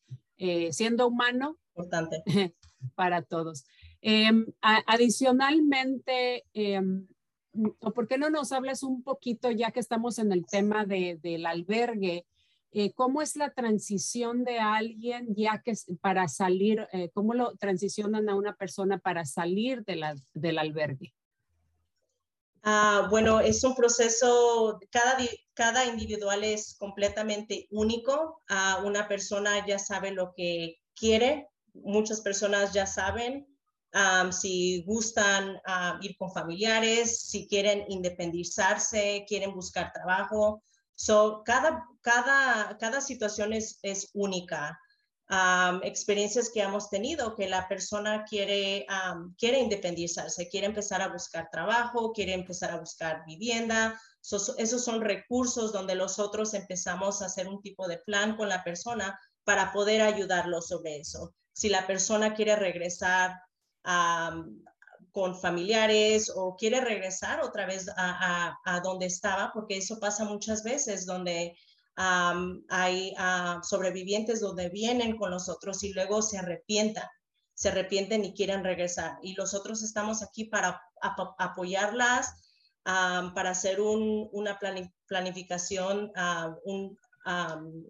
siendo 0.70 1.08
humano, 1.08 1.58
Importante. 1.74 2.22
para 2.94 3.22
todos. 3.22 3.64
Em, 4.04 4.46
adicionalmente, 4.60 6.44
em, 6.54 7.06
¿por 7.78 8.08
qué 8.08 8.18
no 8.18 8.30
nos 8.30 8.50
hablas 8.50 8.82
un 8.82 9.04
poquito, 9.04 9.50
ya 9.52 9.70
que 9.70 9.78
estamos 9.78 10.18
en 10.18 10.32
el 10.32 10.44
tema 10.44 10.84
de, 10.84 11.20
del 11.22 11.46
albergue, 11.46 12.26
eh, 12.72 12.92
cómo 12.94 13.22
es 13.22 13.36
la 13.36 13.52
transición 13.52 14.42
de 14.42 14.58
alguien 14.58 15.34
ya 15.36 15.62
que 15.64 15.74
para 16.00 16.26
salir, 16.26 16.88
eh, 16.92 17.10
cómo 17.14 17.34
lo 17.34 17.54
transicionan 17.56 18.28
a 18.28 18.34
una 18.34 18.56
persona 18.56 18.98
para 18.98 19.24
salir 19.24 19.84
de 19.84 19.96
la, 19.96 20.16
del 20.34 20.58
albergue? 20.58 21.14
Ah, 22.64 23.06
bueno, 23.08 23.40
es 23.40 23.62
un 23.62 23.76
proceso, 23.76 24.80
cada, 24.90 25.18
cada 25.54 25.86
individual 25.86 26.42
es 26.42 26.74
completamente 26.76 27.68
único. 27.70 28.42
Ah, 28.48 28.82
una 28.84 29.06
persona 29.06 29.64
ya 29.64 29.78
sabe 29.78 30.10
lo 30.10 30.32
que 30.34 30.80
quiere, 30.96 31.48
muchas 31.74 32.20
personas 32.20 32.72
ya 32.72 32.86
saben 32.86 33.51
si 34.30 34.82
gustan 34.84 35.60
ir 36.00 36.16
con 36.16 36.32
familiares, 36.32 37.20
si 37.20 37.46
quieren 37.46 37.84
independizarse, 37.88 39.24
quieren 39.28 39.54
buscar 39.54 39.92
trabajo. 39.92 40.62
So, 40.94 41.42
cada, 41.44 41.84
cada, 42.00 42.76
cada 42.78 43.00
situación 43.00 43.52
es, 43.52 43.78
es 43.82 44.10
única. 44.14 44.78
experiencias 45.82 46.50
que 46.50 46.60
hemos 46.60 46.90
tenido, 46.90 47.34
que 47.34 47.48
la 47.48 47.66
persona 47.68 48.24
quiere, 48.24 48.86
quiere 49.38 49.60
independizarse, 49.60 50.48
quiere 50.48 50.66
empezar 50.66 51.00
a 51.00 51.08
buscar 51.08 51.48
trabajo, 51.50 52.12
quiere 52.12 52.34
empezar 52.34 52.70
a 52.70 52.78
buscar 52.78 53.24
vivienda. 53.26 53.98
esos 54.20 54.84
son 54.84 55.00
recursos 55.00 55.72
donde 55.72 55.94
nosotros 55.94 56.54
empezamos 56.54 57.22
a 57.22 57.26
hacer 57.26 57.48
un 57.48 57.60
tipo 57.60 57.88
de 57.88 57.98
plan 57.98 58.36
con 58.36 58.48
la 58.48 58.62
persona 58.62 59.18
para 59.44 59.72
poder 59.72 60.02
ayudarlo 60.02 60.62
sobre 60.62 60.98
eso. 60.98 61.34
Si 61.52 61.68
la 61.68 61.86
persona 61.86 62.34
quiere 62.34 62.56
regresar 62.56 63.40
con 65.12 65.38
familiares 65.38 66.32
o 66.34 66.56
quiere 66.56 66.80
regresar 66.80 67.40
otra 67.42 67.66
vez 67.66 67.88
a, 67.96 68.80
donde 68.82 69.06
estaba, 69.06 69.52
porque 69.52 69.76
eso 69.76 70.00
pasa 70.00 70.24
muchas 70.24 70.64
veces, 70.64 71.06
donde 71.06 71.56
hay 71.96 73.14
ah, 73.18 73.60
sobrevivientes 73.62 74.40
donde 74.40 74.70
vienen 74.70 75.16
con 75.16 75.30
nosotros 75.30 75.82
y 75.84 75.92
luego 75.92 76.22
se 76.22 76.38
arrepientan, 76.38 77.06
se 77.54 77.68
arrepienten 77.68 78.24
y 78.24 78.34
quieren 78.34 78.64
regresar. 78.64 79.18
Y 79.22 79.34
nosotros 79.34 79.82
estamos 79.82 80.22
aquí 80.22 80.46
para 80.46 80.80
apoyarlas, 81.38 82.34
para 82.84 83.50
hacer 83.50 83.80
una 83.80 84.58
planificación, 85.06 86.10
ah, 86.16 86.56
un, 86.64 86.98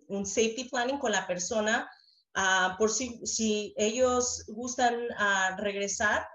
un 0.09 0.27
safety 0.27 0.65
planning 0.65 0.99
con 0.99 1.13
la 1.13 1.27
persona 1.27 1.89
Ah, 2.35 2.77
por 2.79 2.91
si, 2.91 3.75
ellos 3.77 4.45
gustan 4.49 4.95
uh, 4.95 5.61
regresar, 5.61 6.27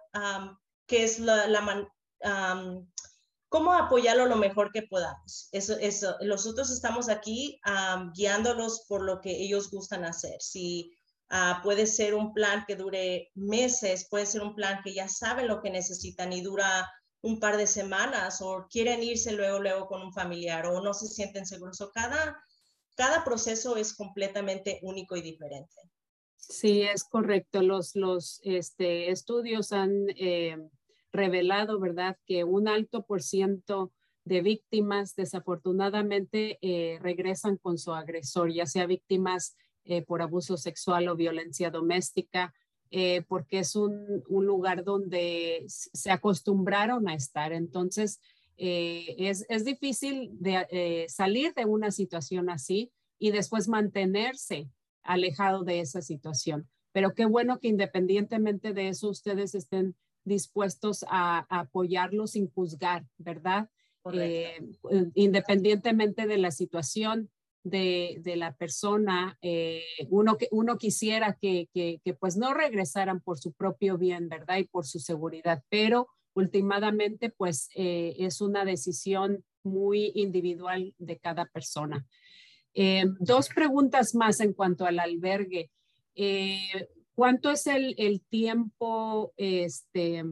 cómo 3.49 3.73
apoyarlo 3.73 4.25
lo 4.27 4.35
mejor 4.35 4.71
que 4.71 4.83
podamos. 4.83 5.49
Eso, 5.51 5.77
eso. 5.79 6.15
Nosotros 6.21 6.69
estamos 6.69 7.09
aquí 7.09 7.59
guiándolos 8.13 8.85
por 8.87 9.03
lo 9.03 9.21
que 9.21 9.31
ellos 9.31 9.71
gustan 9.71 10.05
hacer. 10.05 10.39
Si 10.39 10.91
uh, 11.31 11.61
puede 11.63 11.87
ser 11.87 12.13
un 12.13 12.33
plan 12.33 12.63
que 12.67 12.75
dure 12.75 13.31
meses, 13.35 14.07
puede 14.09 14.25
ser 14.25 14.41
un 14.43 14.55
plan 14.55 14.81
que 14.83 14.93
ya 14.93 15.07
saben 15.07 15.47
lo 15.47 15.61
que 15.61 15.71
necesitan 15.71 16.31
y 16.33 16.41
dura 16.41 16.89
un 17.21 17.39
par 17.39 17.57
de 17.57 17.67
semanas 17.67 18.41
o 18.41 18.67
quieren 18.69 19.01
irse 19.01 19.31
luego, 19.31 19.59
luego 19.59 19.87
con 19.87 20.01
un 20.01 20.13
familiar 20.13 20.65
o 20.67 20.81
no 20.81 20.93
se 20.93 21.07
sienten 21.07 21.45
seguros. 21.45 21.81
O 21.81 21.91
cada, 21.91 22.37
cada 22.97 23.23
proceso 23.23 23.77
es 23.77 23.95
completamente 23.95 24.79
único 24.81 25.15
y 25.15 25.21
diferente. 25.21 25.75
Sí, 26.35 26.81
es 26.81 27.03
correcto. 27.03 27.61
Los, 27.61 27.95
los 27.95 28.41
este, 28.43 29.11
estudios 29.11 29.71
han 29.71 30.07
eh, 30.15 30.57
revelado, 31.11 31.79
¿verdad?, 31.79 32.17
que 32.25 32.43
un 32.43 32.67
alto 32.67 33.05
por 33.05 33.21
ciento 33.21 33.93
de 34.25 34.41
víctimas 34.41 35.15
desafortunadamente 35.15 36.57
eh, 36.61 36.97
regresan 37.01 37.57
con 37.57 37.77
su 37.77 37.93
agresor, 37.93 38.51
ya 38.51 38.65
sea 38.65 38.87
víctimas 38.87 39.55
eh, 39.85 40.01
por 40.01 40.21
abuso 40.21 40.57
sexual 40.57 41.07
o 41.07 41.15
violencia 41.15 41.69
doméstica, 41.69 42.53
porque 43.27 43.59
es 43.59 43.75
un, 43.75 44.23
un, 44.29 44.45
lugar 44.45 44.85
donde 44.85 45.65
se 45.67 46.09
acostumbraron 46.09 47.09
a 47.09 47.15
estar. 47.15 47.51
Entonces, 47.51 48.21
es, 48.57 49.45
es, 49.49 49.65
difícil 49.65 50.31
de, 50.33 51.05
salir 51.09 51.53
de 51.53 51.65
una 51.65 51.91
situación 51.91 52.49
así 52.49 52.91
y 53.19 53.31
después 53.31 53.67
mantenerse 53.67 54.69
alejado 55.03 55.63
de 55.63 55.79
esa 55.79 56.01
situación. 56.01 56.67
Pero 56.91 57.13
qué 57.13 57.25
bueno 57.25 57.59
que 57.59 57.67
independientemente 57.67 58.73
de 58.73 58.89
eso 58.89 59.09
ustedes 59.09 59.55
estén 59.55 59.95
dispuestos 60.23 61.05
a, 61.07 61.45
apoyarlos 61.49 62.31
sin 62.31 62.49
juzgar, 62.51 63.05
¿verdad? 63.17 63.69
Eh, 64.13 64.59
independientemente 65.15 66.27
de 66.27 66.37
la 66.37 66.51
situación 66.51 67.29
de, 67.63 68.33
la 68.35 68.55
persona, 68.55 69.37
eh, 69.41 69.83
uno, 70.09 70.37
uno 70.51 70.77
quisiera 70.77 71.37
que, 71.39 71.67
pues 72.19 72.37
no 72.37 72.53
regresaran 72.53 73.21
por 73.21 73.37
su 73.37 73.53
propio 73.53 73.97
bien, 73.97 74.29
¿verdad? 74.29 74.57
Y 74.57 74.65
por 74.65 74.85
su 74.85 74.99
seguridad, 74.99 75.63
pero 75.69 76.07
últimamente 76.37 77.31
pues 77.31 77.69
eh, 77.75 78.15
es 78.19 78.41
una 78.41 78.63
decisión 78.63 79.43
muy 79.63 80.11
individual 80.13 80.93
de 80.99 81.17
cada 81.17 81.45
persona. 81.45 82.05
Eh, 82.75 83.05
dos 83.19 83.49
preguntas 83.49 84.13
más 84.13 84.39
en 84.39 84.53
cuanto 84.53 84.85
al 84.85 84.99
albergue. 84.99 85.71
Eh, 86.13 86.89
¿Cuánto 87.15 87.49
es 87.49 87.65
el, 87.65 88.21
tiempo 88.29 89.33
este, 89.37 90.23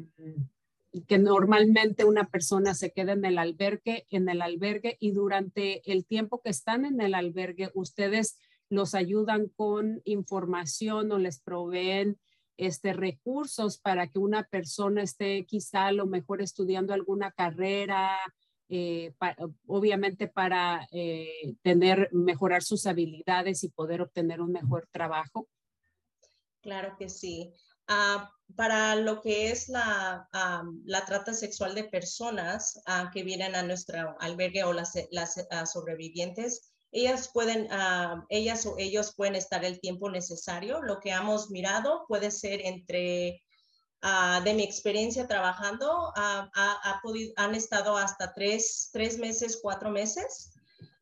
que 1.07 1.17
normalmente 1.17 2.05
una 2.05 2.25
persona 2.25 2.75
se 2.75 2.91
queda 2.91 3.13
en 3.13 3.25
el 3.25 3.39
albergue, 3.39 4.05
en 4.11 4.29
el 4.29 4.43
albergue 4.43 4.97
y 4.99 5.09
durante 5.09 5.91
el 5.91 6.05
tiempo 6.05 6.41
que 6.43 6.51
están 6.51 6.85
en 6.85 7.01
el 7.01 7.15
albergue, 7.15 7.71
ustedes 7.73 8.37
los 8.69 8.93
ayudan 8.93 9.47
con 9.47 10.03
información 10.05 11.11
o 11.11 11.17
les 11.17 11.39
proveen 11.39 12.19
este, 12.57 12.93
recursos 12.93 13.77
para 13.77 14.07
que 14.07 14.19
una 14.19 14.43
persona 14.43 15.03
esté 15.03 15.45
quizá 15.45 15.87
a 15.87 15.91
lo 15.91 16.05
mejor 16.05 16.41
estudiando 16.41 16.93
alguna 16.93 17.31
carrera, 17.31 18.17
eh, 18.67 19.13
obviamente 19.67 20.27
para 20.27 20.87
eh, 20.91 21.55
tener, 21.61 22.09
mejorar 22.11 22.63
sus 22.63 22.87
habilidades 22.87 23.63
y 23.63 23.69
poder 23.69 24.01
obtener 24.01 24.41
un 24.41 24.51
mejor 24.51 24.87
trabajo? 24.91 25.47
Claro 26.61 26.95
que 26.97 27.09
sí. 27.09 27.53
Ah, 27.87 28.31
para 28.55 28.95
lo 28.95 29.21
que 29.21 29.51
es 29.51 29.69
la, 29.69 30.27
la 30.85 31.05
trata 31.05 31.33
sexual 31.33 31.75
de 31.75 31.83
personas 31.83 32.81
ah, 32.87 33.11
que 33.13 33.23
vienen 33.23 33.55
a 33.55 33.61
nuestro 33.61 34.15
albergue 34.19 34.63
o 34.63 34.73
las, 34.73 34.93
las 35.11 35.45
ah, 35.51 35.65
sobrevivientes, 35.65 36.74
ellas 36.95 37.29
pueden, 37.33 37.67
ellas 38.29 38.65
o 38.65 38.75
ellos 38.77 39.13
pueden 39.15 39.35
estar 39.35 39.63
el 39.65 39.79
tiempo 39.79 40.09
necesario. 40.09 40.81
Lo 40.81 40.99
que 40.99 41.11
hemos 41.11 41.51
mirado 41.51 42.05
puede 42.07 42.31
ser 42.31 42.61
entre 42.65 43.41
Ah, 44.07 44.39
de 44.45 44.53
mi 44.53 44.61
experiencia 44.61 45.27
trabajando, 45.27 46.13
ah, 46.15 46.47
ha, 46.53 46.99
podido, 47.01 47.33
han 47.37 47.55
estado 47.55 47.97
hasta 47.97 48.35
tres, 48.35 48.91
tres 48.93 49.17
meses, 49.17 49.57
cuatro 49.59 49.89
meses. 49.89 50.51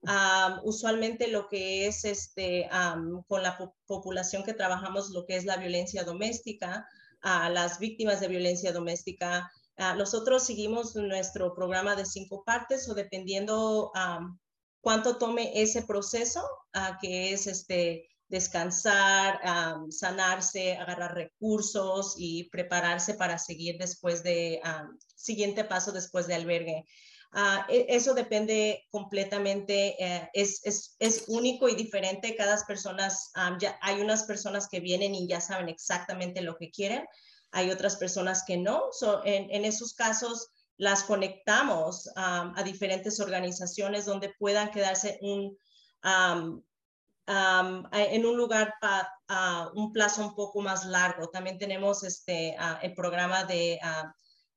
Ah, 0.07 0.61
usualmente 0.63 1.27
lo 1.27 1.49
que 1.49 1.85
es 1.85 2.05
este, 2.05 2.69
con 3.27 3.43
la 3.43 3.57
población 3.87 4.43
que 4.43 4.53
trabajamos, 4.53 5.09
lo 5.09 5.25
que 5.25 5.35
es 5.35 5.43
la 5.43 5.57
violencia 5.57 6.05
doméstica, 6.05 6.87
las 7.21 7.77
víctimas 7.77 8.21
de 8.21 8.29
violencia 8.29 8.71
doméstica, 8.71 9.51
nosotros 9.97 10.45
seguimos 10.45 10.95
nuestro 10.95 11.53
programa 11.53 11.97
de 11.97 12.05
cinco 12.05 12.45
partes 12.45 12.87
o 12.87 12.93
dependiendo 12.93 13.91
cuánto 14.83 15.17
tome 15.17 15.53
ese 15.55 15.83
proceso, 15.83 16.45
que 17.01 17.31
es 17.31 17.47
este, 17.47 18.09
descansar, 18.27 19.39
sanarse, 19.89 20.75
agarrar 20.75 21.15
recursos 21.15 22.15
y 22.17 22.49
prepararse 22.49 23.13
para 23.13 23.37
seguir 23.37 23.77
después 23.77 24.23
de, 24.23 24.61
siguiente 25.15 25.63
paso 25.63 25.93
después 25.93 26.27
de 26.27 26.35
albergue. 26.35 26.85
Ah, 27.31 27.65
e, 27.69 27.85
eso 27.87 28.13
depende 28.13 28.83
completamente, 28.91 29.95
eh, 30.03 30.29
es, 30.33 30.59
es, 30.65 30.95
es, 30.99 31.23
único 31.27 31.69
y 31.69 31.75
diferente. 31.75 32.35
Cada 32.35 32.63
persona, 32.67 33.09
ya 33.59 33.79
hay 33.81 34.01
unas 34.01 34.23
personas 34.23 34.67
que 34.67 34.81
vienen 34.81 35.15
y 35.15 35.27
ya 35.27 35.39
saben 35.39 35.69
exactamente 35.69 36.41
lo 36.41 36.57
que 36.57 36.69
quieren, 36.69 37.07
hay 37.53 37.71
otras 37.71 37.95
personas 37.95 38.43
que 38.45 38.57
no. 38.57 38.89
en, 39.23 39.63
esos 39.63 39.93
casos, 39.93 40.49
las 40.77 41.03
conectamos 41.03 42.09
a 42.15 42.61
diferentes 42.63 43.19
organizaciones 43.19 44.05
donde 44.05 44.33
puedan 44.39 44.71
quedarse 44.71 45.19
un, 45.21 45.57
en 47.27 48.25
un 48.25 48.37
lugar 48.37 48.73
para 48.81 49.71
un 49.73 49.91
plazo 49.91 50.25
un 50.25 50.35
poco 50.35 50.61
más 50.61 50.85
largo. 50.85 51.29
También 51.29 51.57
tenemos 51.57 52.03
este, 52.03 52.55
el 52.81 52.93
programa 52.93 53.43
de 53.43 53.79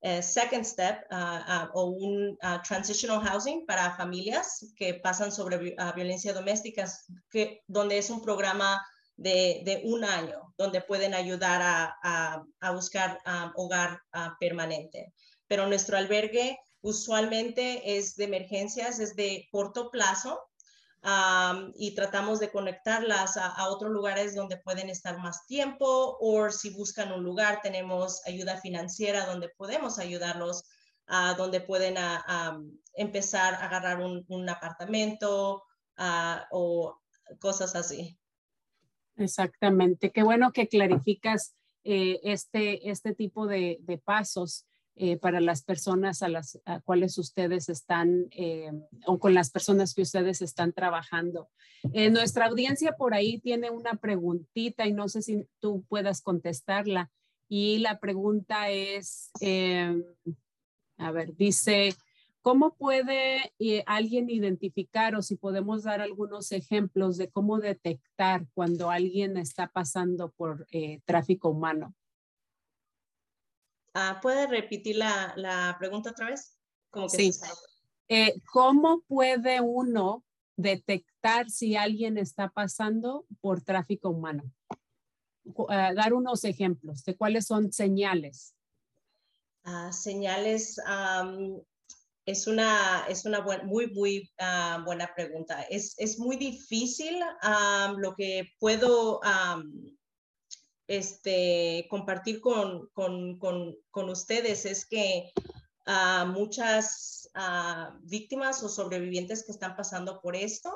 eh, 0.02 0.22
Second 0.22 0.64
Step 0.64 1.06
o 1.74 1.84
un 1.84 2.38
Transitional 2.66 3.20
Housing 3.24 3.66
para 3.66 3.96
familias 3.96 4.72
que 4.76 4.94
pasan 4.94 5.32
sobre 5.32 5.74
violencia 5.94 6.32
doméstica, 6.32 6.90
que, 7.30 7.62
donde 7.66 7.98
es 7.98 8.10
un 8.10 8.22
programa 8.22 8.84
de, 9.16 9.62
de 9.64 9.82
un 9.84 10.04
año, 10.04 10.54
donde 10.58 10.82
pueden 10.82 11.14
ayudar 11.14 11.62
a, 11.62 12.44
a, 12.60 12.70
buscar 12.72 13.18
hogar 13.54 14.00
permanente. 14.38 15.12
Pero 15.48 15.66
nuestro 15.66 15.96
albergue 15.96 16.58
usualmente 16.80 17.98
es 17.98 18.16
de 18.16 18.24
emergencias, 18.24 19.00
es 19.00 19.16
de 19.16 19.48
corto 19.50 19.90
plazo, 19.90 20.40
y 21.74 21.94
tratamos 21.94 22.40
de 22.40 22.50
conectarlas 22.50 23.36
a, 23.36 23.68
otros 23.68 23.92
lugares 23.92 24.34
donde 24.34 24.56
pueden 24.56 24.90
estar 24.90 25.18
más 25.18 25.46
tiempo 25.46 26.16
o 26.20 26.50
si 26.50 26.70
buscan 26.70 27.12
un 27.12 27.22
lugar, 27.22 27.60
tenemos 27.62 28.26
ayuda 28.26 28.56
financiera 28.56 29.26
donde 29.26 29.48
podemos 29.50 29.98
ayudarlos, 29.98 30.64
a 31.06 31.34
donde 31.34 31.60
pueden 31.60 31.96
empezar 32.94 33.54
a 33.54 33.66
agarrar 33.66 34.00
un, 34.00 34.48
apartamento 34.48 35.62
o 36.50 37.00
cosas 37.38 37.76
así. 37.76 38.18
Exactamente. 39.16 40.10
Qué 40.10 40.24
bueno 40.24 40.50
que 40.52 40.66
clarificas 40.66 41.54
eh, 41.84 42.18
este, 42.24 42.90
este 42.90 43.14
tipo 43.14 43.46
de 43.46 44.02
pasos. 44.04 44.66
Eh, 44.98 45.18
para 45.18 45.42
las 45.42 45.62
personas 45.62 46.22
a 46.22 46.28
las 46.30 46.58
cuales 46.86 47.18
ustedes 47.18 47.68
están 47.68 48.28
eh, 48.30 48.72
o 49.04 49.18
con 49.18 49.34
las 49.34 49.50
personas 49.50 49.92
que 49.92 50.00
ustedes 50.00 50.40
están 50.40 50.72
trabajando. 50.72 51.50
Eh, 51.92 52.08
nuestra 52.08 52.46
audiencia 52.46 52.92
por 52.92 53.12
ahí 53.12 53.38
tiene 53.38 53.68
una 53.68 53.96
preguntita 53.96 54.86
y 54.86 54.94
no 54.94 55.10
sé 55.10 55.20
si 55.20 55.46
tú 55.60 55.84
puedas 55.90 56.22
contestarla. 56.22 57.10
Y 57.46 57.80
la 57.80 58.00
pregunta 58.00 58.70
es, 58.70 59.30
a 60.96 61.10
ver, 61.12 61.36
dice, 61.36 61.94
¿cómo 62.40 62.74
puede 62.74 63.52
alguien 63.84 64.30
identificar 64.30 65.14
o 65.14 65.20
si 65.20 65.36
podemos 65.36 65.82
dar 65.82 66.00
algunos 66.00 66.52
ejemplos 66.52 67.18
de 67.18 67.28
cómo 67.28 67.58
detectar 67.58 68.46
cuando 68.54 68.90
alguien 68.90 69.36
está 69.36 69.68
pasando 69.68 70.30
por 70.30 70.66
tráfico 71.04 71.50
humano? 71.50 71.94
Ah, 73.98 74.18
¿Puede 74.20 74.46
repetir 74.46 74.96
la, 74.96 75.74
pregunta 75.78 76.10
otra 76.10 76.26
vez? 76.26 76.54
sí. 77.08 77.30
Eh, 78.08 78.34
¿Cómo 78.52 79.00
puede 79.08 79.62
uno 79.62 80.22
detectar 80.54 81.48
si 81.48 81.76
alguien 81.76 82.18
está 82.18 82.50
pasando 82.50 83.24
por 83.40 83.62
tráfico 83.62 84.10
humano? 84.10 84.52
Ah, 85.70 85.94
dar 85.94 86.12
unos 86.12 86.44
ejemplos 86.44 87.04
de 87.04 87.16
cuáles 87.16 87.46
son 87.46 87.72
señales. 87.72 88.54
Ah, 89.64 89.90
señales, 89.94 90.78
es 92.26 92.46
una, 92.46 93.06
es 93.08 93.24
una 93.24 93.40
muy, 93.64 93.86
muy 93.94 94.30
buena 94.84 95.10
pregunta. 95.16 95.62
Es, 95.70 96.18
muy 96.18 96.36
difícil. 96.36 97.18
lo 97.96 98.14
que 98.14 98.50
puedo 98.58 99.22
este, 100.88 101.86
compartir 101.90 102.40
con, 102.40 102.88
con, 102.92 103.38
con, 103.38 104.10
ustedes 104.10 104.64
es 104.66 104.86
que 104.86 105.32
uh, 105.86 106.26
muchas 106.26 107.30
uh, 107.34 107.98
víctimas 108.02 108.62
o 108.62 108.68
sobrevivientes 108.68 109.44
que 109.44 109.52
están 109.52 109.76
pasando 109.76 110.20
por 110.20 110.36
esto, 110.36 110.70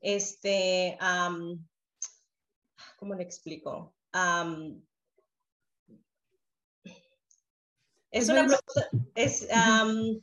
este, 0.00 0.98
um, 1.00 1.66
¿cómo 2.98 3.14
le 3.14 3.22
explico? 3.22 3.94
Um, 4.12 4.82
es, 8.10 8.28
una, 8.28 8.46
es, 9.14 9.48
um, 9.50 10.22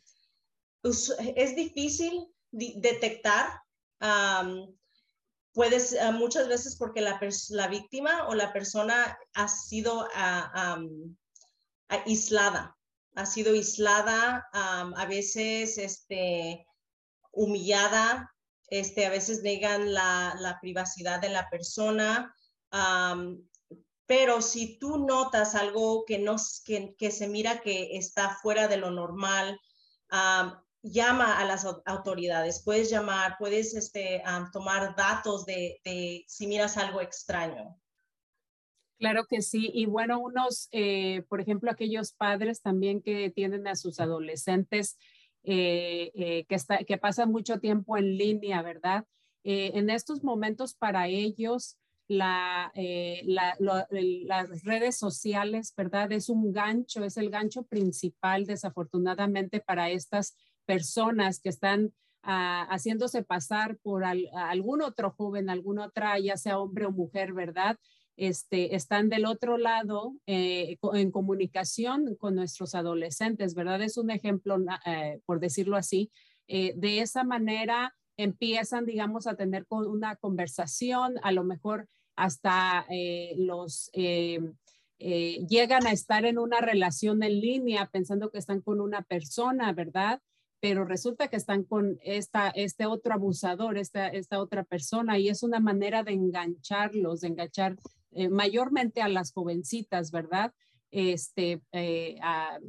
es 0.84 1.56
difícil 1.56 2.28
detectar 2.52 3.62
puedes 5.56 5.94
eh, 5.94 6.12
muchas 6.12 6.48
veces 6.48 6.76
porque 6.76 7.02
la, 7.02 7.20
la, 7.50 7.68
víctima 7.68 8.28
o 8.28 8.36
la 8.36 8.54
persona 8.54 9.18
ha 9.34 9.48
sido 9.48 10.08
ah, 10.14 10.78
aislada, 11.88 12.78
ha 13.16 13.26
sido 13.26 13.54
aislada, 13.54 14.48
a 14.52 15.06
veces 15.08 15.78
este, 15.78 16.68
humillada, 17.32 18.32
este, 18.68 19.06
a 19.06 19.10
veces 19.10 19.44
negan 19.44 19.94
la, 19.94 20.58
privacidad 20.62 21.22
de 21.22 21.30
la 21.30 21.50
persona. 21.50 22.36
pero 24.06 24.42
si 24.42 24.78
tú 24.78 24.98
notas 24.98 25.56
algo 25.56 26.04
que, 26.06 26.20
no, 26.20 26.36
que, 26.66 27.12
se 27.12 27.28
mira 27.28 27.62
que 27.62 27.98
está 27.98 28.38
fuera 28.42 28.68
de 28.68 28.78
lo 28.78 28.92
normal, 28.92 29.58
llama 30.86 31.40
a 31.40 31.46
las 31.46 31.66
autoridades, 31.86 32.62
puedes 32.64 32.90
llamar, 32.90 33.36
puedes 33.40 33.74
este, 33.74 34.22
tomar 34.54 34.96
datos 34.96 35.46
de, 35.46 35.82
si 36.28 36.48
miras 36.48 36.78
algo 36.78 37.02
extraño. 37.02 37.76
Claro 39.00 39.26
que 39.26 39.42
sí. 39.42 39.72
Y 39.74 39.88
bueno, 39.88 40.20
unos, 40.20 40.70
eh, 40.72 41.24
por 41.28 41.42
ejemplo, 41.42 41.72
aquellos 41.72 42.14
padres 42.14 42.62
también 42.62 43.02
que 43.02 43.30
tienen 43.30 43.68
a 43.68 43.76
sus 43.76 44.00
adolescentes 44.00 44.98
eh, 45.44 46.12
eh, 46.16 46.46
que, 46.48 46.56
está, 46.56 46.78
que 46.78 46.98
pasan 46.98 47.32
mucho 47.32 47.60
tiempo 47.60 47.98
en 47.98 48.18
línea, 48.18 48.62
¿verdad? 48.62 49.06
en 49.48 49.92
estos 49.92 50.24
momentos 50.24 50.74
para 50.74 51.08
ellos, 51.08 51.78
la, 52.08 52.72
las 52.74 54.64
redes 54.64 54.98
sociales, 54.98 55.72
¿verdad? 55.78 56.12
Es 56.14 56.30
un 56.30 56.52
gancho, 56.52 57.04
es 57.04 57.16
el 57.18 57.30
gancho 57.30 57.62
principal, 57.62 58.48
desafortunadamente, 58.48 59.60
para 59.60 59.92
estas 59.92 60.36
personas 60.66 61.40
que 61.40 61.50
están 61.50 61.94
ah, 62.24 62.68
haciéndose 62.70 63.24
pasar 63.24 63.78
por 63.78 64.04
algún 64.04 64.82
otro 64.82 65.12
joven, 65.12 65.50
alguna 65.50 65.86
otra, 65.86 66.20
ya 66.20 66.38
sea 66.38 66.60
hombre 66.60 66.86
o 66.86 66.92
mujer, 66.92 67.34
¿verdad? 67.34 67.78
Este, 68.18 68.76
están 68.76 69.10
del 69.10 69.26
otro 69.26 69.58
lado 69.58 70.16
eh, 70.26 70.78
en 70.94 71.12
comunicación 71.12 72.16
con 72.16 72.36
nuestros 72.36 72.74
adolescentes, 72.74 73.54
¿verdad? 73.56 73.82
Es 73.82 73.98
un 73.98 74.10
ejemplo, 74.10 74.58
eh, 74.86 75.20
por 75.26 75.40
decirlo 75.42 75.76
así. 75.76 76.12
Eh, 76.48 76.74
de 76.78 77.02
esa 77.02 77.26
manera 77.26 77.94
empiezan, 78.16 78.86
digamos, 78.86 79.28
a 79.28 79.36
tener 79.36 79.66
una 79.70 80.16
conversación, 80.16 81.16
a 81.24 81.34
lo 81.34 81.44
mejor 81.44 81.90
hasta 82.16 82.86
los... 83.36 83.92
llegan 84.98 85.86
a 85.86 85.92
estar 85.92 86.24
en 86.24 86.40
una 86.40 86.62
relación 86.62 87.22
en 87.24 87.42
línea 87.42 87.90
pensando 87.92 88.32
que 88.32 88.38
están 88.38 88.62
con 88.62 88.80
una 88.80 89.02
persona, 89.02 89.74
¿verdad? 89.74 90.22
Pero 90.60 90.86
resulta 90.86 91.28
que 91.28 91.36
están 91.36 91.64
con 91.64 92.00
esta, 92.04 92.50
este 92.50 92.86
otro 92.86 93.14
abusador, 93.14 93.78
esta, 93.78 94.08
esta 94.08 94.40
otra 94.40 94.64
persona, 94.64 95.20
y 95.20 95.30
es 95.30 95.44
una 95.44 95.60
manera 95.60 96.04
de 96.04 96.14
engancharlos, 96.14 97.22
de 97.22 97.28
enganchar 97.28 97.78
eh, 98.12 98.30
mayormente 98.30 99.02
a 99.02 99.10
las 99.10 99.32
jovencitas, 99.32 100.12
¿verdad? 100.12 100.54
Este, 100.92 101.62
eh, 101.72 102.18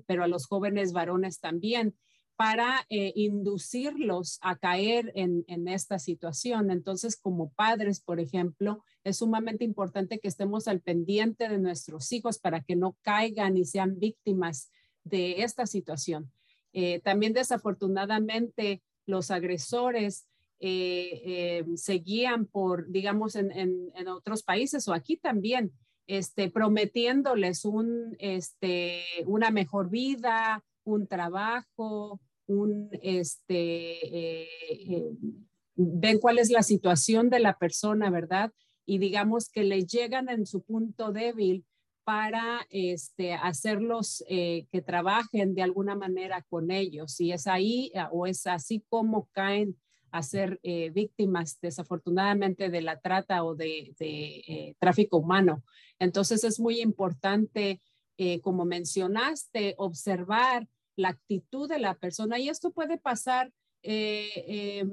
pero 0.07 0.25
a 0.25 0.29
los 0.29 0.47
jóvenes 0.47 0.93
varones 0.93 1.41
también, 1.41 1.95
para 2.37 2.85
eh, 2.91 3.13
inducirlos 3.17 4.39
a 4.43 4.57
caer 4.57 5.11
en, 5.15 5.45
en 5.49 5.69
esta 5.69 5.99
situación. 5.99 6.71
Entonces, 6.71 7.17
como 7.17 7.51
padres, 7.51 8.01
por 8.01 8.21
ejemplo, 8.21 8.85
es 9.05 9.19
sumamente 9.19 9.65
importante 9.65 10.19
que 10.19 10.29
estemos 10.29 10.69
al 10.69 10.81
pendiente 10.81 11.49
de 11.49 11.59
nuestros 11.59 12.13
hijos 12.13 12.39
para 12.39 12.61
que 12.63 12.77
no 12.77 12.97
caigan 13.01 13.57
y 13.57 13.65
sean 13.65 13.99
víctimas 13.99 14.71
de 15.05 15.43
esta 15.43 15.67
situación. 15.67 16.31
Eh, 16.73 17.01
también 17.01 17.33
desafortunadamente 17.33 18.83
los 19.07 19.31
agresores 19.31 20.27
eh, 20.61 21.23
eh, 21.25 21.65
se 21.77 21.95
guían 21.95 22.47
por, 22.47 22.91
digamos, 22.91 23.37
en, 23.37 23.51
en, 23.53 24.09
otros 24.09 24.43
países 24.43 24.89
o 24.89 24.95
aquí 24.95 25.17
también, 25.17 25.73
este, 26.07 26.51
prometiéndoles 26.51 27.65
un, 27.65 28.17
este, 28.19 29.03
una 29.27 29.51
mejor 29.51 29.91
vida, 29.91 30.65
un 30.85 31.07
trabajo, 31.07 32.21
un, 32.47 32.89
este, 33.03 34.49
ven 35.75 36.19
cuál 36.19 36.39
es 36.39 36.51
la 36.51 36.63
situación 36.63 37.29
de 37.29 37.41
la 37.41 37.59
persona, 37.59 38.11
¿verdad? 38.11 38.53
Y 38.87 38.99
digamos 38.99 39.51
que 39.51 39.65
le 39.65 39.85
llegan 39.85 40.29
en 40.29 40.47
su 40.47 40.63
punto 40.63 41.13
débil 41.13 41.65
para 42.07 42.65
este, 42.71 43.35
hacerlos 43.35 44.23
eh, 44.29 44.69
que 44.71 44.81
trabajen 44.81 45.57
de 45.57 45.63
alguna 45.63 45.97
manera 45.97 46.41
con 46.49 46.71
ellos. 46.71 47.21
Y 47.21 47.33
es 47.33 47.49
ahí 47.49 47.91
eh, 47.95 48.05
o 48.13 48.29
es 48.29 48.47
así 48.47 48.85
como 48.89 49.29
caen 49.33 49.77
a 50.13 50.23
ser 50.23 50.61
eh, 50.63 50.91
víctimas 50.91 51.59
desafortunadamente 51.61 52.71
de 52.71 52.81
la 52.81 53.01
trata 53.01 53.43
o 53.43 53.57
de, 53.57 54.77
tráfico 54.79 55.17
humano. 55.17 55.65
Entonces 55.99 56.45
es 56.45 56.61
muy 56.61 56.81
importante, 56.81 57.81
como 58.41 58.65
mencionaste, 58.65 59.75
observar 59.77 60.69
la 60.95 61.09
actitud 61.09 61.69
de 61.69 61.81
la 61.81 61.95
persona 61.95 62.39
y 62.39 62.49
esto 62.49 62.71
puede 62.71 62.99
pasar 62.99 63.53
em, 63.83 64.91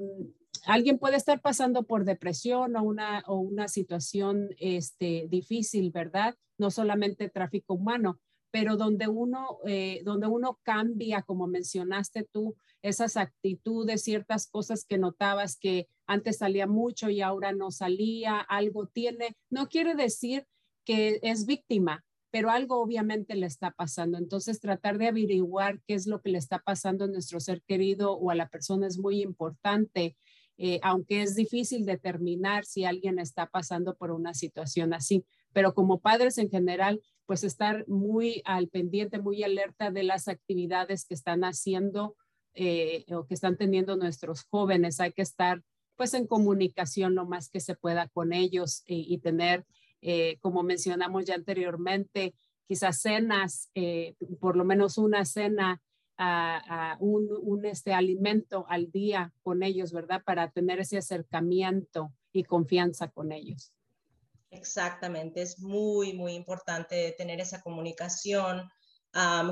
alguien 0.66 0.98
puede 0.98 1.16
estar 1.16 1.40
pasando 1.40 1.84
por 1.84 2.04
depresión 2.04 2.76
o 2.76 2.82
una, 2.82 3.22
o 3.26 3.38
una 3.38 3.68
situación 3.68 4.50
este, 4.58 5.26
difícil, 5.28 5.90
¿verdad? 5.90 6.36
No 6.58 6.70
solamente 6.70 7.28
tráfico 7.28 7.74
humano, 7.74 8.20
pero 8.50 8.76
donde 8.76 9.08
uno, 9.08 9.58
eh, 9.66 10.02
donde 10.04 10.28
uno 10.28 10.60
cambia, 10.62 11.22
como 11.22 11.46
mencionaste 11.46 12.28
tú, 12.30 12.56
esas 12.82 13.16
actitudes, 13.16 14.04
ciertas 14.04 14.46
cosas 14.46 14.84
que 14.84 14.98
notabas 14.98 15.56
que 15.58 15.88
antes 16.06 16.38
salía 16.38 16.66
mucho 16.66 17.10
y 17.10 17.20
ahora 17.20 17.52
no 17.52 17.70
salía, 17.70 18.38
algo 18.38 18.86
tiene, 18.86 19.36
no 19.50 19.68
quiere 19.68 19.94
decir 19.94 20.46
que 20.84 21.18
es 21.22 21.46
víctima, 21.46 22.04
pero 22.30 22.50
algo 22.50 22.80
obviamente 22.80 23.36
le 23.36 23.46
está 23.46 23.70
pasando. 23.70 24.18
Entonces, 24.18 24.60
tratar 24.60 24.98
de 24.98 25.08
averiguar 25.08 25.80
qué 25.86 25.94
es 25.94 26.06
lo 26.06 26.20
que 26.20 26.30
le 26.30 26.38
está 26.38 26.58
pasando 26.58 27.04
a 27.04 27.08
nuestro 27.08 27.40
ser 27.40 27.62
querido 27.62 28.12
o 28.12 28.30
a 28.30 28.34
la 28.34 28.48
persona 28.48 28.86
es 28.86 28.98
muy 28.98 29.22
importante 29.22 30.16
eh, 30.56 30.78
aunque 30.82 31.22
es 31.22 31.34
difícil 31.34 31.84
determinar 31.84 32.64
si 32.64 32.84
alguien 32.84 33.18
está 33.18 33.46
pasando 33.46 33.96
por 33.96 34.10
una 34.12 34.34
situación 34.34 34.94
así. 34.94 35.24
Pero 35.52 35.74
como 35.74 36.00
padres 36.00 36.38
en 36.38 36.50
general, 36.50 37.02
pues 37.26 37.42
estar 37.42 37.86
muy 37.88 38.42
al 38.44 38.68
pendiente, 38.68 39.18
muy 39.18 39.42
alerta 39.42 39.90
de 39.90 40.04
las 40.04 40.28
actividades 40.28 41.06
que 41.06 41.14
están 41.14 41.42
haciendo 41.42 42.16
eh, 42.54 43.04
o 43.12 43.26
que 43.26 43.34
están 43.34 43.56
teniendo 43.56 43.96
nuestros 43.96 44.44
jóvenes. 44.44 45.00
Hay 45.00 45.12
que 45.12 45.22
estar 45.22 45.62
pues 45.96 46.14
en 46.14 46.26
comunicación 46.26 47.14
lo 47.14 47.24
más 47.26 47.48
que 47.48 47.60
se 47.60 47.76
pueda 47.76 48.08
con 48.08 48.32
ellos 48.32 48.82
y, 48.86 49.18
tener, 49.18 49.64
eh, 50.02 50.38
como 50.40 50.64
mencionamos 50.64 51.24
ya 51.24 51.36
anteriormente, 51.36 52.34
quizás 52.66 53.00
cenas, 53.00 53.70
por 54.40 54.56
lo 54.56 54.64
menos 54.64 54.98
una 54.98 55.24
cena 55.24 55.80
a, 56.16 56.96
un, 57.00 57.64
este 57.64 57.92
alimento 57.92 58.66
al 58.68 58.90
día 58.90 59.32
con 59.42 59.62
ellos, 59.62 59.92
¿verdad? 59.92 60.22
Para 60.24 60.50
tener 60.50 60.80
ese 60.80 60.98
acercamiento 60.98 62.12
y 62.32 62.44
confianza 62.44 63.08
con 63.08 63.32
ellos. 63.32 63.72
Exactamente, 64.50 65.42
es 65.42 65.58
muy, 65.58 66.12
muy 66.12 66.34
importante 66.34 67.14
tener 67.18 67.40
esa 67.40 67.60
comunicación 67.60 68.68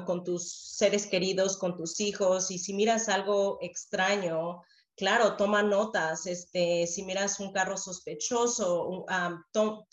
con 0.07 0.25
tus 0.25 0.77
seres 0.77 1.07
queridos, 1.07 1.57
con 1.57 1.77
tus 1.77 2.01
hijos, 2.01 2.51
y 2.51 2.59
si 2.59 2.75
miras 2.75 3.09
algo 3.09 3.59
extraño, 3.61 4.63
claro, 4.97 5.37
toma 5.37 5.63
notas, 5.63 6.27
este, 6.27 6.87
si 6.87 7.05
miras 7.05 7.39
un 7.39 7.53
carro 7.53 7.77
sospechoso, 7.77 9.05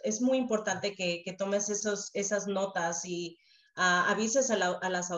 es 0.04 0.22
muy 0.22 0.38
importante 0.38 0.96
que, 0.96 1.22
que 1.24 1.34
tomes 1.34 1.70
esos, 1.70 2.10
esas 2.14 2.48
notas 2.48 3.06
y 3.06 3.38
avises 3.80 4.52
a, 4.52 4.90
las 4.90 5.12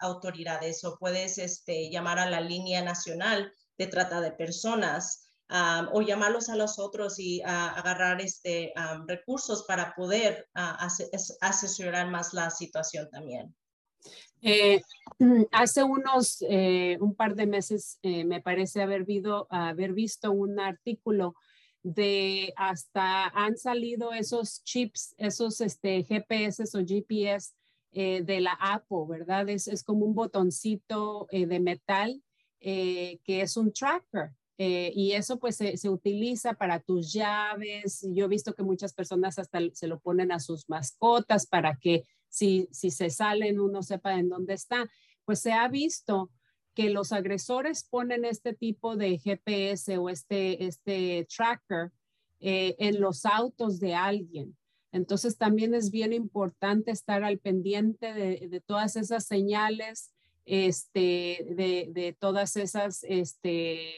autoridades 0.00 0.84
o 0.84 0.96
puedes 0.98 1.38
este, 1.38 1.90
llamar 1.90 2.18
a 2.18 2.30
la 2.30 2.40
línea 2.40 2.82
nacional 2.82 3.52
de 3.76 3.86
trata 3.88 4.20
de 4.20 4.32
personas 4.32 5.28
o 5.92 6.00
llamarlos 6.00 6.48
a 6.48 6.56
los 6.56 6.78
otros 6.78 7.18
y 7.18 7.42
agarrar 7.42 8.20
este, 8.20 8.72
recursos 9.06 9.64
para 9.64 9.94
poder 9.94 10.48
asesorar 10.54 12.10
más 12.10 12.32
la 12.32 12.50
situación 12.50 13.10
también. 13.10 13.54
Eh, 14.44 14.82
hace 15.52 15.82
unos, 15.82 16.44
eh, 16.48 16.98
un 17.00 17.14
par 17.14 17.34
de 17.34 17.46
meses, 17.46 17.98
eh, 18.02 18.24
me 18.24 18.42
parece 18.42 18.82
haber, 18.82 19.06
haber 19.48 19.92
visto 19.94 20.30
un 20.32 20.60
artículo 20.60 21.34
de 21.82 22.52
hasta 22.56 23.26
han 23.28 23.56
salido 23.56 24.12
esos 24.12 24.62
chips, 24.64 25.14
esos 25.18 25.60
este, 25.60 26.04
GPS 26.04 26.62
o 26.76 26.80
GPS 26.80 27.52
eh, 27.96 28.22
de 28.24 28.40
la 28.40 28.58
Apple, 28.60 29.04
¿verdad? 29.08 29.48
Es, 29.48 29.68
es 29.68 29.84
como 29.84 30.04
un 30.04 30.16
botoncito 30.16 31.28
eh, 31.30 31.46
de 31.46 31.60
metal 31.60 32.20
eh, 32.58 33.20
que 33.22 33.40
es 33.40 33.56
un 33.56 33.72
tracker. 33.72 34.32
y 34.58 35.12
eso 35.12 35.38
pues 35.38 35.56
se, 35.56 35.76
se, 35.76 35.88
utiliza 35.88 36.54
para 36.54 36.80
tus 36.80 37.12
llaves. 37.12 38.04
Yo 38.12 38.24
he 38.24 38.28
visto 38.28 38.52
que 38.52 38.64
muchas 38.64 38.92
personas 38.94 39.38
hasta 39.38 39.60
se 39.72 39.86
lo 39.86 40.00
ponen 40.00 40.32
a 40.32 40.40
sus 40.40 40.68
mascotas 40.68 41.46
para 41.46 41.76
que 41.76 42.02
si, 42.28 42.68
si 42.72 42.90
se 42.90 43.10
salen 43.10 43.60
uno 43.60 43.80
sepa 43.82 44.18
en 44.18 44.28
dónde 44.28 44.54
está. 44.54 44.90
Pues 45.24 45.38
se 45.40 45.52
ha 45.52 45.68
visto 45.68 46.30
que 46.74 46.90
los 46.90 47.12
agresores 47.12 47.84
ponen 47.84 48.24
este 48.24 48.54
tipo 48.54 48.96
de 48.96 49.18
GPS 49.18 49.98
o 49.98 50.08
este, 50.08 50.64
este 50.66 51.28
tracker 51.36 51.92
en 52.40 53.00
los 53.00 53.24
autos 53.24 53.78
de 53.78 53.94
alguien. 53.94 54.56
Entonces 54.94 55.36
también 55.36 55.74
es 55.74 55.90
bien 55.90 56.12
importante 56.12 56.92
estar 56.92 57.24
al 57.24 57.40
pendiente 57.40 58.14
de, 58.14 58.62
todas 58.64 58.94
esas 58.94 59.26
señales, 59.26 60.12
este, 60.46 61.44
de, 61.50 62.16
todas 62.20 62.54
esas 62.54 63.02
este, 63.02 63.96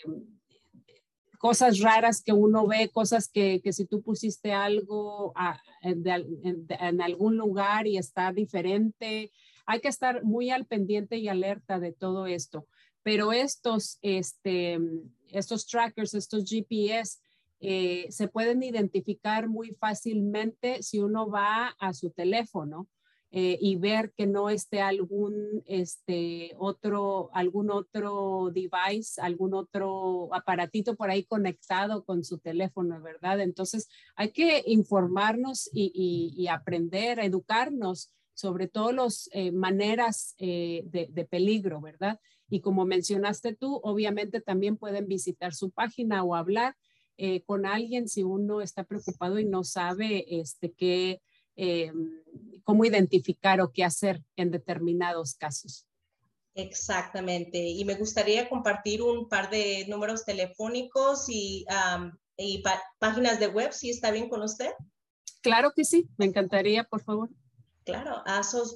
cosas 1.37 1.81
raras 1.81 2.23
que 2.23 2.33
uno 2.33 2.67
ve, 2.67 2.89
cosas 2.89 3.29
que, 3.29 3.61
si 3.73 3.85
tú 3.85 4.01
pusiste 4.01 4.55
algo 4.55 5.35
en, 5.83 7.03
algún 7.03 7.37
lugar 7.37 7.87
y 7.87 7.99
está 7.99 8.33
diferente, 8.33 9.31
hay 9.67 9.81
que 9.81 9.89
estar 9.89 10.25
muy 10.25 10.49
al 10.49 10.65
pendiente 10.65 11.19
y 11.19 11.29
alerta 11.29 11.79
de 11.79 11.93
todo 11.93 12.27
esto. 12.27 12.67
Pero 13.03 13.35
estos, 13.35 13.99
este, 14.01 14.79
estos 15.29 15.67
trackers, 15.67 16.15
estos 16.15 16.49
GPS, 16.49 17.19
eh, 17.61 18.07
se 18.11 18.29
pueden 18.29 18.63
identificar 18.63 19.49
muy 19.49 19.73
fácilmente 19.73 20.83
si 20.83 21.01
uno 21.01 21.29
va 21.29 21.69
a 21.79 21.95
su 21.95 22.11
teléfono 22.11 22.87
eh, 23.31 23.59
y 23.61 23.77
ver 23.77 24.13
que 24.15 24.27
no 24.27 24.51
esté 24.51 24.83
algún 24.83 25.63
este 25.67 26.55
otro 26.59 27.31
algún 27.33 27.71
otro 27.71 28.51
device, 28.53 29.21
algún 29.21 29.55
otro 29.55 30.29
aparatito 30.35 30.97
por 30.97 31.11
ahí 31.11 31.25
conectado 31.25 32.05
con 32.05 32.25
su 32.25 32.39
teléfono, 32.39 33.01
¿verdad? 33.01 33.41
Entonces 33.41 33.89
hay 34.17 34.33
que 34.33 34.63
informarnos 34.67 35.71
y, 35.73 36.47
aprender, 36.49 37.19
educarnos 37.19 38.13
sobre 38.35 38.69
todas 38.69 38.95
las 38.95 39.29
eh, 39.33 39.51
maneras 39.51 40.35
de 40.39 41.29
peligro, 41.31 41.81
¿verdad? 41.81 42.21
Y 42.49 42.61
como 42.61 42.85
mencionaste 42.85 43.55
tú, 43.55 43.81
obviamente 43.83 44.41
también 44.41 44.77
pueden 44.77 45.09
visitar 45.09 45.55
su 45.55 45.71
página 45.71 46.23
o 46.23 46.35
hablar 46.35 46.77
eh, 47.19 47.43
con 47.45 47.67
alguien 47.67 48.09
si 48.09 48.23
uno 48.23 48.61
está 48.61 48.85
preocupado 48.85 49.39
y 49.39 49.45
no 49.45 49.65
sabe 49.65 50.25
este, 50.29 50.73
qué, 50.73 51.23
eh, 51.57 51.93
cómo 52.65 52.85
identificar 52.85 53.61
o 53.61 53.73
qué 53.73 53.85
hacer 53.85 54.23
en 54.37 54.51
determinados 54.51 55.35
casos. 55.35 55.87
Exactamente. 56.55 57.59
Y 57.59 57.85
me 57.85 57.95
gustaría 57.95 58.49
compartir 58.49 59.03
un 59.03 59.29
par 59.29 59.51
de 59.51 59.87
números 59.89 60.25
telefónicos 60.25 61.27
y, 61.29 61.67
y 62.37 62.63
páginas 62.99 63.39
de 63.39 63.49
web, 63.49 63.73
si 63.73 63.91
está 63.91 64.11
bien 64.11 64.29
con 64.29 64.43
usted. 64.43 64.71
Claro 65.43 65.73
que 65.77 65.85
sí, 65.85 66.09
me 66.17 66.25
encantaría, 66.25 66.85
por 66.85 67.03
favor. 67.03 67.31
Claro, 67.87 68.23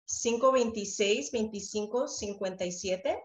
526 0.06 1.32
2557 1.32 3.24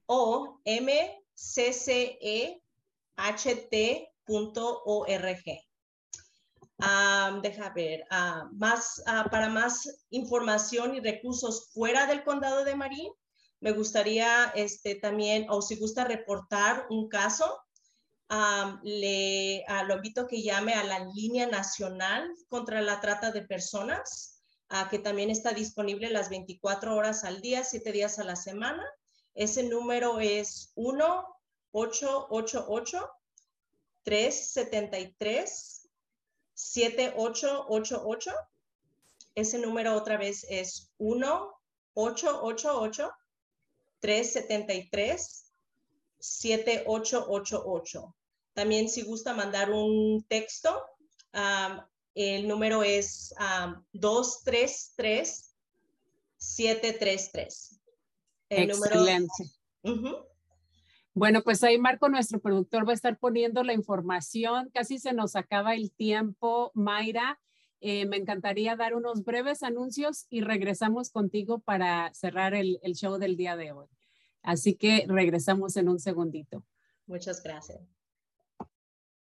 o 0.08 0.60
mcceht 0.66 2.22
.org. 4.86 5.44
deja 7.42 7.70
ver, 7.76 8.06
más, 8.54 9.04
para 9.30 9.50
más 9.50 10.06
información 10.10 10.96
y 10.96 11.00
recursos 11.00 11.70
fuera 11.74 12.06
del 12.06 12.24
condado 12.24 12.64
de 12.64 12.76
Marín, 12.76 13.12
me 13.60 13.74
gustaría 13.74 14.52
este, 14.56 14.96
también, 14.96 15.46
o 15.50 15.62
si 15.62 15.76
gusta 15.76 16.04
reportar 16.04 16.88
un 16.90 17.08
caso, 17.10 17.62
le 18.84 19.64
lo 19.88 19.96
invito 19.96 20.22
a 20.22 20.28
que 20.28 20.42
llame 20.42 20.74
a 20.74 20.84
la 20.84 21.06
línea 21.14 21.48
nacional 21.48 22.34
contra 22.48 22.82
la 22.82 23.00
trata 23.02 23.32
de 23.32 23.44
personas, 23.44 24.31
que 24.90 25.00
también 25.00 25.30
está 25.30 25.52
disponible 25.54 26.10
las 26.10 26.30
24 26.30 26.96
horas 26.96 27.24
al 27.24 27.42
día, 27.42 27.64
7 27.64 27.92
días 27.92 28.20
a 28.20 28.24
la 28.24 28.36
semana. 28.36 28.86
Ese 29.34 29.64
número 29.64 30.20
es 30.20 30.72
1 30.76 31.26
888 31.72 33.10
373 34.04 35.90
7888. 36.54 38.32
Ese 39.36 39.60
número 39.60 39.96
otra 39.96 40.18
vez 40.18 40.46
es 40.50 40.92
1 40.98 41.54
888 41.94 43.12
373 44.00 45.52
7888. 46.20 48.16
También 48.54 48.90
si 48.90 49.02
gusta 49.04 49.34
mandar 49.34 49.72
un 49.72 50.24
texto, 50.28 50.86
el 52.16 52.48
número 52.48 52.84
es 52.84 53.34
233 53.94 55.56
733. 56.38 57.80
El 58.50 58.70
Excelente. 58.72 59.44
Número, 59.84 60.32
bueno, 61.14 61.42
pues 61.44 61.62
ahí 61.64 61.78
Marco, 61.78 62.08
nuestro 62.08 62.40
productor, 62.40 62.88
va 62.88 62.92
a 62.92 62.96
estar 62.96 63.18
poniendo 63.18 63.64
la 63.64 63.74
información. 63.74 64.70
Casi 64.74 64.98
se 64.98 65.12
nos 65.12 65.36
acaba 65.36 65.76
el 65.76 65.92
tiempo, 65.92 66.72
Mayra. 66.74 67.40
Eh, 67.82 68.06
me 68.06 68.16
encantaría 68.18 68.76
dar 68.76 68.96
unos 68.96 69.24
breves 69.24 69.64
anuncios 69.64 70.26
y 70.30 70.42
regresamos 70.42 71.10
contigo 71.10 71.60
para 71.60 72.14
cerrar 72.14 72.54
el, 72.54 72.80
show 72.94 73.18
del 73.18 73.36
día 73.36 73.58
de 73.58 73.74
hoy. 73.74 73.88
Así 74.42 74.76
que 74.76 75.06
regresamos 75.08 75.76
en 75.76 75.90
un 75.90 76.00
segundito. 76.00 76.66
Muchas 77.08 77.44
gracias. 77.44 77.82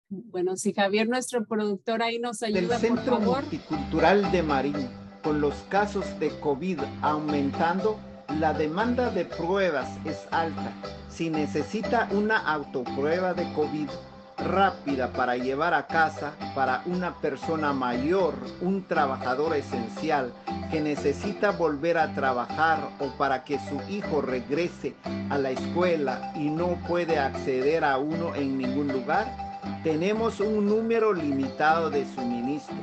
Bueno, 0.09 0.55
si 0.55 0.73
Javier, 0.73 1.09
nuestro 1.09 1.43
productor, 1.45 2.01
ahí 2.01 2.17
nos 2.17 2.41
ayuda, 2.41 2.61
Del 2.61 2.79
Centro 2.79 3.19
Multicultural 3.19 4.31
de 4.31 4.41
Marín, 4.41 4.89
con 5.21 5.41
los 5.41 5.53
casos 5.67 6.17
de 6.17 6.29
COVID 6.39 6.79
aumentando, 7.01 7.99
la 8.39 8.53
demanda 8.53 9.09
de 9.09 9.25
pruebas 9.25 9.89
es 10.05 10.25
alta. 10.31 10.71
Si 11.09 11.29
necesita 11.29 12.07
una 12.11 12.37
autoprueba 12.37 13.33
de 13.33 13.51
COVID 13.51 13.89
rápida 14.37 15.11
para 15.11 15.35
llevar 15.35 15.73
a 15.73 15.87
casa 15.87 16.33
para 16.55 16.83
una 16.85 17.19
persona 17.19 17.73
mayor, 17.73 18.35
un 18.61 18.83
trabajador 18.87 19.57
esencial 19.57 20.31
que 20.71 20.79
necesita 20.79 21.51
volver 21.51 21.97
a 21.97 22.13
trabajar 22.13 22.91
o 22.99 23.09
para 23.17 23.43
que 23.43 23.59
su 23.59 23.81
hijo 23.89 24.21
regrese 24.21 24.95
a 25.29 25.37
la 25.37 25.51
escuela 25.51 26.31
y 26.35 26.49
no 26.49 26.79
puede 26.87 27.19
acceder 27.19 27.83
a 27.83 27.97
uno 27.97 28.35
en 28.35 28.57
ningún 28.57 28.87
lugar, 28.89 29.46
tenemos 29.83 30.39
un 30.39 30.65
número 30.65 31.13
limitado 31.13 31.89
de 31.89 32.05
suministro. 32.05 32.75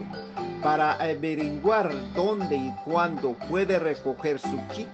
Para 0.63 0.93
averiguar 0.95 1.93
dónde 2.15 2.57
y 2.57 2.75
cuándo 2.85 3.35
puede 3.51 3.79
recoger 3.79 4.39
su 4.39 4.59
kit, 4.69 4.89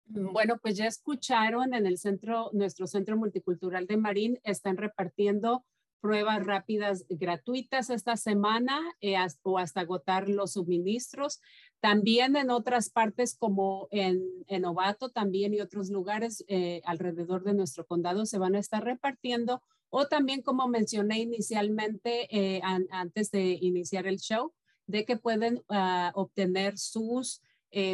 Bueno, 0.07 0.57
pues 0.61 0.77
ya 0.77 0.87
escucharon 0.87 1.75
en 1.75 1.87
el 1.87 1.99
centro, 1.99 2.51
nuestro 2.53 2.87
centro 2.87 3.17
multicultural 3.17 3.87
de 3.87 3.97
Marín, 3.99 4.41
están 4.43 4.77
repartiendo 4.77 5.65
pruebas 6.01 6.45
rápidas 6.45 7.05
gratuitas 7.09 7.91
esta 7.91 8.17
semana 8.17 8.81
eh, 9.01 9.17
o 9.43 9.59
hasta 9.59 9.81
agotar 9.81 10.29
los 10.29 10.53
suministros. 10.53 11.41
También 11.81 12.37
en 12.37 12.51
otras 12.51 12.91
partes 12.91 13.37
como 13.37 13.89
en, 13.91 14.23
en 14.47 14.63
Novato 14.63 15.11
también 15.11 15.55
y 15.55 15.61
otros 15.61 15.91
lugares 15.91 16.45
eh, 16.49 16.81
alrededor 16.85 17.45
de 17.45 17.55
nuestro 17.55 17.87
condado 17.87 18.27
se 18.27 18.39
van 18.39 18.55
a 18.55 18.59
estar 18.59 18.85
repartiendo 18.85 19.63
o 19.91 20.07
también 20.07 20.43
como 20.43 20.69
mencioné 20.69 21.21
inicialmente 21.21 22.29
eh, 22.31 22.61
antes 22.91 23.31
de 23.31 23.59
iniciar 23.61 24.07
el 24.07 24.19
show, 24.19 24.53
de 24.87 25.05
que 25.05 25.17
pueden 25.17 25.63
ah, 25.69 26.13
obtener 26.15 26.79
sus 26.79 27.43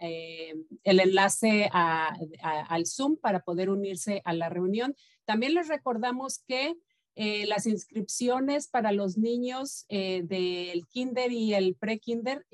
eh, 0.00 0.54
el 0.84 1.00
enlace 1.00 1.68
al 1.72 2.86
Zoom 2.86 3.16
para 3.16 3.40
poder 3.40 3.70
unirse 3.70 4.22
a 4.24 4.34
la 4.34 4.50
reunión. 4.50 4.94
También 5.24 5.54
les 5.54 5.66
recordamos 5.66 6.44
que 6.46 6.76
eh, 7.16 7.44
las 7.46 7.66
inscripciones 7.66 8.68
para 8.68 8.92
los 8.92 9.18
niños 9.18 9.84
del 9.88 10.86
kinder 10.86 11.32
y 11.32 11.54
el 11.54 11.74
pre-kinder 11.74 12.46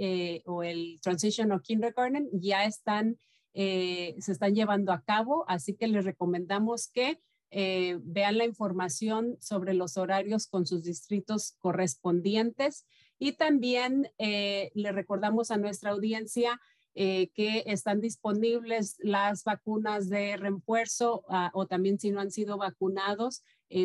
o 0.47 0.63
el 0.63 0.99
transition 1.03 1.53
o 1.53 1.61
kindergarten 1.61 2.31
ya 2.33 2.65
están 2.65 3.19
eh, 3.59 4.15
se 4.19 4.33
están 4.33 4.55
llevando 4.55 4.93
a 4.93 5.01
cabo, 5.01 5.47
así 5.49 5.73
que 5.73 5.89
les 5.89 6.05
recomendamos 6.05 6.89
que 6.89 7.23
eh, 7.51 7.99
vean 8.03 8.37
la 8.37 8.45
información 8.45 9.39
sobre 9.41 9.73
los 9.73 9.97
horarios 9.97 10.47
con 10.47 10.67
sus 10.67 10.85
distritos 10.85 11.57
correspondientes 11.61 12.85
y 13.19 13.33
también 13.33 14.11
eh, 14.19 14.73
le 14.75 14.93
recordamos 14.93 15.51
a 15.51 15.57
nuestra 15.57 15.93
audiencia 15.93 16.61
que 16.95 17.63
están 17.67 18.01
disponibles 18.01 18.97
las 19.01 19.45
vacunas 19.45 20.09
de 20.09 20.39
refuerzo 20.39 21.27
ah, 21.29 21.51
o 21.53 21.67
también 21.67 21.99
si 21.99 22.11
no 22.11 22.21
han 22.21 22.31
sido 22.31 22.57
vacunados, 22.57 23.43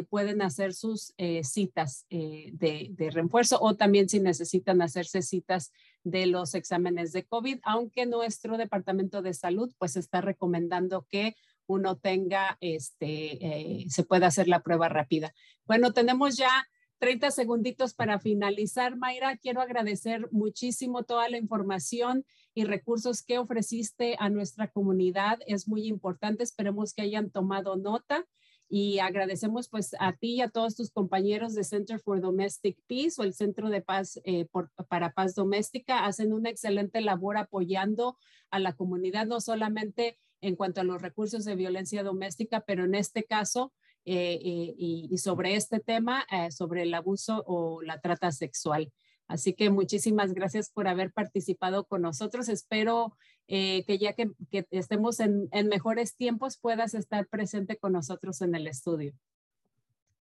pueden 0.10 0.42
hacer 0.42 0.74
sus 0.74 1.14
citas 1.44 2.06
de, 2.10 2.88
de, 2.92 3.10
refuerzo 3.10 3.58
o 3.62 3.76
también 3.76 4.10
si 4.10 4.20
necesitan 4.20 4.82
hacerse 4.82 5.22
citas 5.22 5.72
de 6.04 6.28
los 6.28 6.54
exámenes 6.56 7.12
de 7.12 7.26
COVID, 7.26 7.60
aunque 7.64 8.06
nuestro 8.06 8.58
departamento 8.58 9.22
de 9.22 9.34
salud 9.34 9.74
pues 9.78 9.96
está 9.98 10.22
recomendando 10.22 11.06
que 11.10 11.36
uno 11.72 11.98
tenga, 11.98 12.58
este, 12.62 13.46
eh, 13.46 13.86
se 13.90 14.04
pueda 14.04 14.28
hacer 14.28 14.48
la 14.48 14.62
prueba 14.62 14.90
rápida. 14.90 15.34
Bueno, 15.66 15.94
tenemos 15.94 16.38
ya 16.38 16.68
30 17.00 17.32
segunditos 17.32 17.94
para 17.94 18.20
finalizar. 18.20 18.98
Mayra, 18.98 19.38
quiero 19.38 19.62
agradecer 19.62 20.28
muchísimo 20.32 21.04
toda 21.04 21.30
la 21.30 21.38
información 21.38 22.26
y 22.54 22.66
recursos 22.66 23.24
que 23.24 23.40
ofreciste 23.40 24.16
a 24.20 24.30
nuestra 24.30 24.68
comunidad. 24.68 25.40
Es 25.48 25.68
muy 25.68 25.88
importante. 25.88 26.44
Esperemos 26.44 26.94
que 26.94 27.02
hayan 27.04 27.32
tomado 27.32 27.76
nota 27.78 28.26
y 28.74 29.00
agradecemos 29.00 29.68
pues 29.68 29.94
a 30.00 30.14
ti 30.14 30.36
y 30.36 30.42
a 30.42 30.48
todos 30.48 30.78
tus 30.78 30.92
compañeros 30.92 31.54
de 31.54 31.66
Center 31.66 32.00
for 32.00 32.22
Domestic 32.22 32.78
Peace 32.88 33.16
o 33.20 33.26
el 33.26 33.34
Centro 33.34 33.70
de 33.70 33.82
Paz 33.82 34.22
eh, 34.24 34.48
para 34.88 35.12
Paz 35.12 35.36
Doméstica. 35.36 36.06
Hacen 36.06 36.32
una 36.32 36.50
excelente 36.50 37.02
labor 37.02 37.36
apoyando 37.36 38.18
a 38.50 38.60
la 38.60 38.72
comunidad, 38.72 39.26
no 39.28 39.42
solamente 39.42 40.18
en 40.40 40.56
cuanto 40.56 40.80
a 40.80 40.86
los 40.86 41.02
recursos 41.02 41.44
de 41.44 41.56
violencia 41.56 42.02
doméstica, 42.02 42.62
pero 42.62 42.86
en 42.86 42.96
este 42.96 43.26
caso 43.26 43.74
eh, 44.06 44.40
eh, 44.42 44.74
y, 44.78 45.18
sobre 45.18 45.56
este 45.56 45.82
tema, 45.82 46.26
sobre 46.50 46.84
el 46.84 46.94
abuso 46.94 47.44
o 47.46 47.82
la 47.82 48.00
trata 48.00 48.32
sexual. 48.32 48.90
Así 49.28 49.54
que 49.54 49.70
muchísimas 49.70 50.34
gracias 50.34 50.70
por 50.70 50.88
haber 50.88 51.12
participado 51.12 51.86
con 51.86 52.04
nosotros. 52.04 52.48
Espero 52.48 53.18
eh, 53.54 53.84
que 53.86 53.98
ya 53.98 54.14
que, 54.14 54.32
estemos 54.72 55.20
en, 55.20 55.50
mejores 55.68 56.16
tiempos 56.16 56.56
puedas 56.56 56.94
estar 56.94 57.28
presente 57.28 57.76
con 57.76 57.92
nosotros 57.92 58.42
en 58.42 58.56
el 58.56 58.66
estudio. 58.66 59.14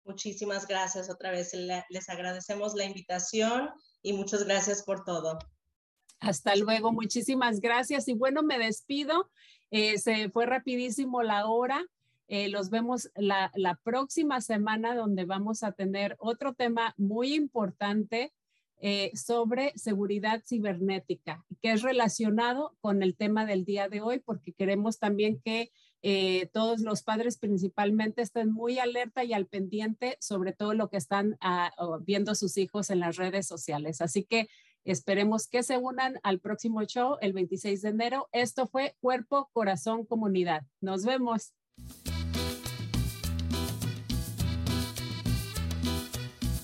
Muchísimas 0.05 0.67
gracias 0.67 1.09
otra 1.09 1.31
vez. 1.31 1.55
les 1.55 2.09
agradecemos 2.09 2.75
la 2.75 2.87
invitación 2.87 3.71
y 4.03 4.15
muchas 4.15 4.43
gracias 4.43 4.83
por 4.83 5.05
todo. 5.05 5.39
Hasta 6.19 6.57
luego, 6.57 6.91
muchísimas 6.91 7.61
gracias. 7.61 8.09
Y 8.09 8.15
bueno, 8.15 8.43
me 8.43 8.59
despido. 8.59 9.31
Eh, 9.71 9.99
se 9.99 10.29
fue 10.31 10.47
rapidísimo 10.47 11.23
la 11.23 11.47
hora. 11.47 11.87
Eh, 12.27 12.49
los 12.49 12.69
vemos 12.69 13.13
la, 13.15 13.53
la 13.55 13.77
próxima 13.77 14.41
semana 14.41 14.97
donde 14.97 15.25
vamos 15.25 15.63
a 15.63 15.71
tener 15.71 16.17
otro 16.19 16.53
tema 16.55 16.95
muy 16.97 17.35
importante 17.35 18.33
eh, 18.83 19.11
sobre 19.15 19.73
seguridad 19.77 20.43
cibernética, 20.47 21.45
que 21.61 21.73
es 21.73 21.83
relacionado 21.83 22.77
con 22.81 23.03
el 23.03 23.15
tema 23.15 23.45
del 23.45 23.67
día 23.67 23.89
de 23.89 24.01
hoy, 24.01 24.21
porque 24.21 24.53
queremos 24.53 24.99
también 24.99 25.41
que 25.45 25.71
eh, 26.03 26.47
todos 26.55 26.81
los 26.81 27.03
padres 27.03 27.37
principalmente 27.39 28.23
estén 28.23 28.51
muy 28.51 28.79
alerta 28.79 29.23
y 29.23 29.35
al 29.35 29.47
pendiente 29.47 30.17
sobre 30.19 30.53
todo 30.55 30.73
lo 30.73 30.89
que 30.89 30.97
están 30.97 31.37
ah, 31.43 31.71
viendo 32.07 32.35
sus 32.35 32.57
hijos 32.57 32.89
en 32.89 33.01
las 33.01 33.17
redes 33.17 33.47
sociales. 33.47 34.01
Así 34.01 34.25
que 34.25 34.49
esperemos 34.85 35.47
que 35.47 35.63
se 35.63 35.77
unan 35.77 36.19
al 36.23 36.41
próximo 36.41 36.83
show 36.85 37.19
el 37.21 37.35
26 37.35 37.83
de 37.83 37.89
enero. 37.91 38.29
Esto 38.33 38.67
fue 38.67 38.97
Cuerpo, 39.01 39.51
Corazón, 39.53 40.07
Comunidad. 40.07 40.63
Nos 40.81 41.05
vemos. 41.05 41.53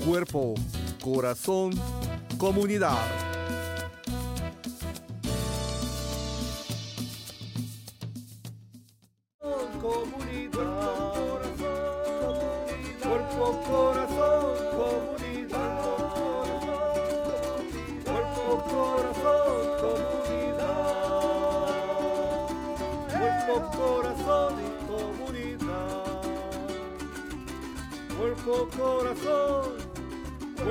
cuerpo, 0.00 0.54
corazón, 1.02 1.72
comunidad. 2.38 2.98
Comunidad, 9.80 10.20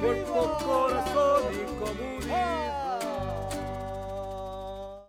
cuerpo, 0.00 0.56
corazón 0.64 1.42
y 1.52 1.78
comunidad. 1.78 2.59